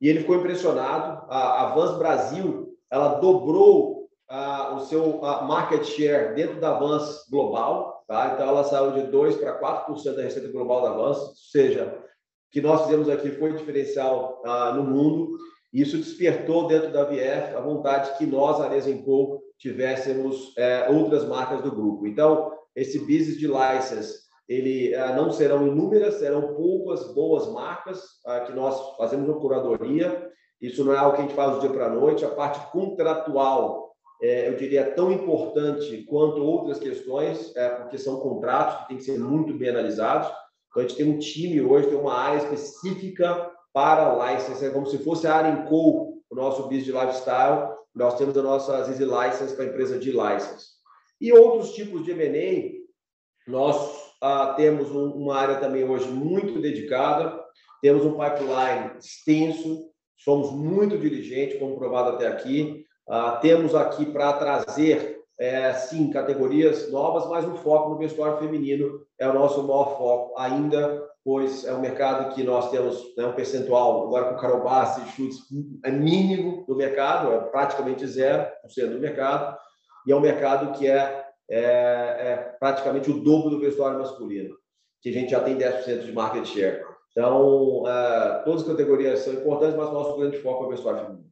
e 0.00 0.08
ele 0.08 0.20
ficou 0.20 0.36
impressionado. 0.36 1.26
A, 1.30 1.62
a 1.62 1.74
Vans 1.74 1.96
Brasil, 1.98 2.76
ela 2.90 3.14
dobrou 3.14 4.08
a, 4.28 4.74
o 4.74 4.80
seu 4.80 5.24
a 5.24 5.42
market 5.42 5.84
share 5.84 6.34
dentro 6.34 6.60
da 6.60 6.78
Vans 6.78 7.26
global, 7.30 8.04
tá? 8.06 8.32
então 8.34 8.48
ela 8.48 8.64
saiu 8.64 8.92
de 8.92 9.10
2% 9.10 9.38
para 9.38 9.60
4% 9.86 10.14
da 10.14 10.22
receita 10.22 10.48
global 10.48 10.82
da 10.82 10.90
Vans, 10.90 11.18
ou 11.18 11.34
seja, 11.34 11.86
o 11.86 12.06
que 12.50 12.60
nós 12.60 12.82
fizemos 12.82 13.08
aqui 13.08 13.30
foi 13.30 13.52
diferencial 13.52 14.42
ah, 14.44 14.72
no 14.72 14.84
mundo, 14.84 15.36
isso 15.72 15.98
despertou 15.98 16.66
dentro 16.66 16.90
da 16.90 17.04
VF 17.04 17.54
a 17.54 17.60
vontade 17.60 18.16
que 18.16 18.26
nós, 18.26 18.60
a 18.60 18.68
Resenco, 18.68 19.42
tivéssemos 19.58 20.56
é, 20.56 20.88
outras 20.90 21.24
marcas 21.26 21.62
do 21.62 21.70
grupo. 21.70 22.06
Então, 22.06 22.52
esse 22.74 22.98
business 22.98 23.38
de 23.38 23.46
license, 23.46 24.26
ele 24.48 24.94
é, 24.94 25.14
não 25.14 25.30
serão 25.32 25.66
inúmeras, 25.66 26.14
serão 26.14 26.54
poucas 26.54 27.12
boas 27.14 27.50
marcas 27.52 28.02
é, 28.26 28.40
que 28.40 28.52
nós 28.52 28.96
fazemos 28.96 29.28
uma 29.28 29.40
curadoria. 29.40 30.30
Isso 30.60 30.84
não 30.84 30.92
é 30.92 30.98
algo 30.98 31.16
que 31.16 31.22
a 31.22 31.24
gente 31.24 31.34
faz 31.34 31.54
do 31.54 31.60
dia 31.60 31.70
para 31.70 31.86
a 31.86 31.90
noite. 31.90 32.24
A 32.24 32.30
parte 32.30 32.70
contratual, 32.70 33.92
é, 34.22 34.48
eu 34.48 34.56
diria, 34.56 34.80
é 34.80 34.90
tão 34.90 35.10
importante 35.10 36.04
quanto 36.08 36.42
outras 36.42 36.78
questões, 36.78 37.54
é, 37.56 37.68
porque 37.70 37.98
são 37.98 38.20
contratos 38.20 38.82
que 38.82 38.88
têm 38.88 38.96
que 38.98 39.04
ser 39.04 39.18
muito 39.18 39.54
bem 39.54 39.70
analisados. 39.70 40.28
Então, 40.70 40.82
a 40.82 40.86
gente 40.86 40.96
tem 40.96 41.10
um 41.10 41.18
time 41.18 41.60
hoje, 41.60 41.88
tem 41.88 41.98
uma 41.98 42.14
área 42.14 42.38
específica 42.38 43.50
para 43.72 44.32
license, 44.32 44.64
é 44.64 44.70
como 44.70 44.86
se 44.86 44.98
fosse 44.98 45.26
a 45.26 45.34
Arenco, 45.34 46.22
o 46.30 46.34
nosso 46.34 46.62
business 46.62 46.84
de 46.86 46.92
lifestyle, 46.92 47.75
nós 47.96 48.18
temos 48.18 48.36
a 48.36 48.42
nossa 48.42 48.76
Easy 48.80 49.04
License 49.04 49.54
para 49.56 49.64
a 49.64 49.68
empresa 49.68 49.98
de 49.98 50.12
license. 50.12 50.76
E 51.18 51.32
outros 51.32 51.72
tipos 51.72 52.04
de 52.04 52.10
M&A, 52.10 53.50
nós 53.50 54.12
ah, 54.20 54.52
temos 54.54 54.90
um, 54.90 55.12
uma 55.12 55.34
área 55.34 55.56
também 55.56 55.82
hoje 55.82 56.06
muito 56.08 56.60
dedicada, 56.60 57.42
temos 57.80 58.04
um 58.04 58.12
pipeline 58.12 58.98
extenso, 58.98 59.88
somos 60.18 60.52
muito 60.52 60.98
diligentes, 60.98 61.58
como 61.58 61.78
provado 61.78 62.10
até 62.10 62.26
aqui. 62.26 62.84
Ah, 63.08 63.38
temos 63.40 63.74
aqui 63.74 64.04
para 64.04 64.34
trazer, 64.34 65.22
é, 65.38 65.72
sim, 65.72 66.10
categorias 66.10 66.92
novas, 66.92 67.26
mas 67.30 67.46
o 67.46 67.56
foco 67.56 67.90
no 67.90 67.98
vestuário 67.98 68.38
feminino 68.38 69.00
é 69.18 69.26
o 69.26 69.32
nosso 69.32 69.62
maior 69.62 69.96
foco 69.96 70.38
ainda 70.38 71.02
pois 71.26 71.64
é 71.64 71.74
um 71.74 71.80
mercado 71.80 72.32
que 72.36 72.44
nós 72.44 72.70
temos 72.70 73.12
né, 73.16 73.26
um 73.26 73.32
percentual, 73.32 74.06
agora 74.06 74.32
com 74.32 74.40
Carol 74.40 74.62
Bassi 74.62 75.00
e 75.00 75.10
chutes, 75.10 75.40
é 75.84 75.90
mínimo 75.90 76.64
do 76.68 76.76
mercado, 76.76 77.32
é 77.32 77.40
praticamente 77.40 78.06
zero 78.06 78.48
por 78.62 78.70
cento 78.70 78.92
do 78.92 79.00
mercado, 79.00 79.58
e 80.06 80.12
é 80.12 80.14
um 80.14 80.20
mercado 80.20 80.78
que 80.78 80.86
é, 80.86 81.26
é, 81.50 81.60
é, 81.60 82.36
praticamente 82.60 83.10
o 83.10 83.18
dobro 83.24 83.50
do 83.50 83.58
vestuário 83.58 83.98
masculino, 83.98 84.56
que 85.02 85.08
a 85.08 85.12
gente 85.12 85.32
já 85.32 85.42
tem 85.42 85.58
10% 85.58 86.04
de 86.04 86.12
market 86.12 86.46
share. 86.46 86.84
Então, 87.10 87.82
é, 87.88 88.42
todas 88.44 88.62
as 88.62 88.68
categorias 88.68 89.18
são 89.18 89.32
importantes, 89.32 89.76
mas 89.76 89.92
nosso 89.92 90.16
grande 90.16 90.38
foco 90.38 90.62
é 90.62 90.66
o 90.68 90.70
vestuário 90.70 91.06
feminino. 91.06 91.30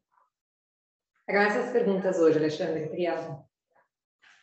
Eram 1.29 1.41
essas 1.43 1.71
perguntas 1.71 2.19
hoje, 2.19 2.39
Alexandre. 2.39 2.87
Obrigado. 2.87 3.45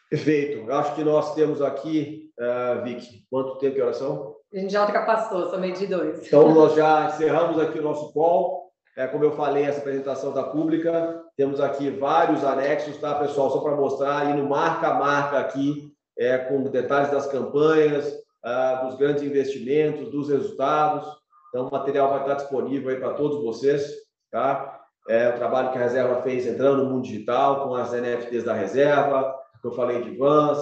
Perfeito. 0.10 0.72
Acho 0.72 0.96
que 0.96 1.04
nós 1.04 1.36
temos 1.36 1.62
aqui, 1.62 2.32
uh, 2.40 2.84
Vicky, 2.86 3.26
quanto 3.30 3.58
tempo 3.58 3.76
de 3.76 3.82
oração? 3.82 4.40
A 4.54 4.60
gente 4.60 4.74
já 4.74 4.82
ultrapassou, 4.82 5.50
só 5.50 5.58
meio 5.58 5.74
de 5.74 5.88
dois. 5.88 6.28
Então, 6.28 6.52
nós 6.54 6.76
já 6.76 7.08
encerramos 7.08 7.60
aqui 7.60 7.80
o 7.80 7.84
nosso 7.84 8.12
call. 8.14 8.70
É, 8.98 9.08
como 9.08 9.24
eu 9.24 9.32
falei, 9.32 9.64
essa 9.64 9.80
apresentação 9.80 10.34
da 10.34 10.44
pública. 10.44 11.24
Temos 11.38 11.62
aqui 11.62 11.90
vários 11.90 12.44
anexos, 12.44 12.98
tá, 12.98 13.16
pessoal? 13.16 13.50
Só 13.50 13.60
para 13.60 13.76
mostrar 13.76 14.18
aí 14.20 14.34
no 14.34 14.50
marca 14.50 14.90
a 14.90 14.94
marca 14.96 15.40
aqui, 15.40 15.94
é, 16.20 16.38
com 16.38 16.64
detalhes 16.64 17.10
das 17.10 17.26
campanhas, 17.28 18.14
ah, 18.44 18.84
dos 18.86 18.96
grandes 18.96 19.24
investimentos, 19.24 20.12
dos 20.12 20.30
resultados. 20.30 21.08
Então, 21.50 21.68
o 21.68 21.72
material 21.72 22.10
vai 22.10 22.22
estar 22.22 22.36
disponível 22.36 22.90
aí 22.90 22.98
para 22.98 23.14
todos 23.14 23.42
vocês, 23.42 23.90
tá? 24.30 24.80
É, 25.08 25.30
o 25.30 25.36
trabalho 25.36 25.72
que 25.72 25.78
a 25.78 25.82
reserva 25.82 26.22
fez 26.22 26.46
entrando 26.46 26.84
no 26.84 26.90
mundo 26.90 27.04
digital, 27.04 27.68
com 27.68 27.76
as 27.76 27.92
NFTs 27.92 28.44
da 28.44 28.54
reserva, 28.54 29.36
que 29.62 29.68
eu 29.68 29.72
falei 29.72 30.02
de 30.02 30.18
Vans, 30.18 30.60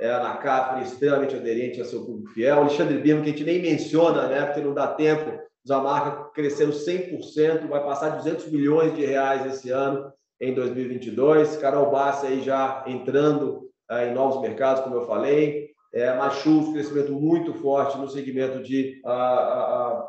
é, 0.00 0.10
a 0.10 0.18
Anacapri 0.18 0.82
extremamente 0.82 1.36
aderente 1.36 1.80
ao 1.80 1.86
seu 1.86 2.04
público 2.04 2.30
fiel. 2.30 2.58
Alexandre 2.58 2.98
Birman, 2.98 3.22
que 3.22 3.30
a 3.30 3.32
gente 3.32 3.44
nem 3.44 3.62
menciona, 3.62 4.26
né, 4.26 4.46
porque 4.46 4.60
não 4.60 4.74
dá 4.74 4.88
tempo, 4.88 5.40
a 5.70 5.78
marca 5.78 6.30
crescendo 6.34 6.72
100%, 6.72 7.68
vai 7.68 7.82
passar 7.84 8.16
200 8.16 8.50
milhões 8.50 8.94
de 8.94 9.04
reais 9.04 9.46
esse 9.46 9.70
ano, 9.70 10.12
em 10.40 10.52
2022. 10.52 11.56
Carol 11.58 11.90
Bassi 11.90 12.26
aí 12.26 12.42
já 12.42 12.84
entrando 12.86 13.70
é, 13.88 14.08
em 14.08 14.14
novos 14.14 14.40
mercados, 14.40 14.82
como 14.82 14.96
eu 14.96 15.06
falei. 15.06 15.70
É, 15.94 16.14
Machus, 16.16 16.72
crescimento 16.72 17.12
muito 17.12 17.54
forte 17.54 17.96
no 17.98 18.08
segmento 18.08 18.62
de 18.62 19.00
a, 19.04 19.12
a, 19.12 19.88
a 19.88 20.08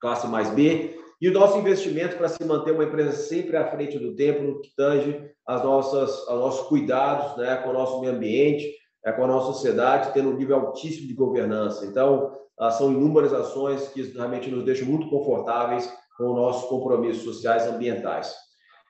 classe 0.00 0.28
mais 0.28 0.50
B. 0.50 0.96
E 1.20 1.28
o 1.28 1.32
nosso 1.32 1.58
investimento 1.58 2.16
para 2.16 2.28
se 2.28 2.44
manter 2.44 2.72
uma 2.72 2.84
empresa 2.84 3.12
sempre 3.12 3.56
à 3.56 3.68
frente 3.68 3.98
do 3.98 4.14
tempo, 4.14 4.42
no 4.42 4.60
que 4.60 4.74
tange 4.76 5.30
as 5.46 5.62
nossas, 5.62 6.28
aos 6.28 6.40
nossos 6.40 6.68
cuidados 6.68 7.36
né, 7.36 7.56
com 7.56 7.70
o 7.70 7.72
nosso 7.72 8.00
meio 8.00 8.14
ambiente, 8.14 8.72
com 9.10 9.24
a 9.24 9.26
nossa 9.26 9.52
sociedade, 9.52 10.12
tendo 10.12 10.28
um 10.28 10.36
nível 10.36 10.56
altíssimo 10.56 11.08
de 11.08 11.14
governança. 11.14 11.84
Então, 11.84 12.36
ah, 12.60 12.70
são 12.70 12.92
inúmeras 12.92 13.32
ações 13.32 13.88
que 13.88 14.02
realmente 14.02 14.48
nos 14.48 14.64
deixam 14.64 14.86
muito 14.86 15.08
confortáveis 15.08 15.92
com 16.16 16.30
os 16.30 16.36
nossos 16.36 16.68
compromissos 16.68 17.24
sociais 17.24 17.66
e 17.66 17.70
ambientais. 17.70 18.32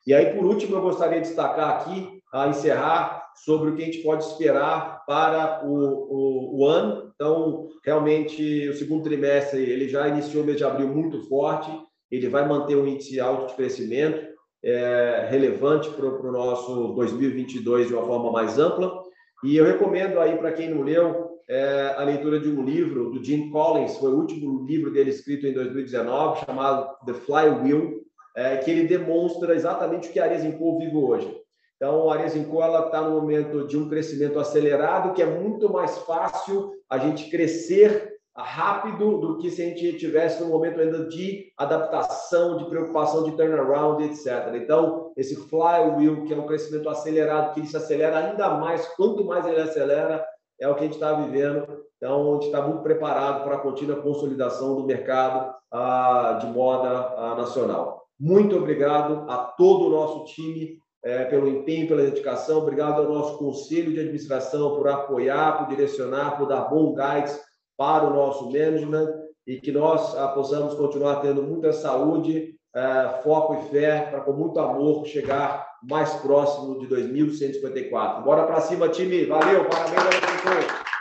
E 0.06 0.12
aí, 0.12 0.34
por 0.34 0.44
último, 0.44 0.76
eu 0.76 0.82
gostaria 0.82 1.20
de 1.20 1.28
destacar 1.28 1.70
aqui, 1.70 2.20
a 2.32 2.48
encerrar, 2.48 3.22
sobre 3.34 3.70
o 3.70 3.74
que 3.76 3.82
a 3.82 3.86
gente 3.86 4.02
pode 4.02 4.24
esperar 4.24 5.04
para 5.06 5.64
o, 5.64 5.72
o, 5.72 6.58
o 6.58 6.66
ano. 6.66 7.12
Então, 7.14 7.68
realmente, 7.84 8.68
o 8.68 8.74
segundo 8.74 9.04
trimestre, 9.04 9.62
ele 9.62 9.88
já 9.88 10.08
iniciou 10.08 10.42
o 10.42 10.46
mês 10.46 10.58
de 10.58 10.64
abril 10.64 10.88
muito 10.88 11.26
forte, 11.28 11.70
ele 12.10 12.28
vai 12.28 12.46
manter 12.46 12.76
um 12.76 12.86
índice 12.86 13.18
alto 13.20 13.46
de 13.46 13.54
crescimento 13.54 14.32
é, 14.62 15.26
relevante 15.30 15.88
para 15.90 16.06
o 16.06 16.32
nosso 16.32 16.92
2022 16.94 17.88
de 17.88 17.94
uma 17.94 18.06
forma 18.06 18.30
mais 18.30 18.58
ampla. 18.58 19.01
E 19.44 19.56
eu 19.56 19.64
recomendo 19.64 20.20
aí 20.20 20.36
para 20.36 20.52
quem 20.52 20.70
não 20.70 20.82
leu 20.82 21.32
é, 21.48 21.94
a 21.96 22.04
leitura 22.04 22.38
de 22.38 22.48
um 22.48 22.64
livro 22.64 23.10
do 23.10 23.22
Jim 23.22 23.50
Collins, 23.50 23.98
foi 23.98 24.12
o 24.12 24.16
último 24.16 24.64
livro 24.64 24.92
dele 24.92 25.10
escrito 25.10 25.46
em 25.46 25.52
2019, 25.52 26.44
chamado 26.46 26.96
The 27.04 27.14
Flywheel, 27.14 28.02
é, 28.36 28.56
que 28.58 28.70
ele 28.70 28.86
demonstra 28.86 29.54
exatamente 29.54 30.08
o 30.08 30.12
que 30.12 30.20
a 30.20 30.24
Arezinco 30.24 30.78
vive 30.78 30.96
hoje. 30.96 31.42
Então, 31.76 32.08
a 32.08 32.14
Arezinco 32.14 32.62
está 32.62 33.02
no 33.02 33.20
momento 33.20 33.66
de 33.66 33.76
um 33.76 33.88
crescimento 33.88 34.38
acelerado, 34.38 35.12
que 35.12 35.22
é 35.22 35.26
muito 35.26 35.70
mais 35.72 35.98
fácil 35.98 36.70
a 36.88 36.96
gente 36.96 37.28
crescer 37.28 38.12
rápido 38.36 39.18
do 39.18 39.38
que 39.38 39.50
se 39.50 39.60
a 39.60 39.64
gente 39.66 39.98
tivesse 39.98 40.42
no 40.42 40.48
momento 40.48 40.80
ainda 40.80 41.06
de 41.06 41.52
adaptação, 41.58 42.56
de 42.56 42.66
preocupação 42.66 43.24
de 43.24 43.36
turnaround, 43.36 44.04
etc. 44.04 44.54
Então, 44.54 45.01
esse 45.16 45.36
flywheel, 45.36 46.24
que 46.24 46.32
é 46.32 46.36
um 46.36 46.46
crescimento 46.46 46.88
acelerado, 46.88 47.54
que 47.54 47.60
ele 47.60 47.66
se 47.66 47.76
acelera 47.76 48.18
ainda 48.18 48.50
mais, 48.50 48.86
quanto 48.94 49.24
mais 49.24 49.46
ele 49.46 49.60
acelera, 49.60 50.24
é 50.60 50.68
o 50.68 50.74
que 50.74 50.80
a 50.80 50.84
gente 50.84 50.94
está 50.94 51.12
vivendo. 51.14 51.66
Então, 51.96 52.30
a 52.30 52.34
gente 52.34 52.46
está 52.46 52.62
muito 52.62 52.82
preparado 52.82 53.44
para 53.44 53.56
a 53.56 53.60
contínua 53.60 54.00
consolidação 54.00 54.76
do 54.76 54.86
mercado 54.86 55.54
ah, 55.70 56.38
de 56.40 56.46
moda 56.46 57.14
ah, 57.16 57.34
nacional. 57.36 58.02
Muito 58.18 58.56
obrigado 58.56 59.28
a 59.28 59.38
todo 59.38 59.86
o 59.86 59.90
nosso 59.90 60.24
time 60.32 60.78
é, 61.04 61.24
pelo 61.24 61.48
empenho, 61.48 61.88
pela 61.88 62.02
dedicação. 62.02 62.58
Obrigado 62.58 63.02
ao 63.02 63.08
nosso 63.08 63.38
conselho 63.38 63.92
de 63.92 64.00
administração 64.00 64.76
por 64.76 64.88
apoiar, 64.88 65.58
por 65.58 65.68
direcionar, 65.68 66.36
por 66.36 66.46
dar 66.46 66.68
bom 66.68 66.94
guides 66.94 67.40
para 67.76 68.04
o 68.04 68.14
nosso 68.14 68.44
management 68.46 69.12
e 69.46 69.60
que 69.60 69.72
nós 69.72 70.16
ah, 70.16 70.28
possamos 70.28 70.74
continuar 70.74 71.16
tendo 71.16 71.42
muita 71.42 71.72
saúde, 71.72 72.54
ah, 72.74 73.20
foco 73.22 73.54
e 73.54 73.70
fé 73.70 74.08
para, 74.10 74.20
com 74.20 74.32
muito 74.32 74.58
amor, 74.58 75.06
chegar 75.06 75.72
mais 75.82 76.12
próximo 76.14 76.78
de 76.78 76.86
2154. 76.86 78.22
Bora 78.24 78.44
para 78.44 78.60
cima, 78.60 78.88
time. 78.88 79.26
Valeu, 79.26 79.64
parabéns 79.66 79.96
a 79.96 80.50
todos. 80.50 80.91